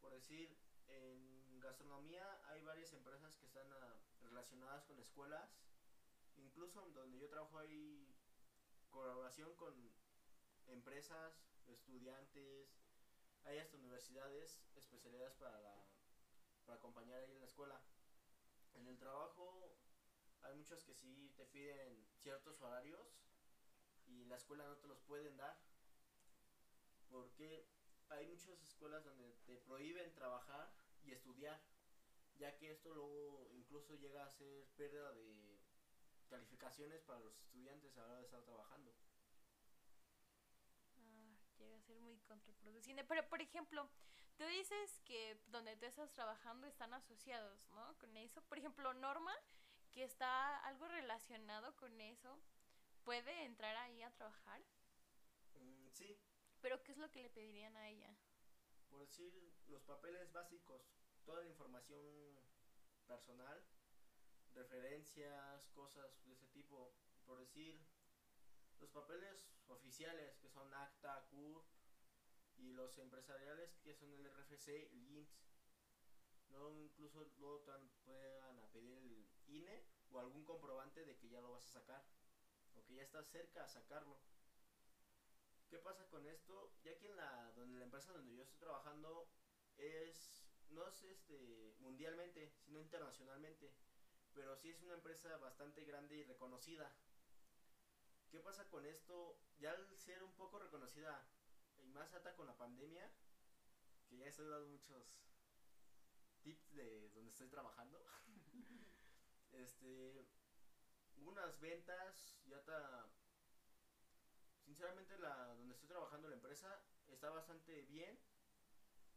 Por 0.00 0.12
decir, 0.12 0.56
en 0.88 1.58
gastronomía 1.60 2.40
hay 2.48 2.62
varias 2.62 2.92
empresas 2.92 3.36
que 3.36 3.46
están 3.46 3.66
ah, 3.72 3.96
relacionadas 4.22 4.84
con 4.84 4.98
escuelas. 4.98 5.50
Incluso 6.36 6.82
donde 6.90 7.18
yo 7.18 7.28
trabajo 7.28 7.58
hay 7.58 8.14
colaboración 8.90 9.54
con 9.56 9.74
empresas, 10.66 11.32
estudiantes, 11.66 12.68
hay 13.46 13.58
hasta 13.58 13.76
universidades 13.76 14.60
especialidades 14.76 15.34
para, 15.34 15.86
para 16.64 16.78
acompañar 16.78 17.18
ahí 17.20 17.30
en 17.32 17.40
la 17.40 17.46
escuela. 17.46 17.80
En 18.74 18.86
el 18.88 18.98
trabajo 18.98 19.78
hay 20.42 20.54
muchos 20.54 20.84
que 20.84 20.94
sí 20.94 21.32
te 21.36 21.46
piden 21.46 22.06
ciertos 22.22 22.60
horarios 22.60 23.06
y 24.06 24.24
la 24.26 24.36
escuela 24.36 24.66
no 24.66 24.76
te 24.76 24.88
los 24.88 25.00
pueden 25.00 25.36
dar 25.36 25.56
porque 27.08 27.68
hay 28.08 28.26
muchas 28.26 28.62
escuelas 28.62 29.04
donde 29.04 29.32
te 29.46 29.56
prohíben 29.58 30.12
trabajar 30.14 30.72
y 31.02 31.12
estudiar 31.12 31.60
ya 32.38 32.56
que 32.56 32.70
esto 32.70 32.92
luego 32.92 33.48
incluso 33.52 33.94
llega 33.94 34.24
a 34.24 34.30
ser 34.30 34.66
pérdida 34.76 35.12
de 35.12 35.58
calificaciones 36.28 37.00
para 37.02 37.20
los 37.20 37.40
estudiantes 37.40 37.96
a 37.96 38.00
la 38.02 38.08
hora 38.08 38.18
de 38.18 38.24
estar 38.24 38.42
trabajando. 38.42 38.92
Ser 41.86 42.00
muy 42.00 42.18
contraproducente. 42.20 43.04
Pero, 43.04 43.28
por 43.28 43.40
ejemplo, 43.40 43.88
tú 44.36 44.44
dices 44.44 45.00
que 45.04 45.40
donde 45.46 45.76
tú 45.76 45.86
estás 45.86 46.12
trabajando 46.12 46.66
están 46.66 46.92
asociados, 46.92 47.70
¿no? 47.70 47.96
Con 47.98 48.16
eso. 48.16 48.42
Por 48.42 48.58
ejemplo, 48.58 48.92
Norma, 48.94 49.32
que 49.92 50.04
está 50.04 50.58
algo 50.64 50.88
relacionado 50.88 51.74
con 51.76 52.00
eso, 52.00 52.38
¿puede 53.04 53.44
entrar 53.44 53.76
ahí 53.76 54.02
a 54.02 54.10
trabajar? 54.10 54.60
Mm, 55.54 55.88
sí. 55.92 56.18
¿Pero 56.60 56.82
qué 56.82 56.92
es 56.92 56.98
lo 56.98 57.10
que 57.10 57.22
le 57.22 57.30
pedirían 57.30 57.76
a 57.76 57.88
ella? 57.88 58.16
Por 58.88 59.00
decir, 59.00 59.32
los 59.68 59.82
papeles 59.82 60.32
básicos, 60.32 60.82
toda 61.24 61.40
la 61.42 61.46
información 61.46 62.02
personal, 63.06 63.62
referencias, 64.54 65.68
cosas 65.68 66.24
de 66.24 66.32
ese 66.32 66.48
tipo. 66.48 66.92
Por 67.24 67.38
decir, 67.38 67.80
los 68.80 68.90
papeles 68.90 69.46
oficiales, 69.68 70.36
que 70.38 70.48
son 70.48 70.72
ACTA, 70.72 71.26
CURP, 71.30 71.75
y 72.58 72.72
los 72.72 72.98
empresariales, 72.98 73.78
que 73.82 73.94
son 73.94 74.12
el 74.12 74.26
RFC, 74.26 74.68
el 74.92 75.08
IMSS. 75.08 75.46
Luego 76.50 76.72
incluso 76.74 77.30
luego 77.38 77.62
puedan 77.62 77.90
pedir 78.72 78.96
el 78.98 79.28
INE 79.48 79.84
o 80.10 80.20
algún 80.20 80.44
comprobante 80.44 81.04
de 81.04 81.16
que 81.16 81.28
ya 81.28 81.40
lo 81.40 81.52
vas 81.52 81.64
a 81.64 81.80
sacar 81.80 82.04
o 82.74 82.84
que 82.84 82.94
ya 82.94 83.02
estás 83.02 83.28
cerca 83.28 83.64
a 83.64 83.68
sacarlo. 83.68 84.18
¿Qué 85.68 85.78
pasa 85.78 86.06
con 86.08 86.26
esto? 86.26 86.72
Ya 86.84 86.96
que 86.98 87.08
en 87.08 87.16
la, 87.16 87.52
donde 87.56 87.78
la 87.78 87.84
empresa 87.84 88.12
donde 88.12 88.34
yo 88.34 88.42
estoy 88.42 88.58
trabajando 88.58 89.28
es 89.76 90.46
no 90.70 90.86
es 90.86 91.02
este 91.04 91.74
mundialmente, 91.80 92.52
sino 92.64 92.80
internacionalmente, 92.80 93.72
pero 94.32 94.56
sí 94.56 94.70
es 94.70 94.82
una 94.82 94.94
empresa 94.94 95.36
bastante 95.38 95.84
grande 95.84 96.16
y 96.16 96.22
reconocida. 96.22 96.92
¿Qué 98.30 98.40
pasa 98.40 98.68
con 98.68 98.84
esto? 98.84 99.40
Ya 99.58 99.72
al 99.72 99.96
ser 99.96 100.22
un 100.22 100.32
poco 100.34 100.58
reconocida 100.58 101.26
más 101.96 102.12
ata 102.14 102.34
con 102.34 102.46
la 102.46 102.56
pandemia, 102.56 103.10
que 104.06 104.18
ya 104.18 104.26
estoy 104.26 104.46
dando 104.48 104.68
muchos 104.68 105.18
tips 106.42 106.74
de 106.74 107.08
donde 107.10 107.30
estoy 107.32 107.48
trabajando. 107.48 108.04
este 109.52 110.28
unas 111.16 111.58
ventas 111.60 112.42
ya 112.46 112.58
está 112.58 113.08
sinceramente 114.64 115.18
la 115.18 115.54
donde 115.54 115.74
estoy 115.74 115.88
trabajando 115.88 116.28
la 116.28 116.34
empresa 116.34 116.82
está 117.06 117.30
bastante 117.30 117.82
bien 117.82 118.18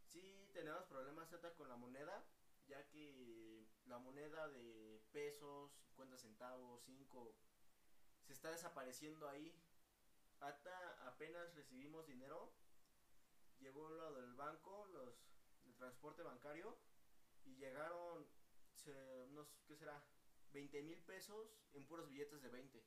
sí 0.06 0.48
tenemos 0.54 0.84
problemas 0.86 1.28
con 1.56 1.68
la 1.68 1.76
moneda 1.76 2.24
ya 2.66 2.88
que 2.88 3.68
la 3.84 3.98
moneda 3.98 4.48
de 4.48 5.02
pesos 5.12 5.72
50 5.88 6.16
centavos 6.16 6.82
5 6.84 7.36
se 8.22 8.32
está 8.32 8.50
desapareciendo 8.50 9.28
ahí 9.28 9.54
hasta 10.40 11.06
apenas 11.06 11.54
recibimos 11.54 12.06
dinero 12.06 12.52
llegó 13.60 13.88
lo 13.88 14.12
del 14.12 14.34
banco 14.34 14.86
los 14.92 15.14
el 15.66 15.74
transporte 15.76 16.22
bancario 16.22 16.76
y 17.44 17.54
llegaron 17.56 18.26
unos 19.28 19.48
qué 19.66 19.76
será 19.76 20.02
20 20.52 20.82
mil 20.82 21.00
pesos 21.02 21.48
en 21.74 21.84
puros 21.84 22.08
billetes 22.08 22.42
de 22.42 22.48
20. 22.48 22.84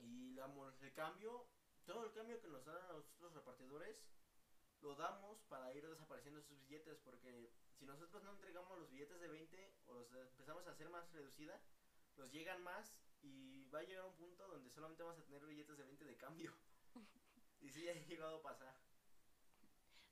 Y 0.00 0.34
damos 0.34 0.80
el 0.82 0.92
cambio, 0.92 1.46
todo 1.84 2.04
el 2.04 2.12
cambio 2.12 2.40
que 2.40 2.48
nos 2.48 2.64
dan 2.64 2.76
a 2.76 2.92
los 2.92 3.34
repartidores, 3.34 3.96
lo 4.80 4.94
damos 4.94 5.40
para 5.48 5.74
ir 5.74 5.86
desapareciendo 5.88 6.40
esos 6.40 6.58
billetes, 6.60 6.98
porque 6.98 7.50
si 7.78 7.84
nosotros 7.84 8.22
no 8.22 8.30
entregamos 8.32 8.78
los 8.78 8.90
billetes 8.90 9.20
de 9.20 9.28
20 9.28 9.74
o 9.86 9.94
los 9.94 10.12
empezamos 10.12 10.66
a 10.66 10.70
hacer 10.70 10.88
más 10.90 11.10
reducida, 11.12 11.60
los 12.16 12.30
llegan 12.30 12.62
más 12.62 12.94
y 13.22 13.64
va 13.70 13.80
a 13.80 13.84
llegar 13.84 14.04
un 14.04 14.14
punto 14.14 14.46
donde 14.46 14.70
solamente 14.70 15.02
vamos 15.02 15.18
a 15.18 15.24
tener 15.24 15.44
billetes 15.46 15.76
de 15.76 15.84
20 15.84 16.04
de 16.04 16.16
cambio. 16.16 16.52
Y 17.60 17.70
sí, 17.70 17.88
ha 17.88 17.94
llegado 17.94 18.36
a 18.36 18.42
pasar. 18.42 18.74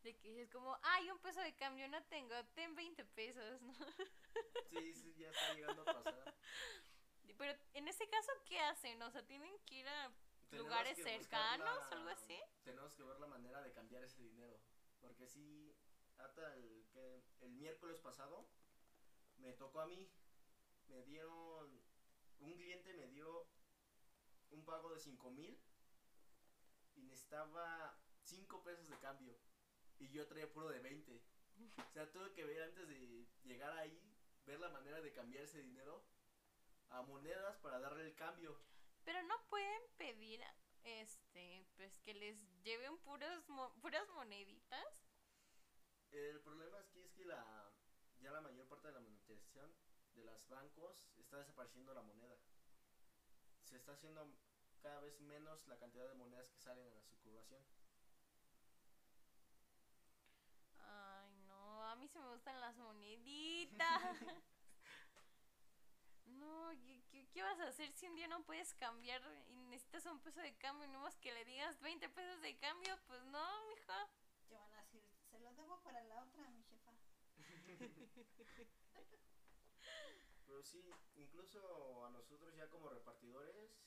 De 0.03 0.16
que 0.18 0.42
es 0.42 0.51
como, 0.51 0.78
ay, 0.82 1.11
un 1.11 1.18
peso 1.18 1.40
de 1.40 1.55
cambio 1.57 1.88
no 1.88 2.03
tengo, 2.05 2.34
ten 2.55 2.74
20 2.74 3.05
pesos, 3.07 3.61
¿no? 3.62 3.72
Sí, 4.70 4.92
sí, 4.92 5.14
ya 5.16 5.30
está 5.30 5.55
llegando 5.55 5.82
a 5.82 6.03
pasar. 6.03 6.34
Pero 7.38 7.59
en 7.74 7.88
ese 7.88 8.09
caso, 8.09 8.30
¿qué 8.44 8.61
hacen? 8.61 9.01
O 9.03 9.11
sea, 9.11 9.24
tienen 9.26 9.59
que 9.64 9.76
ir 9.76 9.88
a 9.88 10.12
lugares 10.51 10.97
cercanos 10.99 11.78
o 11.90 11.94
algo 11.94 12.09
así. 12.11 12.38
Tenemos 12.64 12.94
que 12.94 13.03
ver 13.03 13.18
la 13.18 13.26
manera 13.26 13.62
de 13.62 13.72
cambiar 13.72 14.05
ese 14.05 14.22
dinero. 14.22 14.59
Porque 15.01 15.26
sí, 15.26 15.74
hasta 16.18 16.55
el, 16.55 16.86
que, 16.92 17.24
el 17.40 17.53
miércoles 17.53 17.99
pasado 18.01 18.49
me 19.38 19.53
tocó 19.55 19.80
a 19.80 19.86
mí. 19.86 20.11
Me 20.88 21.03
dieron, 21.03 21.82
un 22.38 22.55
cliente 22.55 22.92
me 22.94 23.07
dio 23.09 23.49
un 24.51 24.64
pago 24.64 24.90
de 24.90 25.01
5 25.01 25.30
mil 25.30 25.59
y 27.27 27.35
necesitaba 27.35 27.99
5 28.22 28.62
pesos 28.62 28.89
de 28.89 28.99
cambio. 28.99 29.37
Y 29.99 30.09
yo 30.11 30.27
traía 30.27 30.53
puro 30.53 30.68
de 30.68 30.81
20. 30.81 31.22
O 31.89 31.93
sea, 31.93 32.11
tuve 32.12 32.33
que 32.33 32.45
ver 32.45 32.62
antes 32.62 32.89
de 32.89 33.27
llegar 33.45 33.72
ahí 33.79 34.01
ver 34.45 34.61
la 34.61 34.68
manera 34.68 35.01
de 35.01 35.12
cambiar 35.12 35.43
ese 35.43 35.61
dinero 35.61 36.05
a 36.91 37.03
monedas 37.03 37.57
para 37.59 37.81
darle 37.81 38.07
el 38.07 38.14
cambio. 38.14 38.61
Pero 39.05 39.22
no 39.24 39.35
pueden 39.49 39.83
pedir 39.97 40.41
este 40.85 41.66
pues 41.74 41.99
que 42.01 42.14
les 42.14 42.39
lleven 42.62 42.97
puros 42.99 43.45
puras 43.81 44.09
moneditas. 44.11 44.87
El 46.12 46.41
problema 46.43 46.79
es 46.79 46.89
que 46.91 47.05
es 47.05 47.12
que 47.12 47.24
la 47.24 47.72
ya 48.20 48.31
la 48.31 48.41
mayor 48.41 48.68
parte 48.68 48.89
de 48.89 48.95
la 48.95 49.01
monetización 49.01 49.74
de 50.14 50.24
los 50.24 50.49
bancos 50.49 51.09
está 51.16 51.39
desapareciendo 51.39 51.93
la 51.93 52.03
moneda. 52.03 52.37
Se 53.64 53.77
está 53.77 53.93
haciendo 53.93 54.24
cada 54.87 55.01
vez 55.01 55.20
menos 55.20 55.66
la 55.66 55.76
cantidad 55.76 56.07
de 56.07 56.14
monedas 56.14 56.49
que 56.49 56.61
salen 56.61 56.87
a 56.87 56.95
la 56.95 57.03
circulación. 57.03 57.61
a 60.78 61.97
mí 61.97 62.07
se 62.09 62.20
me 62.20 62.28
gustan 62.28 62.61
las 62.61 62.76
moneditas. 62.76 63.78
no, 66.26 66.70
¿qué, 67.32 67.43
vas 67.43 67.59
a 67.61 67.68
hacer 67.68 67.91
si 67.95 68.07
un 68.07 68.14
día 68.14 68.28
no 68.28 68.45
puedes 68.45 68.74
cambiar 68.74 69.22
y 69.49 69.64
necesitas 69.64 70.05
un 70.07 70.20
peso 70.20 70.41
de 70.41 70.57
cambio 70.59 70.87
y 70.87 70.91
no 70.91 71.01
más 71.01 71.18
que 71.18 71.32
le 71.32 71.45
digas 71.45 71.80
20 71.80 72.09
pesos 72.11 72.41
de 72.43 72.57
cambio? 72.59 72.97
Pues 73.07 73.24
no, 73.24 73.66
mija. 73.68 74.09
Ya 74.51 74.61
van 74.61 74.74
a 74.74 74.82
decir, 74.82 75.03
se 75.30 75.41
lo 75.41 75.53
debo 75.55 75.82
para 75.82 76.05
la 76.05 76.22
otra, 76.22 76.51
mi 76.51 76.62
jefa. 76.64 76.93
Pero 80.47 80.62
sí, 80.62 80.84
incluso 81.16 82.05
a 82.05 82.11
nosotros 82.11 82.55
ya 82.55 82.68
como 82.68 82.91
repartidores, 82.91 83.86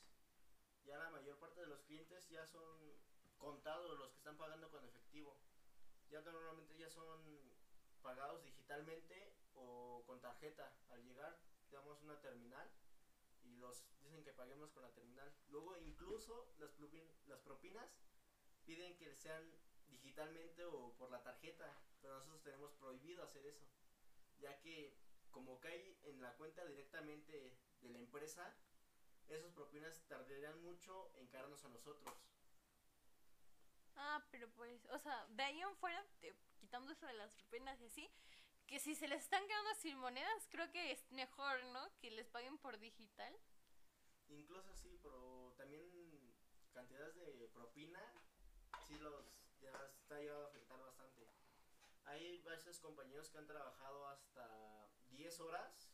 ya 0.84 0.98
la 0.98 1.10
mayor 1.10 1.38
parte 1.38 1.60
de 1.60 1.66
los 1.66 1.80
clientes 1.82 2.28
ya 2.28 2.46
son 2.46 2.78
contados 3.38 3.98
los 3.98 4.10
que 4.10 4.18
están 4.18 4.36
pagando 4.36 4.70
con 4.70 4.84
efectivo. 4.84 5.36
Ya 6.10 6.20
normalmente 6.20 6.76
ya 6.76 6.90
son 6.90 7.54
pagados 8.02 8.42
digitalmente 8.42 9.36
o 9.54 10.02
con 10.06 10.20
tarjeta. 10.20 10.72
Al 10.90 11.02
llegar, 11.04 11.38
damos 11.70 12.02
una 12.02 12.20
terminal 12.20 12.68
y 13.42 13.56
los 13.56 13.84
dicen 14.00 14.22
que 14.24 14.32
paguemos 14.32 14.70
con 14.70 14.82
la 14.82 14.92
terminal. 14.92 15.32
Luego 15.48 15.76
incluso 15.78 16.52
las, 16.58 16.70
las 17.26 17.40
propinas 17.40 17.88
piden 18.64 18.96
que 18.96 19.14
sean 19.14 19.42
digitalmente 19.88 20.64
o 20.64 20.94
por 20.96 21.10
la 21.10 21.22
tarjeta, 21.22 21.76
pero 22.00 22.14
nosotros 22.14 22.42
tenemos 22.42 22.72
prohibido 22.74 23.22
hacer 23.24 23.44
eso, 23.46 23.66
ya 24.38 24.58
que 24.60 24.96
como 25.30 25.60
cae 25.60 25.96
en 26.02 26.20
la 26.20 26.34
cuenta 26.36 26.64
directamente 26.64 27.56
de 27.80 27.88
la 27.88 27.98
empresa, 27.98 28.54
esas 29.38 29.52
propinas 29.52 30.00
tardarían 30.08 30.60
mucho 30.62 31.10
en 31.16 31.26
caernos 31.28 31.64
a 31.64 31.68
nosotros. 31.68 32.14
Ah, 33.96 34.24
pero 34.30 34.48
pues, 34.50 34.84
o 34.86 34.98
sea, 34.98 35.26
de 35.30 35.42
ahí 35.42 35.60
en 35.60 35.76
fuera, 35.76 36.04
te- 36.20 36.34
quitando 36.58 36.92
eso 36.92 37.06
de 37.06 37.12
las 37.14 37.34
propinas 37.34 37.80
y 37.80 37.86
así, 37.86 38.10
que 38.66 38.78
si 38.78 38.94
se 38.94 39.08
les 39.08 39.22
están 39.22 39.46
quedando 39.46 39.74
sin 39.74 39.98
monedas, 39.98 40.46
creo 40.50 40.70
que 40.70 40.92
es 40.92 41.10
mejor, 41.12 41.62
¿no? 41.66 41.88
Que 41.98 42.10
les 42.10 42.28
paguen 42.28 42.56
por 42.58 42.78
digital. 42.78 43.36
Incluso 44.28 44.74
sí, 44.74 44.98
pero 45.02 45.52
también 45.56 45.82
cantidades 46.72 47.14
de 47.16 47.48
propina, 47.48 48.00
sí 48.86 48.96
los 48.98 49.26
ya 49.60 49.72
está 49.92 50.18
llegado 50.18 50.44
a 50.44 50.48
afectar 50.48 50.78
bastante. 50.80 51.28
Hay 52.04 52.38
varios 52.42 52.78
compañeros 52.78 53.28
que 53.28 53.38
han 53.38 53.46
trabajado 53.46 54.06
hasta 54.08 54.88
10 55.10 55.38
horas 55.40 55.90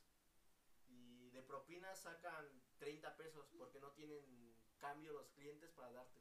y 0.86 1.30
de 1.30 1.42
propina 1.42 1.94
sacan 1.96 2.46
30 2.78 3.16
pesos 3.16 3.46
porque 3.56 3.80
no 3.80 3.90
tienen 3.92 4.54
cambio 4.78 5.12
los 5.12 5.28
clientes 5.30 5.70
para 5.72 5.92
darte. 5.92 6.20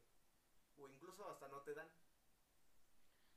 O 0.76 0.88
incluso 0.88 1.28
hasta 1.28 1.48
no 1.48 1.62
te 1.62 1.74
dan. 1.74 1.90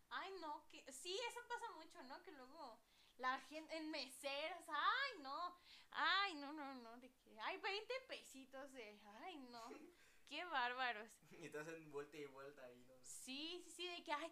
Ay, 0.09 0.31
no, 0.41 0.67
que 0.69 0.91
sí, 0.91 1.17
eso 1.29 1.39
pasa 1.47 1.69
mucho, 1.71 2.01
¿no? 2.03 2.21
Que 2.23 2.31
luego 2.31 2.79
la 3.17 3.39
gente 3.41 3.75
en 3.77 3.91
meseras, 3.91 4.63
ay, 4.67 5.21
no, 5.21 5.55
ay, 5.91 6.35
no, 6.35 6.53
no, 6.53 6.73
no, 6.75 6.97
de 6.97 7.11
que, 7.11 7.39
ay, 7.41 7.57
20 7.57 7.93
pesitos 8.07 8.71
de, 8.73 8.99
ay, 9.21 9.37
no, 9.51 9.69
qué 10.27 10.43
bárbaros. 10.45 11.09
Y 11.31 11.49
te 11.49 11.59
hacen 11.59 11.91
vuelta 11.91 12.17
y 12.17 12.25
vuelta 12.25 12.63
ahí, 12.65 12.83
¿no? 12.85 12.93
Sí, 13.03 13.61
sí, 13.65 13.71
sí, 13.71 13.87
de 13.87 14.03
que, 14.03 14.13
ay, 14.13 14.31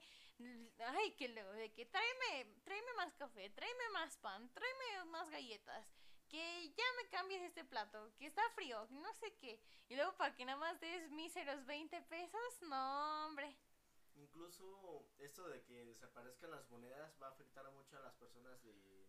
ay, 0.79 1.11
que 1.15 1.27
luego, 1.29 1.51
de 1.51 1.71
que 1.73 1.85
tráeme, 1.85 2.55
tráeme 2.63 2.93
más 2.93 3.13
café, 3.15 3.49
tráeme 3.51 3.89
más 3.89 4.17
pan, 4.17 4.49
tráeme 4.53 5.05
más 5.11 5.29
galletas, 5.29 5.85
que 6.29 6.73
ya 6.75 6.83
me 7.01 7.09
cambies 7.09 7.41
este 7.41 7.63
plato, 7.65 8.11
que 8.17 8.27
está 8.27 8.41
frío, 8.55 8.87
no 8.91 9.13
sé 9.13 9.35
qué. 9.37 9.59
Y 9.89 9.95
luego 9.95 10.15
para 10.17 10.35
que 10.35 10.45
nada 10.45 10.57
más 10.57 10.79
des 10.79 11.09
míseros 11.11 11.65
20 11.65 12.01
pesos, 12.03 12.61
no, 12.61 13.25
hombre. 13.25 13.55
Incluso 14.15 15.07
esto 15.19 15.47
de 15.47 15.63
que 15.63 15.85
desaparezcan 15.85 16.51
las 16.51 16.69
monedas 16.69 17.15
va 17.21 17.27
a 17.27 17.31
afectar 17.31 17.69
mucho 17.71 17.97
a 17.97 18.01
las 18.01 18.15
personas 18.15 18.61
de 18.63 19.07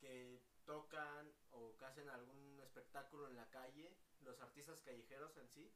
que 0.00 0.42
tocan 0.64 1.32
o 1.50 1.76
que 1.76 1.84
hacen 1.84 2.08
algún 2.08 2.60
espectáculo 2.60 3.28
en 3.28 3.36
la 3.36 3.48
calle, 3.50 3.96
los 4.20 4.40
artistas 4.40 4.80
callejeros 4.80 5.36
en 5.36 5.48
sí, 5.48 5.72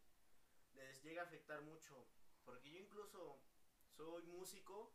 les 0.75 1.03
llega 1.03 1.23
a 1.23 1.27
afectar 1.27 1.61
mucho. 1.63 2.07
Porque 2.45 2.71
yo 2.71 2.79
incluso 2.79 3.41
soy 3.97 4.27
músico 4.27 4.93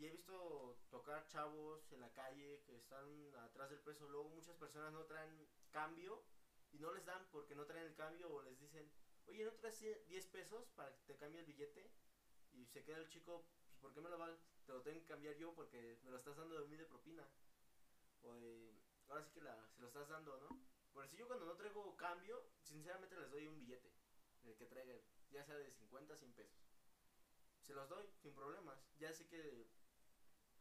y 0.00 0.06
he 0.06 0.10
visto 0.10 0.78
tocar 0.88 1.26
chavos 1.28 1.92
en 1.92 2.00
la 2.00 2.10
calle 2.14 2.62
que 2.64 2.74
están 2.74 3.04
atrás 3.36 3.68
del 3.68 3.80
peso. 3.80 4.08
Luego 4.08 4.30
muchas 4.30 4.56
personas 4.56 4.94
no 4.94 5.04
traen 5.04 5.46
cambio 5.70 6.24
y 6.72 6.78
no 6.78 6.90
les 6.94 7.04
dan 7.04 7.28
porque 7.30 7.54
no 7.54 7.66
traen 7.66 7.86
el 7.86 7.94
cambio 7.94 8.32
o 8.32 8.40
les 8.40 8.58
dicen, 8.58 8.90
oye, 9.26 9.44
¿no 9.44 9.52
traes 9.52 9.78
10 10.08 10.26
pesos 10.28 10.70
para 10.70 10.90
que 10.94 11.02
te 11.04 11.16
cambie 11.18 11.40
el 11.40 11.46
billete? 11.46 11.92
Y 12.52 12.64
se 12.64 12.82
queda 12.82 12.96
el 12.96 13.10
chico, 13.10 13.44
pues 13.78 13.78
¿por 13.78 13.92
qué 13.92 14.00
me 14.00 14.08
lo 14.08 14.18
va? 14.18 14.34
Te 14.64 14.72
lo 14.72 14.80
tengo 14.80 15.00
que 15.00 15.06
cambiar 15.06 15.36
yo 15.36 15.54
porque 15.54 15.98
me 16.02 16.10
lo 16.10 16.16
estás 16.16 16.38
dando 16.38 16.58
de 16.58 16.66
mí 16.66 16.78
de 16.78 16.86
propina. 16.86 17.28
O 18.22 18.32
ahora 19.10 19.22
sí 19.22 19.32
que 19.32 19.42
la, 19.42 19.68
se 19.68 19.82
lo 19.82 19.88
estás 19.88 20.08
dando, 20.08 20.34
¿no? 20.38 20.64
Por 20.94 21.06
si 21.08 21.18
yo 21.18 21.26
cuando 21.26 21.44
no 21.44 21.56
traigo 21.56 21.94
cambio, 21.96 22.42
sinceramente 22.62 23.16
les 23.16 23.30
doy 23.30 23.46
un 23.46 23.58
billete, 23.58 23.92
el 24.44 24.56
que 24.56 24.64
traigan, 24.64 24.98
ya 25.30 25.44
sea 25.44 25.56
de 25.56 25.70
50, 25.70 26.16
100 26.16 26.32
pesos. 26.32 26.58
Se 27.60 27.74
los 27.74 27.86
doy 27.90 28.08
sin 28.16 28.32
problemas. 28.34 28.82
Ya 28.98 29.12
sé 29.12 29.26
que 29.26 29.68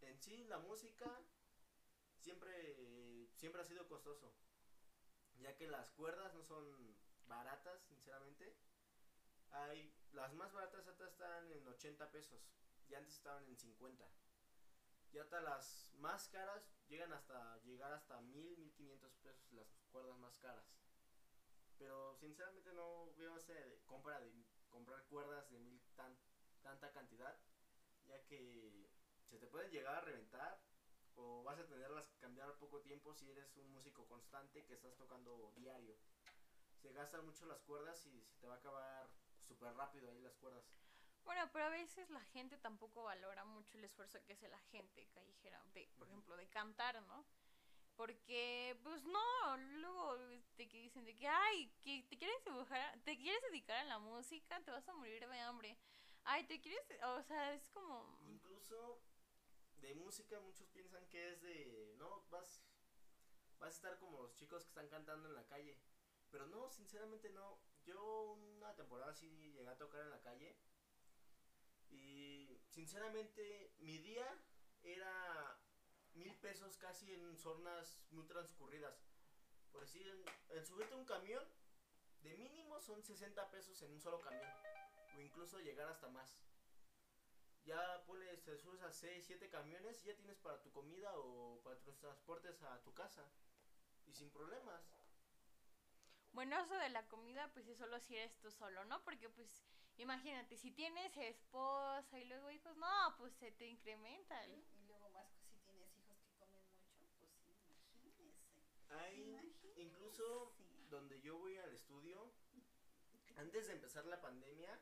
en 0.02 0.20
sí 0.20 0.43
la 0.45 0.60
música 0.60 1.10
siempre, 2.20 3.30
siempre 3.36 3.62
ha 3.62 3.66
sido 3.66 3.88
costoso. 3.88 4.34
Ya 5.39 5.56
que 5.56 5.68
las 5.68 5.89
cuerdas 5.91 6.34
no 6.34 6.43
son 6.43 6.95
baratas, 7.28 7.82
sinceramente. 7.84 8.58
Hay, 9.52 9.93
las 10.12 10.34
más 10.34 10.52
baratas 10.52 10.88
hasta 10.88 11.08
están 11.08 11.52
en 11.52 11.68
80 11.68 12.12
pesos. 12.12 12.41
Y 12.88 12.95
antes 12.95 13.16
estaban 13.16 13.45
en 13.45 13.58
50. 13.58 14.06
Y 15.12 15.18
hasta 15.18 15.41
las 15.41 15.91
más 15.95 16.28
caras 16.28 16.64
llegan 16.88 17.14
hasta 17.14 17.58
llegar 17.64 17.93
hasta 17.93 18.22
1000, 18.22 18.58
1500 18.58 19.16
pesos 19.18 19.52
las 19.54 19.68
cuerdas 19.91 20.18
más 20.18 20.38
caras. 20.38 20.66
Pero 21.78 22.16
sinceramente 22.18 22.74
no 22.74 23.14
veo 23.16 23.38
esa 23.38 23.54
compra 23.86 24.20
de 24.20 24.32
comprar 24.70 25.04
cuerdas 25.06 25.50
de 25.50 25.60
mil 25.60 25.82
tan, 25.95 26.16
tanta 26.62 26.91
cantidad, 26.91 27.39
ya 28.06 28.22
que 28.26 28.88
se 29.30 29.38
te 29.38 29.47
pueden 29.47 29.71
llegar 29.71 29.95
a 29.95 30.01
reventar 30.01 30.59
o 31.15 31.43
vas 31.43 31.59
a 31.59 31.67
tenerlas 31.67 32.07
que 32.07 32.17
cambiar 32.17 32.57
poco 32.57 32.82
tiempo 32.82 33.13
si 33.13 33.30
eres 33.30 33.55
un 33.57 33.71
músico 33.71 34.07
constante 34.07 34.65
que 34.65 34.73
estás 34.73 34.95
tocando 34.95 35.51
diario. 35.55 35.95
Se 36.82 36.91
gastan 36.93 37.25
mucho 37.25 37.45
las 37.45 37.61
cuerdas 37.61 38.05
y 38.05 38.23
se 38.23 38.38
te 38.38 38.47
va 38.47 38.55
a 38.55 38.57
acabar 38.57 39.09
súper 39.47 39.73
rápido 39.75 40.09
ahí 40.09 40.21
las 40.21 40.36
cuerdas. 40.38 40.63
Bueno, 41.25 41.47
pero 41.51 41.65
a 41.65 41.69
veces 41.69 42.09
la 42.09 42.23
gente 42.25 42.57
tampoco 42.57 43.03
valora 43.03 43.43
mucho 43.43 43.77
el 43.77 43.84
esfuerzo 43.84 44.23
que 44.25 44.34
hace 44.34 44.47
la 44.47 44.59
gente 44.71 45.07
callejera, 45.13 45.63
de, 45.73 45.88
por 45.97 46.07
ejemplo, 46.07 46.36
de 46.38 46.49
cantar, 46.49 47.01
¿no? 47.03 47.25
Porque, 47.95 48.80
pues 48.82 49.03
no, 49.03 49.57
luego 49.57 50.17
te 50.55 50.69
que 50.69 50.80
dicen 50.80 51.03
de 51.03 51.15
que, 51.17 51.27
ay, 51.27 51.69
que 51.82 52.03
te 52.09 52.17
quieres 52.17 52.43
dibujar, 52.45 52.97
te 53.03 53.17
quieres 53.17 53.41
dedicar 53.51 53.77
a 53.77 53.84
la 53.84 53.99
música, 53.99 54.59
te 54.63 54.71
vas 54.71 54.88
a 54.88 54.93
morir 54.93 55.27
de 55.27 55.39
hambre. 55.41 55.77
Ay, 56.23 56.45
te 56.45 56.61
quieres, 56.61 56.82
o 57.03 57.21
sea, 57.23 57.53
es 57.53 57.67
como, 57.69 58.17
Incluso 58.25 59.01
de 59.82 59.93
música 59.95 60.39
muchos 60.39 60.67
piensan 60.69 61.05
que 61.07 61.32
es 61.32 61.41
de, 61.41 61.95
no, 61.97 62.25
vas, 62.30 62.61
vas 63.59 63.69
a 63.69 63.75
estar 63.75 63.99
como 63.99 64.21
los 64.21 64.36
chicos 64.36 64.63
que 64.63 64.69
están 64.69 64.88
cantando 64.88 65.27
en 65.27 65.36
la 65.36 65.45
calle. 65.47 65.77
Pero 66.32 66.47
no, 66.47 66.69
sinceramente 66.69 67.30
no. 67.30 67.59
Yo 67.86 68.34
una 68.34 68.75
temporada 68.75 69.13
sí 69.13 69.27
llegué 69.53 69.67
a 69.67 69.77
tocar 69.77 70.01
en 70.01 70.11
la 70.11 70.21
calle. 70.21 70.55
Y 71.89 72.61
sinceramente 72.69 73.73
mi 73.80 73.97
día 73.97 74.27
era 74.84 75.59
mil 76.13 76.36
pesos 76.36 76.77
casi 76.77 77.13
en 77.13 77.38
zonas 77.38 77.99
muy 78.11 78.25
transcurridas. 78.25 79.07
Por 79.71 79.82
decir, 79.82 80.07
en, 80.07 80.57
en 80.57 80.65
subirte 80.65 80.95
un 80.95 81.05
camión, 81.05 81.43
de 82.21 82.36
mínimo 82.38 82.80
son 82.80 83.03
60 83.03 83.49
pesos 83.49 83.82
en 83.82 83.91
un 83.91 84.01
solo 84.01 84.21
camión. 84.21 84.49
O 85.15 85.21
incluso 85.21 85.59
llegar 85.59 85.88
hasta 85.88 86.09
más 86.09 86.38
ya 87.66 88.03
pones, 88.05 88.43
te 88.43 88.57
subes 88.57 88.82
a 88.82 88.91
6, 88.91 89.26
7 89.26 89.49
camiones 89.49 90.01
y 90.03 90.07
ya 90.07 90.16
tienes 90.16 90.38
para 90.38 90.62
tu 90.62 90.72
comida 90.72 91.12
o 91.18 91.62
para 91.64 91.80
tus 91.82 91.97
transportes 91.99 92.62
a 92.64 92.82
tu 92.82 92.93
casa. 92.93 93.30
Y 94.07 94.14
sin 94.14 94.30
problemas. 94.32 94.82
bueno, 96.34 96.60
eso 96.60 96.76
de 96.76 96.89
la 96.89 97.07
comida, 97.07 97.51
pues 97.53 97.68
es 97.68 97.78
solo 97.78 97.99
si 97.99 98.16
eres 98.18 98.36
tú 98.39 98.51
solo, 98.51 98.84
¿no? 98.86 99.03
Porque, 99.03 99.30
pues, 99.30 99.64
imagínate, 99.97 100.57
si 100.57 100.72
tienes 100.72 101.16
esposa 101.18 102.18
y 102.20 102.26
luego 102.26 102.49
hijos, 102.51 102.76
no, 102.78 103.16
pues 103.18 103.34
se 103.36 103.51
te 103.51 103.68
incrementa. 103.68 104.47
Y 104.47 104.66
luego 104.88 105.10
más 105.10 105.28
si 105.51 105.57
tienes 105.60 105.95
hijos 105.97 106.18
que 106.24 106.32
comen 106.38 106.64
mucho, 106.72 106.97
pues 107.20 107.32
sí, 107.43 107.53
imagínese. 107.53 108.24
Hay 108.89 109.22
Imagínese. 109.22 109.82
incluso 109.82 110.53
donde 110.89 111.22
yo 111.22 111.38
voy 111.38 111.57
al 111.57 111.72
estudio, 111.74 112.32
antes 113.38 113.68
de 113.68 113.74
empezar 113.74 114.05
la 114.05 114.20
pandemia, 114.22 114.80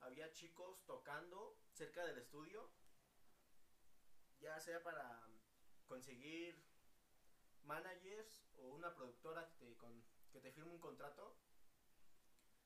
había 0.00 0.32
chicos 0.32 0.84
tocando 0.86 1.56
cerca 1.74 2.04
del 2.04 2.16
estudio, 2.18 2.70
ya 4.40 4.58
sea 4.60 4.82
para 4.82 5.28
conseguir 5.86 6.54
managers 7.62 8.46
o 8.56 8.68
una 8.68 8.94
productora 8.94 9.46
que 9.46 9.54
te, 9.56 9.76
con- 9.76 10.04
que 10.30 10.40
te 10.40 10.50
firme 10.50 10.70
un 10.70 10.78
contrato. 10.78 11.34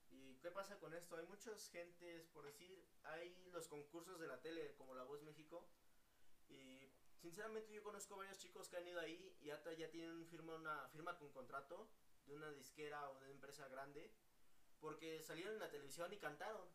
¿Y 0.09 0.35
qué 0.37 0.49
pasa 0.51 0.77
con 0.77 0.93
esto? 0.93 1.15
Hay 1.15 1.23
muchas 1.23 1.69
gentes, 1.69 2.27
por 2.27 2.45
decir, 2.45 2.83
hay 3.03 3.49
los 3.51 3.67
concursos 3.67 4.19
de 4.19 4.27
la 4.27 4.41
tele 4.41 4.73
como 4.73 4.95
La 4.95 5.03
Voz 5.03 5.21
México 5.21 5.67
y 6.47 6.89
sinceramente 7.15 7.71
yo 7.71 7.83
conozco 7.83 8.15
varios 8.15 8.37
chicos 8.37 8.67
que 8.67 8.77
han 8.77 8.87
ido 8.87 8.99
ahí 8.99 9.35
y 9.39 9.49
hasta 9.49 9.71
ya 9.73 9.87
tienen 9.87 10.25
firma 10.25 10.55
una 10.55 10.87
firma 10.87 11.15
con 11.15 11.29
contrato 11.29 11.87
de 12.25 12.33
una 12.35 12.51
disquera 12.51 13.07
o 13.09 13.13
de 13.13 13.25
una 13.25 13.29
empresa 13.29 13.67
grande 13.67 14.11
porque 14.79 15.21
salieron 15.21 15.53
en 15.53 15.59
la 15.59 15.69
televisión 15.69 16.11
y 16.11 16.17
cantaron 16.17 16.67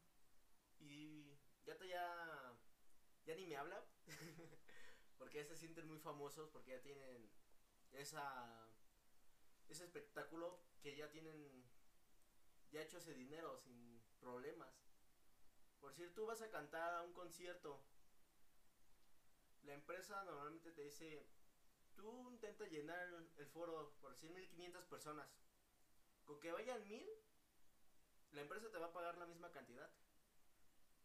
y 0.78 1.33
ya 1.66 1.72
hasta 1.72 1.86
ya 1.86 2.56
ya 3.24 3.34
ni 3.34 3.46
me 3.46 3.56
habla 3.56 3.84
porque 5.18 5.38
ya 5.38 5.44
se 5.44 5.56
sienten 5.56 5.86
muy 5.86 5.98
famosos 5.98 6.50
porque 6.50 6.72
ya 6.72 6.82
tienen 6.82 7.30
esa 7.92 8.68
ese 9.68 9.84
espectáculo 9.84 10.60
que 10.82 10.96
ya 10.96 11.10
tienen 11.10 11.64
ya 12.70 12.82
hecho 12.82 12.98
ese 12.98 13.14
dinero 13.14 13.56
sin 13.58 14.02
problemas 14.20 14.74
por 15.80 15.90
decir 15.90 16.12
tú 16.14 16.26
vas 16.26 16.42
a 16.42 16.50
cantar 16.50 16.94
a 16.94 17.02
un 17.02 17.12
concierto 17.12 17.84
la 19.64 19.74
empresa 19.74 20.22
normalmente 20.24 20.72
te 20.72 20.82
dice, 20.82 21.26
tú 21.94 22.30
intenta 22.30 22.66
llenar 22.66 22.98
el, 23.08 23.30
el 23.36 23.46
foro 23.46 23.94
por 24.00 24.12
decir 24.12 24.30
1500 24.30 24.84
personas. 24.84 25.28
Con 26.24 26.40
que 26.40 26.52
vayan 26.52 26.86
1000, 26.86 27.06
la 28.32 28.42
empresa 28.42 28.70
te 28.70 28.78
va 28.78 28.86
a 28.86 28.92
pagar 28.92 29.16
la 29.18 29.26
misma 29.26 29.50
cantidad. 29.52 29.90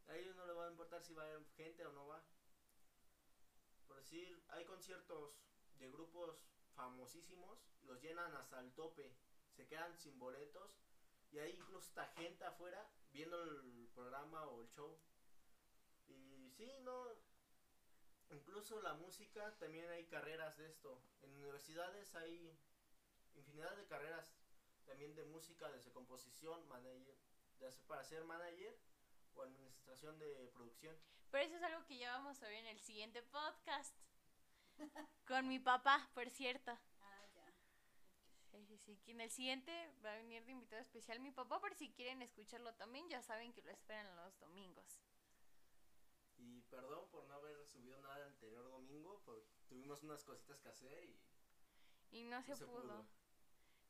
A 0.09 0.17
ellos 0.17 0.35
no 0.35 0.45
le 0.45 0.53
va 0.53 0.65
a 0.65 0.71
importar 0.71 1.01
si 1.03 1.13
va 1.13 1.23
gente 1.55 1.85
o 1.85 1.91
no 1.91 2.07
va. 2.07 2.23
Por 3.87 3.97
decir, 3.97 4.43
hay 4.49 4.65
conciertos 4.65 5.35
de 5.77 5.89
grupos 5.89 6.35
famosísimos, 6.75 7.59
los 7.83 8.01
llenan 8.01 8.35
hasta 8.35 8.59
el 8.59 8.73
tope, 8.73 9.15
se 9.55 9.67
quedan 9.67 9.97
sin 9.97 10.17
boletos 10.19 10.79
y 11.31 11.39
hay 11.39 11.51
incluso 11.51 11.87
esta 11.87 12.07
gente 12.07 12.43
afuera 12.43 12.89
viendo 13.11 13.41
el 13.43 13.89
programa 13.93 14.47
o 14.47 14.61
el 14.61 14.69
show. 14.69 14.99
Y 16.07 16.49
Sí, 16.59 16.69
no. 16.81 17.07
Incluso 18.31 18.81
la 18.81 18.93
música, 18.93 19.57
también 19.59 19.89
hay 19.89 20.05
carreras 20.07 20.57
de 20.57 20.67
esto. 20.67 21.01
En 21.21 21.31
universidades 21.31 22.13
hay 22.15 22.53
infinidad 23.33 23.75
de 23.77 23.85
carreras 23.85 24.35
también 24.85 25.15
de 25.15 25.23
música, 25.23 25.71
desde 25.71 25.91
composición, 25.91 26.67
manager, 26.67 27.15
sea 27.57 27.69
para 27.87 28.03
ser 28.03 28.25
manager 28.25 28.77
o 29.39 29.43
administración 29.43 30.17
de 30.19 30.47
producción. 30.53 30.95
Pero 31.31 31.43
eso 31.45 31.55
es 31.57 31.63
algo 31.63 31.85
que 31.85 31.97
ya 31.97 32.11
vamos 32.13 32.41
a 32.41 32.47
ver 32.47 32.55
en 32.57 32.67
el 32.67 32.79
siguiente 32.81 33.21
podcast. 33.23 33.95
Con 35.27 35.47
mi 35.47 35.59
papá, 35.59 36.09
por 36.13 36.29
cierto. 36.29 36.71
Ah, 37.01 37.25
ya. 37.33 37.53
Sí, 38.51 38.65
sí, 38.65 38.77
sí. 38.77 38.97
que 39.05 39.11
En 39.11 39.21
el 39.21 39.29
siguiente 39.31 39.71
va 40.03 40.13
a 40.13 40.17
venir 40.17 40.43
de 40.45 40.51
invitado 40.51 40.81
especial 40.81 41.19
mi 41.19 41.31
papá, 41.31 41.59
por 41.59 41.73
si 41.75 41.91
quieren 41.91 42.21
escucharlo 42.21 42.73
también, 42.75 43.07
ya 43.09 43.21
saben 43.21 43.53
que 43.53 43.61
lo 43.61 43.69
esperan 43.71 44.15
los 44.15 44.37
domingos. 44.39 45.01
Y 46.37 46.61
perdón 46.63 47.07
por 47.11 47.25
no 47.27 47.35
haber 47.35 47.65
subido 47.67 47.99
nada 47.99 48.17
el 48.17 48.23
anterior 48.23 48.67
domingo, 48.69 49.21
porque 49.25 49.47
tuvimos 49.67 50.01
unas 50.03 50.23
cositas 50.23 50.59
que 50.61 50.69
hacer 50.69 51.03
y 51.03 51.19
Y 52.11 52.23
no 52.23 52.41
se, 52.43 52.51
no 52.51 52.55
se 52.55 52.65
pudo. 52.65 52.81
pudo. 52.81 53.07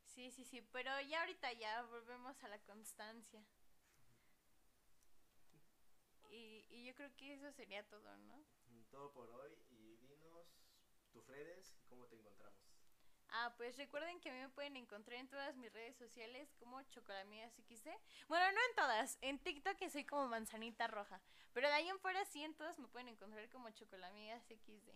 Sí, 0.06 0.32
sí, 0.32 0.43
sí, 0.43 0.62
pero 0.74 0.89
ya 1.02 1.22
ahorita 1.22 1.54
ya 1.54 1.84
volvemos 1.84 2.43
a 2.43 2.47
la 2.50 2.60
constancia. 2.64 3.45
Y, 6.30 6.66
y 6.70 6.86
yo 6.86 6.96
creo 6.96 7.16
que 7.18 7.34
eso 7.34 7.52
sería 7.52 7.84
todo, 7.88 8.16
¿no? 8.18 8.46
todo 8.90 9.12
por 9.12 9.30
hoy. 9.30 9.52
Y 9.70 9.98
dinos 9.98 10.48
tus 11.12 11.26
redes 11.28 11.76
y 11.78 11.82
cómo 11.88 12.06
te 12.08 12.16
encontramos. 12.16 12.60
Ah, 13.32 13.54
pues 13.58 13.78
recuerden 13.78 14.20
que 14.20 14.30
a 14.30 14.34
mí 14.34 14.40
me 14.40 14.50
pueden 14.50 14.76
encontrar 14.76 15.20
en 15.20 15.30
todas 15.30 15.56
mis 15.56 15.72
redes 15.72 15.96
sociales 15.98 16.52
como 16.58 16.82
Chocolamigas 16.84 17.54
XD. 17.54 17.90
Bueno, 18.28 18.52
no 18.52 18.60
en 18.70 18.76
todas. 18.76 19.18
En 19.22 19.40
TikTok 19.40 19.76
que 19.78 19.90
soy 19.90 20.04
como 20.04 20.28
Manzanita 20.28 20.88
Roja. 20.88 21.22
Pero 21.54 21.68
de 21.68 21.74
ahí 21.74 21.88
en 21.90 22.00
fuera 22.00 22.26
sí 22.26 22.44
en 22.44 22.56
todas 22.56 22.80
me 22.80 22.88
pueden 22.88 23.10
encontrar 23.10 23.48
como 23.50 23.70
Chocolamigas 23.70 24.44
XD. 24.48 24.90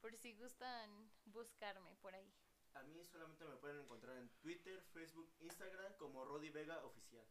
Por 0.00 0.14
si 0.16 0.34
gustan 0.34 1.10
buscarme 1.24 1.94
por 2.02 2.14
ahí. 2.14 2.30
A 2.74 2.82
mí 2.82 3.02
solamente 3.06 3.44
me 3.44 3.56
pueden 3.56 3.80
encontrar 3.80 4.18
en 4.18 4.28
Twitter, 4.40 4.82
Facebook, 4.92 5.32
Instagram 5.40 5.94
como 5.96 6.24
Rodi 6.24 6.50
Vega 6.50 6.84
Oficial. 6.84 7.24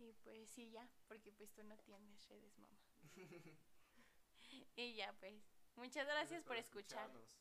Y 0.00 0.14
pues 0.24 0.48
sí, 0.50 0.70
ya. 0.70 0.88
Porque 1.08 1.30
pues 1.32 1.52
tú 1.52 1.62
no 1.64 1.76
tienes 1.78 2.26
redes, 2.28 2.58
mamá. 2.58 2.78
y 4.76 4.94
ya, 4.94 5.12
pues. 5.20 5.42
Muchas 5.76 6.06
gracias 6.06 6.42
por 6.42 6.56
escuchar. 6.56 7.10
escucharnos. 7.10 7.38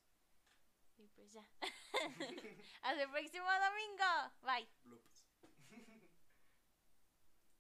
Y 0.98 1.08
pues 1.08 1.32
ya. 1.32 1.48
Hasta 2.82 3.04
el 3.04 3.10
próximo 3.10 3.48
domingo. 3.48 4.34
Bye. 4.42 5.10